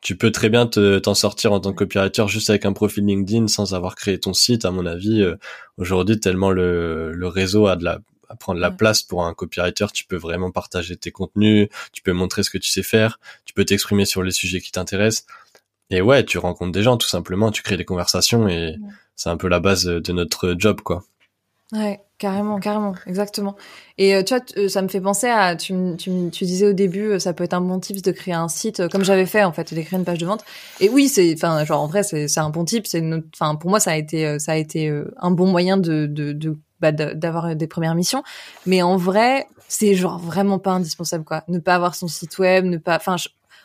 tu 0.00 0.16
peux 0.16 0.32
très 0.32 0.48
bien 0.48 0.66
t'en 0.66 1.14
sortir 1.14 1.52
en 1.52 1.60
tant 1.60 1.72
que 1.72 1.84
copywriter 1.84 2.26
juste 2.28 2.50
avec 2.50 2.64
un 2.64 2.72
profil 2.72 3.04
LinkedIn 3.04 3.48
sans 3.48 3.74
avoir 3.74 3.96
créé 3.96 4.18
ton 4.18 4.32
site, 4.32 4.64
à 4.64 4.70
mon 4.70 4.86
avis. 4.86 5.22
Euh, 5.22 5.36
aujourd'hui, 5.76 6.18
tellement 6.18 6.50
le, 6.50 7.12
le, 7.12 7.28
réseau 7.28 7.66
a 7.66 7.76
de 7.76 7.84
la 7.84 8.00
à 8.30 8.36
prendre 8.36 8.60
la 8.60 8.70
place 8.70 9.02
pour 9.02 9.24
un 9.24 9.34
copywriter, 9.34 9.86
tu 9.92 10.06
peux 10.06 10.16
vraiment 10.16 10.52
partager 10.52 10.96
tes 10.96 11.10
contenus, 11.10 11.68
tu 11.92 12.00
peux 12.00 12.12
montrer 12.12 12.44
ce 12.44 12.50
que 12.50 12.58
tu 12.58 12.70
sais 12.70 12.84
faire, 12.84 13.18
tu 13.44 13.52
peux 13.52 13.64
t'exprimer 13.64 14.04
sur 14.04 14.22
les 14.22 14.30
sujets 14.30 14.60
qui 14.60 14.70
t'intéressent. 14.70 15.26
Et 15.90 16.00
ouais, 16.00 16.24
tu 16.24 16.38
rencontres 16.38 16.70
des 16.70 16.84
gens 16.84 16.96
tout 16.96 17.08
simplement, 17.08 17.50
tu 17.50 17.62
crées 17.62 17.76
des 17.76 17.84
conversations 17.84 18.46
et 18.46 18.76
c'est 19.16 19.30
un 19.30 19.36
peu 19.36 19.48
la 19.48 19.58
base 19.58 19.84
de 19.84 20.12
notre 20.12 20.54
job, 20.56 20.80
quoi. 20.80 21.02
Ouais, 21.72 22.00
carrément, 22.20 22.60
carrément, 22.60 22.94
exactement. 23.06 23.56
Et 23.98 24.14
euh, 24.14 24.22
tu 24.22 24.34
vois, 24.34 24.44
euh, 24.58 24.68
ça 24.68 24.82
me 24.82 24.88
fait 24.88 25.00
penser 25.00 25.26
à, 25.26 25.56
tu, 25.56 25.74
tu, 25.96 26.10
tu 26.30 26.44
disais 26.44 26.68
au 26.68 26.72
début, 26.72 27.12
euh, 27.12 27.18
ça 27.18 27.32
peut 27.32 27.42
être 27.42 27.54
un 27.54 27.62
bon 27.62 27.80
tip 27.80 28.00
de 28.00 28.12
créer 28.12 28.34
un 28.34 28.48
site, 28.48 28.86
comme 28.88 29.02
j'avais 29.02 29.26
fait 29.26 29.42
en 29.42 29.52
fait, 29.52 29.74
d'écrire 29.74 29.98
une 29.98 30.04
page 30.04 30.18
de 30.18 30.26
vente. 30.26 30.44
Et 30.78 30.90
oui, 30.90 31.08
c'est, 31.08 31.34
enfin, 31.34 31.64
genre 31.64 31.80
en 31.80 31.86
vrai, 31.86 32.02
c'est, 32.02 32.28
c'est 32.28 32.40
un 32.40 32.50
bon 32.50 32.64
tip. 32.64 32.86
C'est, 32.86 33.02
enfin, 33.34 33.56
pour 33.56 33.70
moi, 33.70 33.80
ça 33.80 33.92
a 33.92 33.96
été, 33.96 34.38
ça 34.38 34.52
a 34.52 34.56
été 34.56 34.92
un 35.16 35.30
bon 35.30 35.46
moyen 35.46 35.78
de, 35.78 36.06
de, 36.06 36.32
de 36.32 36.56
bah, 36.78 36.92
d'avoir 36.92 37.56
des 37.56 37.66
premières 37.66 37.94
missions. 37.94 38.22
Mais 38.66 38.82
en 38.82 38.96
vrai, 38.96 39.46
c'est 39.66 39.94
genre 39.94 40.18
vraiment 40.18 40.58
pas 40.58 40.72
indispensable 40.72 41.24
quoi. 41.24 41.42
Ne 41.48 41.58
pas 41.58 41.74
avoir 41.74 41.94
son 41.94 42.06
site 42.06 42.38
web, 42.38 42.66
ne 42.66 42.76
pas, 42.76 42.96
enfin, 42.96 43.16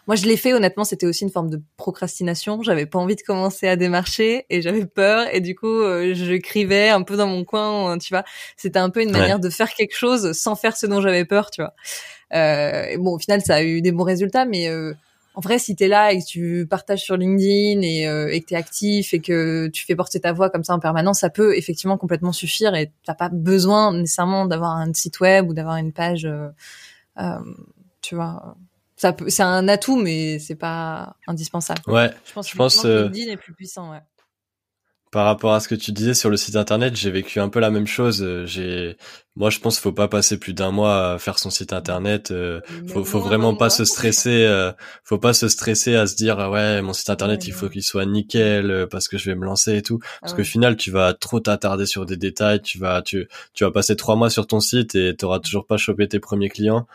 moi, 0.07 0.15
je 0.15 0.25
l'ai 0.25 0.37
fait, 0.37 0.53
honnêtement, 0.53 0.83
c'était 0.83 1.05
aussi 1.05 1.23
une 1.23 1.31
forme 1.31 1.49
de 1.49 1.61
procrastination. 1.77 2.61
J'avais 2.61 2.85
pas 2.85 2.99
envie 2.99 3.15
de 3.15 3.21
commencer 3.21 3.67
à 3.67 3.75
démarcher 3.75 4.45
et 4.49 4.61
j'avais 4.61 4.85
peur. 4.85 5.27
Et 5.33 5.41
du 5.41 5.55
coup, 5.55 5.67
euh, 5.67 6.13
j'écrivais 6.13 6.89
un 6.89 7.01
peu 7.01 7.17
dans 7.17 7.27
mon 7.27 7.43
coin, 7.43 7.97
tu 7.97 8.13
vois. 8.13 8.23
C'était 8.57 8.79
un 8.79 8.89
peu 8.89 9.01
une 9.01 9.11
manière 9.11 9.39
de 9.39 9.49
faire 9.49 9.73
quelque 9.73 9.95
chose 9.95 10.33
sans 10.33 10.55
faire 10.55 10.77
ce 10.77 10.85
dont 10.85 11.01
j'avais 11.01 11.25
peur, 11.25 11.49
tu 11.49 11.61
vois. 11.61 11.73
Euh, 12.33 12.97
bon, 12.97 13.15
au 13.15 13.19
final, 13.19 13.41
ça 13.41 13.55
a 13.55 13.63
eu 13.63 13.81
des 13.81 13.91
bons 13.91 14.03
résultats, 14.03 14.45
mais 14.45 14.69
euh, 14.69 14.93
en 15.35 15.41
vrai, 15.41 15.59
si 15.59 15.75
t'es 15.75 15.87
là 15.87 16.13
et 16.13 16.19
que 16.19 16.25
tu 16.25 16.65
partages 16.69 17.01
sur 17.01 17.17
LinkedIn 17.17 17.81
et, 17.81 18.07
euh, 18.07 18.31
et 18.31 18.41
que 18.41 18.47
t'es 18.47 18.55
actif 18.55 19.13
et 19.13 19.19
que 19.19 19.67
tu 19.67 19.85
fais 19.85 19.95
porter 19.95 20.19
ta 20.21 20.31
voix 20.31 20.49
comme 20.49 20.63
ça 20.63 20.73
en 20.73 20.79
permanence, 20.79 21.19
ça 21.19 21.29
peut 21.29 21.57
effectivement 21.57 21.97
complètement 21.97 22.31
suffire 22.31 22.73
et 22.73 22.91
t'as 23.05 23.15
pas 23.15 23.29
besoin 23.29 23.93
nécessairement 23.93 24.45
d'avoir 24.45 24.77
un 24.77 24.93
site 24.93 25.19
web 25.19 25.49
ou 25.49 25.53
d'avoir 25.53 25.75
une 25.75 25.91
page, 25.91 26.25
euh, 26.25 26.47
euh 27.19 27.39
tu 28.01 28.15
vois 28.15 28.55
ça 28.95 29.15
c'est 29.27 29.43
un 29.43 29.67
atout, 29.67 29.97
mais 29.97 30.39
c'est 30.39 30.55
pas 30.55 31.15
indispensable. 31.27 31.81
Ouais. 31.88 32.12
Je 32.25 32.34
pense, 32.34 32.49
je 32.49 32.55
pense 32.55 32.86
euh, 32.86 33.03
LinkedIn 33.03 33.31
est 33.31 33.38
plus 33.38 33.53
puissant, 33.53 33.91
ouais. 33.91 34.01
Par 35.12 35.23
rapport 35.23 35.53
à 35.53 35.62
ce 35.62 35.69
que 35.69 35.75
tu 35.75 35.93
disais 35.93 36.13
sur 36.13 36.29
le 36.29 36.36
site 36.36 36.58
internet, 36.58 36.93
j'ai 36.93 37.10
vécu 37.10 37.39
un 37.39 37.47
peu 37.47 37.62
la 37.62 37.69
même 37.69 37.88
chose. 37.88 38.21
Euh, 38.21 38.45
j'ai, 38.45 38.97
moi, 39.38 39.49
je 39.49 39.60
pense 39.60 39.75
qu'il 39.75 39.84
faut 39.84 39.93
pas 39.93 40.10
passer 40.10 40.38
plus 40.38 40.53
d'un 40.53 40.71
mois 40.71 41.13
à 41.13 41.19
faire 41.19 41.39
son 41.39 41.49
site 41.49 41.71
internet. 41.71 42.31
Euh, 42.31 42.60
faut, 42.89 43.05
faut 43.05 43.21
vraiment 43.21 43.55
pas 43.55 43.69
se 43.69 43.86
stresser. 43.86 44.43
Euh, 44.43 44.73
faut 45.05 45.17
pas 45.17 45.34
se 45.34 45.47
stresser 45.47 45.95
à 45.95 46.05
se 46.05 46.15
dire 46.15 46.38
ah 46.39 46.51
ouais, 46.51 46.81
mon 46.81 46.91
site 46.91 47.10
internet, 47.10 47.47
il 47.47 47.53
faut 47.53 47.69
qu'il 47.69 47.84
soit 47.84 48.05
nickel 48.05 48.88
parce 48.91 49.08
que 49.08 49.17
je 49.17 49.29
vais 49.29 49.36
me 49.36 49.45
lancer 49.45 49.77
et 49.77 49.81
tout. 49.81 49.99
Parce 50.19 50.34
ah 50.34 50.36
qu'au 50.36 50.43
final, 50.43 50.75
tu 50.75 50.91
vas 50.91 51.13
trop 51.13 51.39
t'attarder 51.39 51.86
sur 51.86 52.05
des 52.05 52.17
détails. 52.17 52.62
Tu 52.62 52.77
vas, 52.77 53.01
tu, 53.01 53.29
tu 53.53 53.63
vas 53.63 53.71
passer 53.71 53.95
trois 53.95 54.17
mois 54.17 54.29
sur 54.29 54.47
ton 54.47 54.60
site 54.60 54.95
et 54.95 55.15
t'auras 55.15 55.39
toujours 55.39 55.65
pas 55.65 55.77
chopé 55.77 56.10
tes 56.10 56.19
premiers 56.19 56.49
clients. 56.49 56.88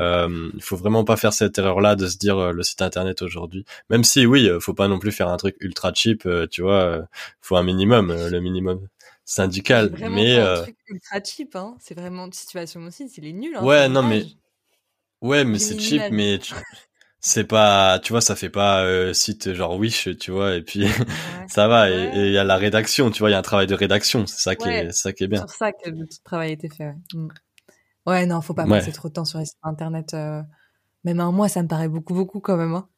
Euh, 0.00 0.50
il 0.54 0.62
faut 0.62 0.76
vraiment 0.76 1.04
pas 1.04 1.16
faire 1.16 1.32
cette 1.32 1.58
erreur-là 1.58 1.96
de 1.96 2.06
se 2.06 2.18
dire 2.18 2.38
euh, 2.38 2.52
le 2.52 2.62
site 2.62 2.82
internet 2.82 3.22
aujourd'hui. 3.22 3.64
Même 3.90 4.04
si 4.04 4.26
oui, 4.26 4.48
euh, 4.48 4.60
faut 4.60 4.74
pas 4.74 4.88
non 4.88 4.98
plus 4.98 5.12
faire 5.12 5.28
un 5.28 5.36
truc 5.36 5.56
ultra 5.60 5.92
cheap, 5.94 6.26
euh, 6.26 6.46
tu 6.46 6.62
vois. 6.62 7.06
faut 7.40 7.56
un 7.56 7.62
minimum, 7.62 8.12
le 8.12 8.40
minimum 8.40 8.86
syndical. 9.24 9.94
mais 10.10 10.38
un 10.38 10.62
truc 10.62 10.76
ultra 10.88 11.20
cheap, 11.24 11.56
hein. 11.56 11.76
C'est 11.80 11.94
vraiment 11.94 12.26
une 12.26 12.32
situation 12.32 12.80
aussi, 12.82 13.08
c'est 13.08 13.22
les 13.22 13.32
nuls. 13.32 13.56
Hein, 13.56 13.64
ouais, 13.64 13.88
non 13.88 14.02
mais 14.02 14.24
ouais, 15.22 15.44
mais 15.44 15.58
c'est 15.58 15.78
cheap, 15.78 16.02
mais 16.10 16.38
c'est 17.20 17.44
pas, 17.44 17.98
tu 17.98 18.12
vois, 18.12 18.20
ça 18.20 18.36
fait 18.36 18.50
pas 18.50 18.84
euh, 18.84 19.12
site 19.12 19.52
genre 19.54 19.76
Wish, 19.76 20.08
tu 20.18 20.30
vois, 20.30 20.54
et 20.54 20.62
puis 20.62 20.86
ça 21.48 21.66
va. 21.66 21.90
Et 21.90 22.10
il 22.14 22.32
y 22.32 22.38
a 22.38 22.44
la 22.44 22.56
rédaction, 22.56 23.10
tu 23.10 23.20
vois, 23.20 23.30
il 23.30 23.32
y 23.32 23.36
a 23.36 23.38
un 23.38 23.42
travail 23.42 23.66
de 23.66 23.74
rédaction, 23.74 24.26
c'est 24.26 24.40
ça 24.40 24.54
qui 24.54 24.68
est, 24.68 24.92
ça 24.92 25.12
qui 25.12 25.24
est 25.24 25.28
bien. 25.28 25.44
C'est 25.48 25.56
ça 25.56 25.72
que 25.72 25.90
le 25.90 26.06
travail 26.24 26.50
a 26.50 26.52
été 26.52 26.68
fait. 26.68 26.84
Ouais, 26.84 26.94
mm. 27.14 27.28
Non, 28.26 28.40
faut 28.40 28.54
pas 28.54 28.66
passer 28.66 28.92
trop 28.92 29.08
de 29.08 29.14
temps 29.14 29.24
sur 29.24 29.38
les 29.38 29.46
sites 29.46 29.58
internet. 29.62 30.14
Euh, 30.14 30.42
même 31.04 31.20
un 31.20 31.32
mois, 31.32 31.48
ça 31.48 31.62
me 31.62 31.68
paraît 31.68 31.88
beaucoup, 31.88 32.14
beaucoup 32.14 32.40
quand 32.40 32.56
même. 32.56 32.74
Hein. 32.74 32.88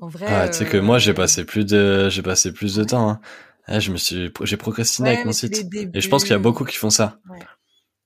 En 0.00 0.08
vrai. 0.08 0.26
Ah, 0.28 0.48
tu 0.48 0.58
sais 0.58 0.66
que 0.66 0.76
moi, 0.76 0.98
j'ai 0.98 1.12
euh, 1.12 1.14
passé 1.14 1.44
plus 1.44 1.64
de, 1.64 2.08
j'ai 2.10 2.22
passé 2.22 2.52
plus 2.52 2.76
de 2.76 2.84
temps. 2.84 3.08
Hein. 3.08 3.20
Eh, 3.68 3.80
je 3.80 3.90
me 3.90 3.96
suis, 3.96 4.32
j'ai 4.42 4.56
procrastiné 4.56 5.10
avec 5.10 5.24
mon 5.24 5.32
site. 5.32 5.66
Et 5.94 6.00
je 6.00 6.08
pense 6.08 6.22
qu'il 6.22 6.32
y 6.32 6.36
a 6.36 6.38
beaucoup 6.38 6.64
qui 6.64 6.76
font 6.76 6.90
ça. 6.90 7.18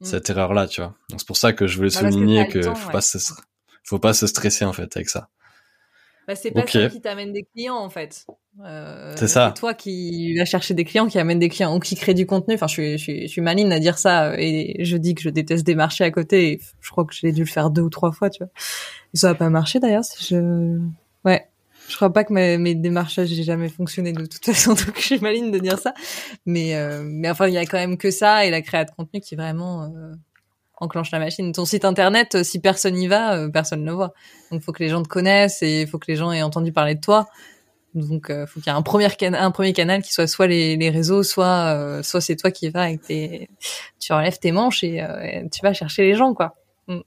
Mm. 0.01 0.05
Cette 0.05 0.31
erreur-là, 0.31 0.67
tu 0.67 0.81
vois. 0.81 0.95
Donc 1.11 1.21
c'est 1.21 1.27
pour 1.27 1.37
ça 1.37 1.53
que 1.53 1.67
je 1.67 1.77
voulais 1.77 1.91
bah, 1.91 2.11
souligner 2.11 2.49
que, 2.49 2.63
faut 2.75 2.91
pas 2.91 3.03
se, 3.03 3.19
faut 3.85 3.99
pas 3.99 4.15
se 4.15 4.27
stresser 4.27 4.65
en 4.65 4.73
fait 4.73 4.97
avec 4.97 5.11
ça. 5.11 5.29
Bah, 6.27 6.37
c'est 6.37 6.53
pas 6.53 6.67
ça 6.67 6.89
qui 6.89 7.01
t'amène 7.01 7.33
des 7.33 7.45
clients 7.45 7.77
en 7.77 7.91
fait. 7.91 8.25
Euh, 8.65 9.15
c'est 9.17 9.29
ça. 9.29 9.53
Toi 9.57 9.75
qui 9.75 10.37
vas 10.37 10.45
chercher 10.45 10.75
des 10.75 10.85
clients, 10.85 11.07
qui 11.07 11.19
amène 11.19 11.39
des 11.39 11.49
clients 11.49 11.75
ou 11.75 11.81
qui 11.81 11.95
crée 11.97 12.15
du 12.15 12.27
contenu. 12.27 12.55
Enfin, 12.55 12.67
je 12.67 12.73
suis, 12.73 12.93
je 12.99 13.03
suis, 13.03 13.23
je 13.23 13.27
suis 13.29 13.41
maligne 13.41 13.73
à 13.73 13.79
dire 13.79 13.99
ça 13.99 14.35
et 14.39 14.85
je 14.85 14.97
dis 14.97 15.15
que 15.15 15.23
je 15.23 15.31
déteste 15.31 15.65
des 15.65 15.75
marchés 15.75 16.05
à 16.05 16.11
côté. 16.11 16.53
Et 16.53 16.61
je 16.81 16.91
crois 16.91 17.05
que 17.05 17.15
j'ai 17.15 17.33
dû 17.33 17.41
le 17.41 17.49
faire 17.49 17.71
deux 17.71 17.83
ou 17.83 17.91
trois 17.91 18.13
fois, 18.13 18.31
tu 18.31 18.43
vois. 18.43 18.53
ça 19.15 19.31
a 19.31 19.35
pas 19.35 19.49
marché 19.51 19.81
d'ailleurs. 19.81 20.05
Je, 20.21 20.79
ouais. 21.25 21.47
Je 21.89 21.97
crois 21.97 22.13
pas 22.13 22.23
que 22.23 22.33
mes, 22.33 22.57
mes 22.57 22.77
démarchages 22.77 23.29
j'ai 23.29 23.43
jamais 23.43 23.69
fonctionné 23.69 24.13
de 24.13 24.25
toute 24.25 24.45
façon, 24.47 24.75
donc 24.75 24.93
je 24.97 25.03
suis 25.03 25.19
maligne 25.19 25.51
de 25.51 25.59
dire 25.59 25.79
ça. 25.79 25.93
Mais, 26.47 26.77
euh, 26.77 27.03
mais 27.05 27.31
enfin, 27.31 27.49
il 27.49 27.55
y 27.55 27.59
a 27.59 27.67
quand 27.67 27.79
même 27.79 27.97
que 27.97 28.11
ça 28.11 28.47
et 28.47 28.51
la 28.51 28.63
création 28.63 28.93
de 28.93 28.97
contenu 28.97 29.21
qui 29.21 29.35
vraiment 29.35 29.85
euh, 29.85 30.13
enclenche 30.81 31.11
la 31.11 31.19
machine. 31.19 31.53
Ton 31.53 31.65
site 31.65 31.85
internet, 31.85 32.35
euh, 32.35 32.43
si 32.43 32.59
personne 32.59 32.97
y 32.97 33.07
va, 33.07 33.35
euh, 33.37 33.49
personne 33.49 33.83
ne 33.83 33.87
le 33.87 33.93
voit. 33.93 34.13
Donc, 34.51 34.63
faut 34.63 34.73
que 34.73 34.83
les 34.83 34.89
gens 34.89 35.03
te 35.03 35.09
connaissent 35.09 35.63
et 35.63 35.83
il 35.83 35.87
faut 35.87 35.99
que 35.99 36.11
les 36.11 36.17
gens 36.17 36.33
aient 36.33 36.43
entendu 36.43 36.73
parler 36.73 36.95
de 36.95 37.01
toi. 37.01 37.29
Donc, 37.95 38.31
euh, 38.31 38.47
faut 38.47 38.61
qu'il 38.61 38.71
y 38.71 38.75
ait 38.75 38.79
un 38.79 38.83
premier 38.83 39.09
canal, 39.11 39.43
un 39.43 39.51
premier 39.51 39.73
canal 39.73 40.03
qui 40.03 40.13
soit 40.13 40.27
soit 40.27 40.47
les, 40.47 40.77
les 40.77 40.91
réseaux, 40.91 41.23
soit 41.23 42.03
soit 42.03 42.21
c'est 42.21 42.37
toi 42.37 42.51
qui 42.51 42.71
vas 42.71 42.83
avec 42.83 43.03
tes, 43.03 43.49
tu 43.99 44.13
relèves 44.13 44.39
tes 44.39 44.53
manches 44.53 44.85
et, 44.85 45.03
tu 45.53 45.61
vas 45.63 45.73
chercher 45.73 46.03
les 46.03 46.15
gens, 46.15 46.35
quoi. 46.35 46.57
Mm. 46.87 47.01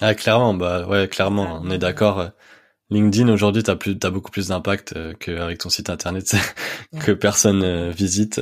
Ah, 0.00 0.14
clairement, 0.14 0.54
bah 0.54 0.86
ouais, 0.86 1.08
clairement, 1.08 1.60
on 1.62 1.70
est 1.70 1.78
d'accord. 1.78 2.30
LinkedIn 2.90 3.28
aujourd'hui, 3.28 3.62
t'as 3.62 3.76
plus, 3.76 3.98
t'as 3.98 4.10
beaucoup 4.10 4.30
plus 4.30 4.48
d'impact 4.48 4.94
qu'avec 5.18 5.58
ton 5.58 5.70
site 5.70 5.88
internet 5.88 6.34
que 7.00 7.12
personne 7.12 7.90
visite. 7.90 8.40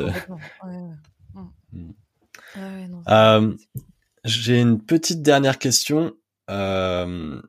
Ouais. 0.64 0.80
J'ai 4.24 4.60
une 4.60 4.80
petite 4.82 5.22
dernière 5.22 5.58
question. 5.58 6.14
Euh, 6.50 7.40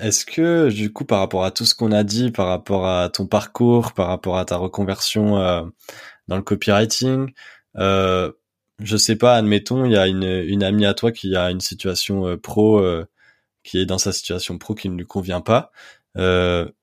Est-ce 0.00 0.24
que, 0.26 0.70
du 0.70 0.92
coup, 0.92 1.04
par 1.04 1.20
rapport 1.20 1.44
à 1.44 1.50
tout 1.50 1.64
ce 1.64 1.74
qu'on 1.74 1.92
a 1.92 2.04
dit, 2.04 2.30
par 2.30 2.48
rapport 2.48 2.86
à 2.86 3.08
ton 3.08 3.26
parcours, 3.26 3.92
par 3.92 4.08
rapport 4.08 4.38
à 4.38 4.44
ta 4.44 4.56
reconversion 4.56 5.38
euh, 5.38 5.62
dans 6.28 6.36
le 6.36 6.42
copywriting, 6.42 7.32
euh, 7.76 8.32
je 8.82 8.96
sais 8.96 9.16
pas, 9.16 9.36
admettons, 9.36 9.84
il 9.84 9.92
y 9.92 9.96
a 9.96 10.06
une, 10.06 10.62
amie 10.62 10.86
à 10.86 10.94
toi 10.94 11.12
qui 11.12 11.36
a 11.36 11.50
une 11.50 11.60
situation 11.60 12.26
euh, 12.26 12.36
pro, 12.36 12.78
euh, 12.78 13.06
qui 13.62 13.78
est 13.78 13.86
dans 13.86 13.98
sa 13.98 14.12
situation 14.12 14.58
pro 14.58 14.74
qui 14.74 14.88
ne 14.88 14.96
lui 14.96 15.06
convient 15.06 15.40
pas, 15.40 15.72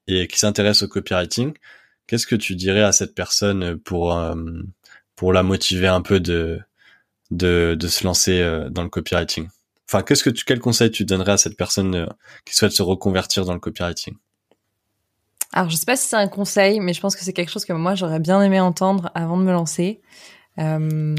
et 0.08 0.28
qui 0.28 0.39
s'intéresse 0.39 0.84
au 0.84 0.88
copywriting. 0.88 1.54
Qu'est-ce 2.08 2.28
que 2.28 2.36
tu 2.36 2.56
dirais 2.56 2.84
à 2.84 2.91
cette 2.91 3.15
personne 3.15 3.78
pour 3.80 4.19
pour 5.15 5.34
la 5.34 5.43
motiver 5.43 5.88
un 5.88 6.02
peu 6.02 6.19
de 6.19 6.60
de, 7.32 7.78
se 7.88 8.04
lancer 8.04 8.41
dans 8.71 8.84
le 8.84 8.89
copywriting? 8.89 9.47
Enfin, 9.92 10.04
qu'est-ce 10.04 10.24
que 10.24 10.30
tu, 10.30 10.46
quel 10.46 10.60
conseil 10.60 10.90
tu 10.90 11.04
donnerais 11.04 11.34
à 11.34 11.38
cette 11.38 11.58
personne 11.58 11.96
euh, 11.96 12.06
qui 12.46 12.56
souhaite 12.56 12.72
se 12.72 12.82
reconvertir 12.82 13.44
dans 13.44 13.54
le 13.54 13.60
copywriting? 13.60 14.16
Alors, 15.52 15.70
je 15.70 15.76
sais 15.76 15.86
pas 15.86 15.98
si 15.98 16.08
c'est 16.08 16.16
un 16.16 16.30
conseil, 16.30 16.80
mais 16.80 16.94
je 16.94 17.02
pense 17.02 17.14
que 17.14 17.24
c'est 17.24 17.34
quelque 17.34 17.50
chose 17.50 17.66
que 17.66 17.74
moi 17.74 17.94
j'aurais 17.94 18.22
bien 18.22 18.42
aimé 18.42 18.62
entendre 18.62 19.12
avant 19.16 19.38
de 19.38 19.44
me 19.44 19.52
lancer. 19.52 20.00
Euh, 20.60 21.14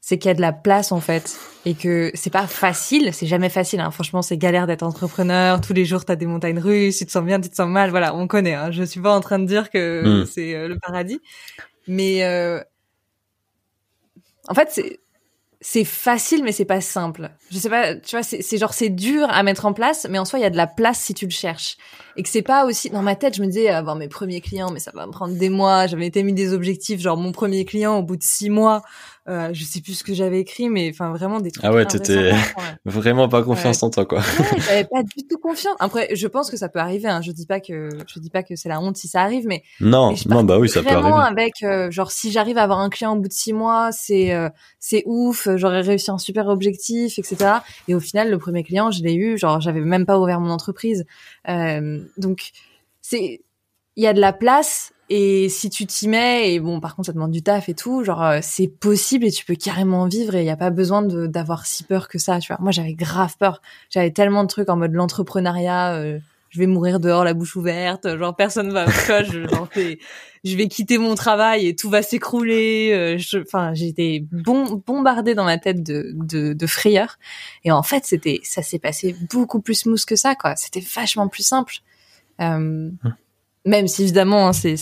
c'est 0.00 0.18
qu'il 0.18 0.28
y 0.28 0.32
a 0.32 0.34
de 0.34 0.40
la 0.40 0.52
place 0.52 0.90
en 0.90 1.00
fait 1.00 1.38
et 1.64 1.74
que 1.74 2.10
c'est 2.14 2.32
pas 2.32 2.48
facile, 2.48 3.14
c'est 3.14 3.28
jamais 3.28 3.48
facile. 3.48 3.78
Hein. 3.78 3.92
Franchement, 3.92 4.22
c'est 4.22 4.36
galère 4.36 4.66
d'être 4.66 4.82
entrepreneur. 4.82 5.60
Tous 5.60 5.72
les 5.72 5.84
jours, 5.84 6.04
t'as 6.04 6.16
des 6.16 6.26
montagnes 6.26 6.58
russes, 6.58 6.98
tu 6.98 7.06
te 7.06 7.12
sens 7.12 7.24
bien, 7.24 7.40
tu 7.40 7.48
te 7.48 7.54
sens 7.54 7.68
mal. 7.68 7.90
Voilà, 7.90 8.12
on 8.16 8.26
connaît. 8.26 8.54
Hein. 8.54 8.72
Je 8.72 8.82
suis 8.82 9.00
pas 9.00 9.14
en 9.14 9.20
train 9.20 9.38
de 9.38 9.46
dire 9.46 9.70
que 9.70 10.22
hmm. 10.22 10.26
c'est 10.26 10.66
le 10.66 10.76
paradis, 10.80 11.20
mais 11.86 12.24
en 14.48 14.54
fait, 14.54 14.68
c'est 14.72 15.01
c'est 15.64 15.84
facile 15.84 16.42
mais 16.42 16.52
c'est 16.52 16.64
pas 16.64 16.80
simple. 16.80 17.30
Je 17.50 17.58
sais 17.58 17.70
pas, 17.70 17.94
tu 17.94 18.16
vois, 18.16 18.22
c'est 18.24 18.58
genre 18.58 18.74
c'est 18.74 18.88
dur 18.90 19.28
à 19.30 19.42
mettre 19.44 19.64
en 19.64 19.72
place, 19.72 20.06
mais 20.10 20.18
en 20.18 20.24
soi 20.24 20.40
il 20.40 20.42
y 20.42 20.44
a 20.44 20.50
de 20.50 20.56
la 20.56 20.66
place 20.66 20.98
si 20.98 21.14
tu 21.14 21.24
le 21.24 21.30
cherches. 21.30 21.76
Et 22.16 22.22
que 22.22 22.28
c'est 22.28 22.42
pas 22.42 22.66
aussi 22.66 22.90
dans 22.90 23.02
ma 23.02 23.14
tête, 23.14 23.36
je 23.36 23.40
me 23.40 23.46
disais 23.46 23.68
avoir 23.68 23.96
mes 23.96 24.08
premiers 24.08 24.40
clients, 24.40 24.70
mais 24.70 24.80
ça 24.80 24.90
va 24.92 25.06
me 25.06 25.12
prendre 25.12 25.34
des 25.34 25.48
mois. 25.48 25.86
J'avais 25.86 26.06
été 26.06 26.22
mis 26.24 26.34
des 26.34 26.52
objectifs, 26.52 27.00
genre 27.00 27.16
mon 27.16 27.32
premier 27.32 27.64
client 27.64 27.96
au 27.96 28.02
bout 28.02 28.16
de 28.16 28.22
six 28.22 28.50
mois. 28.50 28.82
Euh, 29.28 29.50
je 29.52 29.62
sais 29.62 29.80
plus 29.80 29.94
ce 29.94 30.02
que 30.02 30.14
j'avais 30.14 30.40
écrit, 30.40 30.68
mais 30.68 30.90
enfin 30.92 31.12
vraiment 31.12 31.40
des 31.40 31.52
trucs. 31.52 31.64
Ah 31.64 31.72
ouais, 31.72 31.86
t'étais 31.86 32.32
vraiment 32.84 33.28
pas 33.28 33.44
confiance 33.44 33.80
en 33.84 33.90
toi, 33.90 34.04
quoi. 34.04 34.18
Ouais, 34.18 34.58
j'avais 34.58 34.84
pas 34.84 35.04
du 35.04 35.24
tout 35.28 35.38
confiance. 35.38 35.76
Après, 35.78 36.08
je 36.16 36.26
pense 36.26 36.50
que 36.50 36.56
ça 36.56 36.68
peut 36.68 36.80
arriver. 36.80 37.08
Hein. 37.08 37.20
Je 37.22 37.30
dis 37.30 37.46
pas 37.46 37.60
que 37.60 37.88
je 38.12 38.18
dis 38.18 38.30
pas 38.30 38.42
que 38.42 38.56
c'est 38.56 38.68
la 38.68 38.80
honte 38.80 38.96
si 38.96 39.06
ça 39.06 39.22
arrive, 39.22 39.46
mais 39.46 39.62
non, 39.80 40.12
non, 40.26 40.42
bah 40.42 40.58
oui, 40.58 40.68
ça 40.68 40.82
peut 40.82 40.88
arriver. 40.88 41.12
Avec 41.22 41.62
euh, 41.62 41.88
genre 41.92 42.10
si 42.10 42.32
j'arrive 42.32 42.58
à 42.58 42.64
avoir 42.64 42.80
un 42.80 42.90
client 42.90 43.16
au 43.16 43.20
bout 43.20 43.28
de 43.28 43.32
six 43.32 43.52
mois, 43.52 43.92
c'est 43.92 44.34
euh, 44.34 44.48
c'est 44.80 45.04
ouf. 45.06 45.48
J'aurais 45.54 45.82
réussi 45.82 46.10
un 46.10 46.18
super 46.18 46.48
objectif, 46.48 47.16
etc. 47.20 47.58
Et 47.86 47.94
au 47.94 48.00
final, 48.00 48.28
le 48.28 48.38
premier 48.38 48.64
client, 48.64 48.90
je 48.90 49.04
l'ai 49.04 49.14
eu. 49.14 49.38
Genre, 49.38 49.60
j'avais 49.60 49.80
même 49.80 50.04
pas 50.04 50.18
ouvert 50.18 50.40
mon 50.40 50.50
entreprise. 50.50 51.06
Euh, 51.48 52.00
donc 52.16 52.50
c'est 53.02 53.40
il 53.94 54.02
y 54.02 54.06
a 54.06 54.14
de 54.14 54.20
la 54.20 54.32
place 54.32 54.92
et 55.14 55.50
si 55.50 55.68
tu 55.68 55.84
t'y 55.84 56.08
mets, 56.08 56.54
et 56.54 56.58
bon, 56.58 56.80
par 56.80 56.96
contre, 56.96 57.08
ça 57.08 57.12
demande 57.12 57.32
du 57.32 57.42
taf 57.42 57.68
et 57.68 57.74
tout, 57.74 58.02
genre, 58.02 58.22
euh, 58.22 58.38
c'est 58.40 58.66
possible 58.66 59.26
et 59.26 59.30
tu 59.30 59.44
peux 59.44 59.56
carrément 59.56 60.06
vivre 60.06 60.34
et 60.34 60.40
il 60.40 60.44
n'y 60.44 60.50
a 60.50 60.56
pas 60.56 60.70
besoin 60.70 61.02
d'avoir 61.02 61.66
si 61.66 61.84
peur 61.84 62.08
que 62.08 62.18
ça, 62.18 62.38
tu 62.38 62.50
vois. 62.50 62.56
Moi, 62.62 62.70
j'avais 62.70 62.94
grave 62.94 63.36
peur. 63.38 63.60
J'avais 63.90 64.10
tellement 64.10 64.42
de 64.42 64.48
trucs 64.48 64.70
en 64.70 64.76
mode 64.78 64.94
l'entrepreneuriat, 64.94 65.96
euh, 65.96 66.18
je 66.48 66.58
vais 66.58 66.66
mourir 66.66 66.98
dehors 66.98 67.24
la 67.24 67.34
bouche 67.34 67.56
ouverte, 67.56 68.16
genre, 68.16 68.34
personne 68.34 68.72
va, 68.72 68.86
je, 68.86 69.46
genre, 69.48 69.68
je 69.74 70.56
vais 70.56 70.68
quitter 70.68 70.96
mon 70.96 71.14
travail 71.14 71.66
et 71.66 71.76
tout 71.76 71.90
va 71.90 72.00
s'écrouler. 72.00 72.92
Euh, 72.94 73.42
enfin, 73.42 73.74
j'étais 73.74 74.24
bon, 74.32 74.82
bombardée 74.86 75.34
dans 75.34 75.44
ma 75.44 75.58
tête 75.58 75.82
de, 75.82 76.12
de, 76.14 76.54
de 76.54 76.66
frayeur. 76.66 77.18
Et 77.64 77.70
en 77.70 77.82
fait, 77.82 78.06
c'était, 78.06 78.40
ça 78.44 78.62
s'est 78.62 78.78
passé 78.78 79.14
beaucoup 79.30 79.60
plus 79.60 79.74
smooth 79.74 80.06
que 80.06 80.16
ça, 80.16 80.36
quoi. 80.36 80.56
C'était 80.56 80.80
vachement 80.80 81.28
plus 81.28 81.42
simple. 81.42 81.74
Euh, 82.40 82.90
hum. 83.04 83.14
Même 83.64 83.86
si 83.86 84.02
évidemment, 84.02 84.48
hein, 84.48 84.52
c'est, 84.52 84.76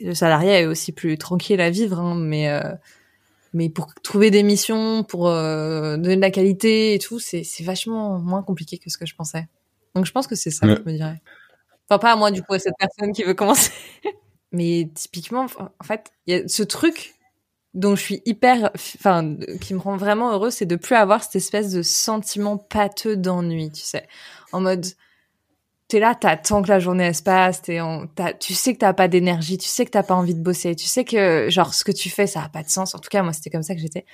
le 0.00 0.14
salariat 0.14 0.60
est 0.60 0.66
aussi 0.66 0.92
plus 0.92 1.18
tranquille 1.18 1.60
à 1.60 1.70
vivre, 1.70 1.98
hein, 1.98 2.14
mais 2.14 2.48
euh, 2.48 2.62
mais 3.52 3.68
pour 3.68 3.94
trouver 3.94 4.30
des 4.30 4.42
missions, 4.42 5.04
pour 5.04 5.28
euh, 5.28 5.96
donner 5.96 6.16
de 6.16 6.20
la 6.20 6.30
qualité 6.30 6.94
et 6.94 6.98
tout, 6.98 7.18
c'est, 7.18 7.44
vachement 7.60 8.18
moins 8.18 8.42
compliqué 8.42 8.78
que 8.78 8.90
ce 8.90 8.98
que 8.98 9.06
je 9.06 9.14
pensais. 9.14 9.46
Donc 9.94 10.06
je 10.06 10.12
pense 10.12 10.26
que 10.26 10.34
c'est 10.34 10.50
ça 10.50 10.66
que 10.66 10.76
je 10.76 10.82
me 10.82 10.96
dirais. 10.96 11.22
Enfin 11.88 11.98
pas 11.98 12.12
à 12.12 12.16
moi 12.16 12.30
du 12.30 12.42
coup 12.42 12.54
à 12.54 12.58
cette 12.58 12.74
personne 12.78 13.12
qui 13.12 13.22
veut 13.22 13.34
commencer. 13.34 13.70
mais 14.52 14.90
typiquement, 14.94 15.46
en 15.58 15.84
fait, 15.84 16.10
il 16.26 16.34
y 16.34 16.38
a 16.38 16.48
ce 16.48 16.62
truc 16.62 17.14
dont 17.74 17.94
je 17.96 18.02
suis 18.02 18.22
hyper, 18.24 18.70
enfin, 18.74 19.36
qui 19.60 19.74
me 19.74 19.80
rend 19.80 19.96
vraiment 19.96 20.32
heureux, 20.32 20.50
c'est 20.50 20.66
de 20.66 20.76
plus 20.76 20.94
avoir 20.94 21.22
cette 21.22 21.36
espèce 21.36 21.72
de 21.72 21.82
sentiment 21.82 22.56
pâteux 22.56 23.16
d'ennui, 23.16 23.70
tu 23.70 23.82
sais, 23.82 24.06
en 24.52 24.60
mode 24.60 24.86
t'es 25.88 26.00
là, 26.00 26.14
t'attends 26.14 26.62
que 26.62 26.68
la 26.68 26.80
journée 26.80 27.04
elle 27.04 27.14
se 27.14 27.22
passe, 27.22 27.62
t'es 27.62 27.80
en, 27.80 28.06
tu 28.40 28.54
sais 28.54 28.72
que 28.72 28.78
t'as 28.78 28.92
pas 28.92 29.08
d'énergie, 29.08 29.58
tu 29.58 29.68
sais 29.68 29.84
que 29.84 29.90
t'as 29.90 30.02
pas 30.02 30.14
envie 30.14 30.34
de 30.34 30.42
bosser, 30.42 30.74
tu 30.74 30.86
sais 30.86 31.04
que 31.04 31.46
genre 31.50 31.74
ce 31.74 31.84
que 31.84 31.92
tu 31.92 32.10
fais 32.10 32.26
ça 32.26 32.42
a 32.42 32.48
pas 32.48 32.62
de 32.62 32.70
sens. 32.70 32.94
En 32.94 32.98
tout 32.98 33.10
cas 33.10 33.22
moi 33.22 33.32
c'était 33.32 33.50
comme 33.50 33.62
ça 33.62 33.74
que 33.74 33.80
j'étais. 33.80 34.04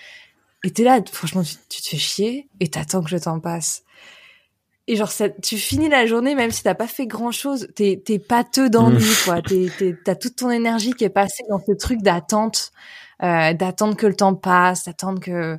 Et 0.65 0.71
t'es 0.73 0.85
là, 0.85 1.01
franchement 1.11 1.43
tu, 1.43 1.83
te 1.83 1.89
fais 1.89 1.97
chier 1.97 2.49
et 2.61 2.69
t'attends 2.69 3.03
que 3.03 3.11
je 3.11 3.17
t'en 3.17 3.41
passe. 3.41 3.83
Et 4.89 4.97
genre 4.97 5.13
ça, 5.13 5.29
tu 5.29 5.57
finis 5.57 5.89
la 5.89 6.07
journée 6.07 6.35
même 6.35 6.51
si 6.51 6.65
t'as 6.65 6.75
pas 6.75 6.89
fait 6.89 7.07
grand 7.07 7.31
chose, 7.31 7.69
t'es 7.77 8.03
t'es 8.05 8.19
pâteux 8.19 8.69
d'ennui 8.69 9.05
mmh. 9.05 9.25
quoi. 9.25 9.41
T'es 9.43 9.97
t'as 10.05 10.17
toute 10.17 10.37
ton 10.37 10.51
énergie 10.51 10.93
qui 10.95 11.05
est 11.05 11.11
passée 11.11 11.45
dans 11.49 11.61
ce 11.61 11.73
truc 11.73 12.03
d'attente, 12.03 12.73
euh, 13.23 13.53
d'attendre 13.55 13.97
que 13.97 14.07
le 14.07 14.17
temps 14.17 14.35
passe, 14.35 14.85
d'attendre 14.87 15.21
que 15.21 15.59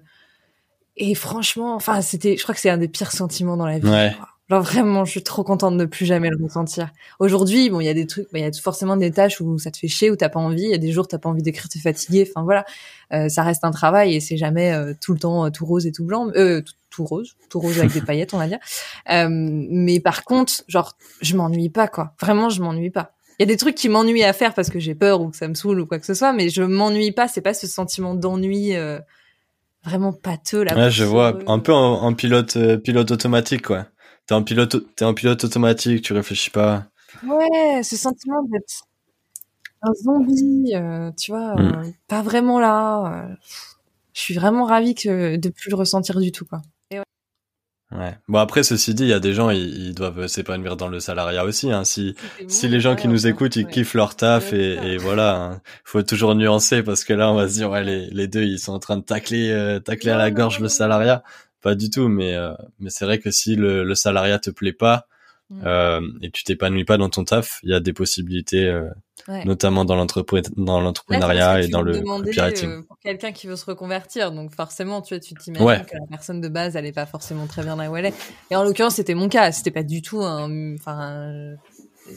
et 0.97 1.15
franchement, 1.15 1.73
enfin, 1.73 2.01
c'était, 2.01 2.37
je 2.37 2.43
crois 2.43 2.53
que 2.53 2.61
c'est 2.61 2.69
un 2.69 2.77
des 2.77 2.87
pires 2.87 3.11
sentiments 3.11 3.57
dans 3.57 3.65
la 3.65 3.79
vie. 3.79 3.89
Ouais. 3.89 4.13
Genre 4.51 4.63
vraiment, 4.63 5.05
je 5.05 5.11
suis 5.11 5.23
trop 5.23 5.45
contente 5.45 5.77
de 5.77 5.83
ne 5.83 5.85
plus 5.85 6.05
jamais 6.05 6.29
le 6.29 6.35
ressentir. 6.43 6.89
Aujourd'hui, 7.19 7.69
bon, 7.69 7.79
il 7.79 7.85
y 7.85 7.89
a 7.89 7.93
des 7.93 8.05
trucs, 8.05 8.27
il 8.33 8.41
y 8.41 8.43
a 8.43 8.51
forcément 8.51 8.97
des 8.97 9.09
tâches 9.09 9.39
où 9.39 9.57
ça 9.57 9.71
te 9.71 9.77
fait 9.77 9.87
chier, 9.87 10.11
où 10.11 10.17
t'as 10.17 10.27
pas 10.27 10.41
envie. 10.41 10.63
Il 10.63 10.71
y 10.71 10.73
a 10.73 10.77
des 10.77 10.91
jours 10.91 11.05
où 11.05 11.07
t'as 11.07 11.19
pas 11.19 11.29
envie 11.29 11.41
d'écrire, 11.41 11.69
t'es 11.69 11.79
fatigué. 11.79 12.27
Enfin 12.29 12.43
voilà, 12.43 12.65
euh, 13.13 13.29
ça 13.29 13.43
reste 13.43 13.63
un 13.63 13.71
travail 13.71 14.13
et 14.13 14.19
c'est 14.19 14.35
jamais 14.35 14.73
euh, 14.73 14.93
tout 14.99 15.13
le 15.13 15.19
temps 15.19 15.45
euh, 15.45 15.51
tout 15.51 15.65
rose 15.65 15.87
et 15.87 15.93
tout 15.93 16.03
blanc, 16.03 16.27
euh, 16.35 16.61
tout, 16.89 17.05
rose, 17.05 17.37
tout 17.49 17.61
rose 17.61 17.79
avec 17.79 17.93
des 17.93 18.01
paillettes, 18.05 18.33
on 18.33 18.39
va 18.39 18.47
dire. 18.49 18.59
mais 19.07 20.01
par 20.01 20.25
contre, 20.25 20.51
genre, 20.67 20.97
je 21.21 21.37
m'ennuie 21.37 21.69
pas 21.69 21.87
quoi. 21.87 22.13
Vraiment, 22.19 22.49
je 22.49 22.61
m'ennuie 22.61 22.89
pas. 22.89 23.13
Il 23.39 23.43
y 23.43 23.45
a 23.45 23.47
des 23.47 23.57
trucs 23.57 23.75
qui 23.75 23.87
m'ennuient 23.87 24.25
à 24.25 24.33
faire 24.33 24.53
parce 24.53 24.69
que 24.69 24.79
j'ai 24.79 24.95
peur 24.95 25.21
ou 25.21 25.29
que 25.29 25.37
ça 25.37 25.47
me 25.47 25.53
saoule 25.53 25.79
ou 25.79 25.85
quoi 25.85 25.97
que 25.97 26.05
ce 26.05 26.13
soit, 26.13 26.33
mais 26.33 26.49
je 26.49 26.61
m'ennuie 26.61 27.13
pas. 27.13 27.29
C'est 27.29 27.39
pas 27.39 27.53
ce 27.53 27.67
sentiment 27.67 28.15
d'ennui 28.15 28.73
vraiment 29.85 30.11
pâteux 30.11 30.63
là. 30.63 30.75
Ouais, 30.75 30.91
je 30.91 31.05
vois, 31.05 31.39
un 31.47 31.59
peu 31.59 31.71
en, 31.71 32.13
pilote 32.13 32.57
pilote 32.83 33.11
automatique 33.11 33.61
quoi 33.61 33.85
t'es 34.31 34.35
en 34.35 34.43
pilote, 34.43 34.77
t'es 34.95 35.03
en 35.03 35.13
pilote 35.13 35.43
automatique, 35.43 36.03
tu 36.03 36.13
réfléchis 36.13 36.51
pas. 36.51 36.85
Ouais, 37.27 37.83
ce 37.83 37.97
sentiment 37.97 38.41
d'être 38.43 38.85
un 39.81 39.91
zombie, 39.93 40.71
euh, 40.73 41.11
tu 41.19 41.31
vois, 41.31 41.55
Mm. 41.55 41.59
euh, 41.59 41.89
pas 42.07 42.21
vraiment 42.21 42.57
là. 42.61 43.25
euh, 43.29 43.35
je 44.13 44.21
suis 44.21 44.33
vraiment 44.33 44.63
ravie 44.63 44.95
que 44.95 45.35
de 45.35 45.49
plus 45.49 45.69
le 45.69 45.75
ressentir 45.75 46.17
du 46.21 46.31
tout, 46.31 46.45
quoi. 46.45 46.61
Ouais. 47.93 48.17
Bon 48.29 48.39
après, 48.39 48.63
ceci 48.63 48.93
dit, 48.93 49.03
il 49.03 49.09
y 49.09 49.13
a 49.13 49.19
des 49.19 49.33
gens, 49.33 49.49
ils, 49.49 49.87
ils 49.87 49.93
doivent 49.93 50.27
s'épanouir 50.27 50.77
dans 50.77 50.87
le 50.87 51.01
salariat 51.01 51.43
aussi. 51.43 51.73
Hein. 51.73 51.83
Si 51.83 52.15
si 52.47 52.69
les 52.69 52.79
gens 52.79 52.95
qui 52.95 53.09
nous 53.09 53.27
écoutent, 53.27 53.57
ils 53.57 53.67
kiffent 53.67 53.95
leur 53.95 54.15
taf 54.15 54.53
et, 54.53 54.75
et 54.75 54.95
voilà, 54.97 55.35
hein. 55.35 55.61
faut 55.83 56.01
toujours 56.01 56.33
nuancer 56.35 56.83
parce 56.83 57.03
que 57.03 57.11
là, 57.11 57.29
on 57.29 57.35
va 57.35 57.49
se 57.49 57.55
dire 57.55 57.69
ouais, 57.69 57.83
les, 57.83 58.05
les 58.11 58.29
deux, 58.29 58.43
ils 58.43 58.59
sont 58.59 58.71
en 58.71 58.79
train 58.79 58.95
de 58.95 59.03
tacler 59.03 59.77
tacler 59.83 60.11
à 60.11 60.15
la 60.17 60.31
gorge 60.31 60.61
le 60.61 60.69
salariat. 60.69 61.21
Pas 61.61 61.75
du 61.75 61.89
tout, 61.89 62.07
mais 62.07 62.33
euh, 62.35 62.53
mais 62.79 62.89
c'est 62.89 63.05
vrai 63.05 63.19
que 63.19 63.29
si 63.31 63.55
le, 63.55 63.83
le 63.83 63.95
salariat 63.95 64.39
te 64.39 64.49
plaît 64.49 64.73
pas 64.73 65.07
Mm. 65.49 65.63
euh, 65.65 66.01
et 66.21 66.31
tu 66.31 66.45
t'épanouis 66.45 66.85
pas 66.85 66.97
dans 66.97 67.09
ton 67.09 67.25
taf, 67.25 67.59
il 67.63 67.71
y 67.71 67.73
a 67.73 67.81
des 67.81 67.91
possibilités, 67.91 68.67
euh, 68.69 68.89
Ouais. 69.27 69.43
notamment 69.43 69.83
dans 69.83 69.97
l'entrepreneuriat 69.97 71.61
et 71.61 71.67
dans 71.67 71.81
le 71.81 71.99
demandais, 71.99 72.31
copywriting. 72.31 72.69
euh, 72.69 72.81
pour 72.83 72.97
quelqu'un 72.99 73.31
qui 73.33 73.47
veut 73.47 73.57
se 73.57 73.65
reconvertir, 73.65 74.31
donc 74.31 74.55
forcément, 74.55 75.01
tu 75.01 75.13
vois, 75.13 75.19
tu 75.19 75.33
t'imagines 75.33 75.65
Ouais. 75.67 75.81
que 75.85 75.97
la 75.97 76.07
personne 76.09 76.39
de 76.41 76.47
base, 76.47 76.75
elle 76.77 76.85
est 76.85 76.91
pas 76.93 77.05
forcément 77.05 77.47
très 77.47 77.63
bien 77.63 77.75
là 77.75 77.91
où 77.91 77.97
elle 77.97 78.05
est. 78.05 78.13
Et 78.49 78.55
en 78.55 78.63
l'occurrence, 78.63 78.95
c'était 78.95 79.13
mon 79.13 79.27
cas. 79.29 79.51
C'était 79.51 79.71
pas 79.71 79.83
du 79.83 80.01
tout 80.01 80.21
enfin, 80.21 81.55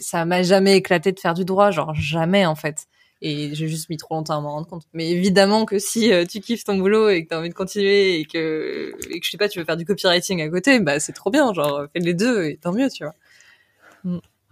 ça 0.01 0.25
m'a 0.25 0.43
jamais 0.43 0.77
éclaté 0.77 1.13
de 1.13 1.21
faire 1.21 1.35
du 1.35 1.45
droit, 1.45 1.71
genre 1.71 1.93
jamais 1.95 2.47
en 2.47 2.55
fait. 2.55 2.87
Et 3.27 3.55
j'ai 3.55 3.69
juste 3.69 3.89
mis 3.89 3.97
trop 3.97 4.15
longtemps 4.17 4.37
à 4.37 4.41
m'en 4.43 4.51
rendre 4.51 4.67
compte. 4.67 4.83
Mais 4.93 5.09
évidemment 5.11 5.65
que 5.65 5.79
si 5.79 6.13
euh, 6.13 6.27
tu 6.27 6.41
kiffes 6.41 6.63
ton 6.63 6.77
boulot 6.77 7.09
et 7.09 7.25
que 7.25 7.31
t'as 7.31 7.39
envie 7.39 7.49
de 7.49 7.55
continuer 7.55 8.21
et 8.21 8.27
que, 8.27 8.95
et 9.11 9.19
que 9.19 9.25
je 9.25 9.31
sais 9.31 9.39
pas, 9.39 9.49
tu 9.49 9.59
veux 9.59 9.65
faire 9.65 9.79
du 9.79 9.87
copywriting 9.87 10.43
à 10.43 10.49
côté, 10.51 10.79
bah 10.79 11.01
c'est 11.01 11.15
trop 11.15 11.31
bien, 11.31 11.55
genre 11.55 11.87
fais 11.95 12.01
les 12.01 12.13
deux 12.13 12.45
et 12.45 12.59
tant 12.59 12.73
mieux, 12.73 12.91
tu 12.91 13.03
vois. 13.05 13.15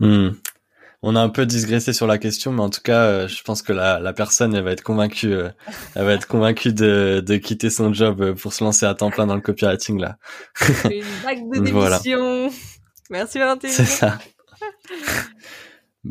Hmm. 0.00 0.30
On 1.02 1.16
a 1.16 1.20
un 1.20 1.28
peu 1.28 1.44
digressé 1.44 1.92
sur 1.92 2.06
la 2.06 2.16
question, 2.16 2.50
mais 2.52 2.62
en 2.62 2.70
tout 2.70 2.80
cas, 2.80 3.02
euh, 3.04 3.28
je 3.28 3.42
pense 3.42 3.60
que 3.60 3.74
la, 3.74 3.98
la 4.00 4.14
personne, 4.14 4.54
elle 4.54 4.64
va 4.64 4.70
être 4.72 4.82
convaincue, 4.82 5.34
euh, 5.34 5.50
elle 5.94 6.06
va 6.06 6.12
être 6.14 6.26
convaincue 6.26 6.72
de, 6.72 7.22
de 7.26 7.36
quitter 7.36 7.68
son 7.68 7.92
job 7.92 8.34
pour 8.36 8.54
se 8.54 8.64
lancer 8.64 8.86
à 8.86 8.94
temps 8.94 9.10
plein 9.10 9.26
dans 9.26 9.34
le 9.34 9.42
copywriting 9.42 10.00
là. 10.00 10.16
Une 10.84 11.02
vague 11.22 11.42
de 11.50 11.70
Voilà. 11.72 11.98
démission. 11.98 12.50
Merci 13.10 13.38
Valentine. 13.38 13.68
C'est 13.68 13.84
ça. 13.84 14.18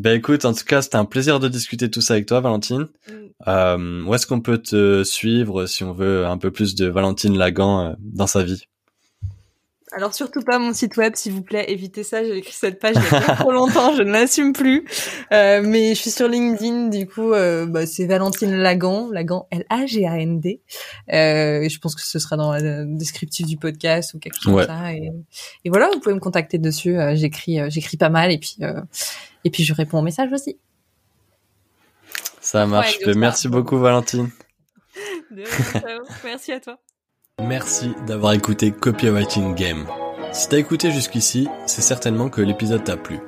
Ben 0.02 0.18
écoute, 0.18 0.46
en 0.46 0.54
tout 0.54 0.66
cas, 0.66 0.82
c'était 0.82 0.96
un 0.96 1.06
plaisir 1.06 1.40
de 1.40 1.48
discuter 1.48 1.92
tout 1.92 2.02
ça 2.02 2.16
avec 2.16 2.26
toi, 2.26 2.40
Valentine. 2.40 2.88
Mm. 3.08 3.14
Euh, 3.48 4.04
où 4.04 4.16
est-ce 4.16 4.26
qu'on 4.26 4.42
peut 4.42 4.58
te 4.58 5.04
suivre 5.04 5.68
si 5.68 5.84
on 5.84 5.94
veut 5.94 6.26
un 6.26 6.40
peu 6.40 6.50
plus 6.50 6.74
de 6.74 6.88
Valentine 6.88 7.38
Lagan 7.38 7.86
euh, 7.86 7.94
dans 8.00 8.26
sa 8.26 8.42
vie? 8.42 8.64
Alors 9.94 10.16
surtout 10.16 10.42
pas 10.42 10.58
mon 10.58 10.74
site 10.74 10.98
web, 10.98 11.14
s'il 11.16 11.34
vous 11.34 11.44
plaît, 11.44 11.66
évitez 11.68 12.04
ça. 12.04 12.24
J'ai 12.24 12.38
écrit 12.38 12.54
cette 12.54 12.80
page 12.80 12.96
il 12.96 13.14
y 13.14 13.16
a 13.16 13.36
trop 13.36 13.52
longtemps, 13.52 13.94
je 13.96 14.02
ne 14.02 14.12
l'assume 14.12 14.54
plus. 14.54 14.86
Euh, 15.34 15.62
mais 15.64 15.94
je 15.94 16.00
suis 16.02 16.10
sur 16.10 16.28
LinkedIn, 16.28 16.88
du 16.88 17.06
coup, 17.08 17.34
euh, 17.34 17.68
bah, 17.68 17.86
c'est 17.86 18.08
Valentine 18.08 18.56
Lagan, 18.56 19.10
Lagan 19.12 19.48
L-A-G-A-N-D. 19.52 20.62
Euh, 21.14 21.70
je 21.70 21.80
pense 21.80 21.94
que 21.94 22.02
ce 22.02 22.18
sera 22.18 22.38
dans 22.38 22.54
le 22.56 22.86
descriptif 22.98 23.46
du 23.46 23.58
podcast 23.58 24.16
ou 24.16 24.20
quelque 24.20 24.42
chose 24.42 24.54
Ouais. 24.54 24.66
comme 24.66 24.76
ça. 24.78 24.94
Et, 24.94 25.12
et 25.66 25.70
voilà, 25.70 25.90
vous 25.94 26.00
pouvez 26.00 26.16
me 26.16 26.22
contacter 26.22 26.58
dessus. 26.58 26.98
Euh, 26.98 27.14
j'écris, 27.16 27.60
j'écris 27.70 27.98
pas 27.98 28.10
mal 28.10 28.32
et 28.32 28.38
puis 28.40 28.56
euh, 28.62 28.82
et 29.44 29.50
puis 29.50 29.64
je 29.64 29.74
réponds 29.74 30.00
aux 30.00 30.04
messages 30.04 30.32
aussi. 30.32 30.58
Ça 32.40 32.66
marche. 32.66 32.98
Ouais, 33.06 33.14
merci 33.16 33.48
beaucoup, 33.48 33.78
Valentine. 33.78 34.30
De 35.30 35.44
rien, 35.44 35.82
ciao. 35.82 36.04
Merci 36.26 36.52
à 36.52 36.60
toi. 36.60 36.78
Merci 37.42 37.94
d'avoir 38.06 38.34
écouté 38.34 38.72
Copywriting 38.72 39.56
Game. 39.56 39.88
Si 40.34 40.50
t'as 40.50 40.58
écouté 40.58 40.92
jusqu'ici, 40.92 41.48
c'est 41.66 41.82
certainement 41.82 42.30
que 42.30 42.42
l'épisode 42.42 42.84
t'a 42.84 42.98
plu. 42.98 43.20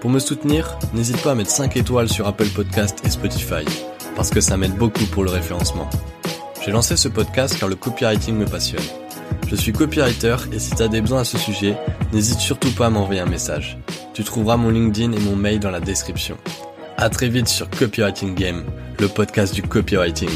Pour 0.00 0.10
me 0.10 0.18
soutenir, 0.18 0.78
n'hésite 0.92 1.20
pas 1.22 1.32
à 1.32 1.34
mettre 1.34 1.50
5 1.50 1.76
étoiles 1.76 2.08
sur 2.08 2.26
Apple 2.26 2.48
Podcast 2.54 3.00
et 3.04 3.10
Spotify, 3.10 3.64
parce 4.14 4.30
que 4.30 4.40
ça 4.40 4.56
m'aide 4.56 4.76
beaucoup 4.76 5.06
pour 5.06 5.24
le 5.24 5.30
référencement. 5.30 5.88
J'ai 6.64 6.70
lancé 6.70 6.96
ce 6.96 7.08
podcast 7.08 7.58
car 7.58 7.68
le 7.68 7.74
copywriting 7.74 8.36
me 8.36 8.46
passionne. 8.46 8.84
Je 9.48 9.56
suis 9.56 9.72
copywriter 9.72 10.36
et 10.52 10.58
si 10.58 10.70
t'as 10.72 10.88
des 10.88 11.00
besoins 11.00 11.20
à 11.20 11.24
ce 11.24 11.38
sujet, 11.38 11.76
n'hésite 12.12 12.38
surtout 12.38 12.70
pas 12.70 12.86
à 12.86 12.90
m'envoyer 12.90 13.20
un 13.20 13.26
message. 13.26 13.78
Tu 14.12 14.24
trouveras 14.24 14.56
mon 14.56 14.70
LinkedIn 14.70 15.12
et 15.12 15.20
mon 15.20 15.36
mail 15.36 15.60
dans 15.60 15.70
la 15.70 15.80
description. 15.80 16.36
À 16.96 17.08
très 17.08 17.28
vite 17.28 17.48
sur 17.48 17.70
Copywriting 17.70 18.34
Game, 18.34 18.64
le 18.98 19.08
podcast 19.08 19.54
du 19.54 19.62
copywriting. 19.62 20.30